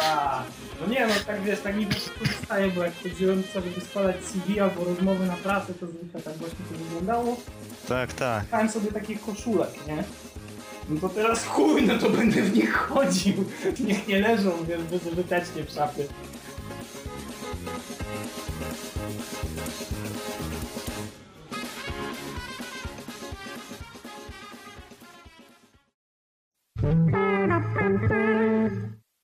[0.00, 0.42] A,
[0.80, 2.10] no nie, no tak wiesz, tak niby się
[2.44, 6.58] staje, bo jak chodziłem sobie wyskładać CV albo rozmowy na pracę, to zwykle tak właśnie
[6.72, 7.36] to wyglądało.
[7.88, 8.52] Tak, tak.
[8.52, 10.04] Miałem sobie takie koszulek, nie?
[10.88, 13.44] No to teraz Chuj, no to będę w nich chodził.
[13.80, 16.04] niech nie leżą, wiesz, bezużytecznie w szafie.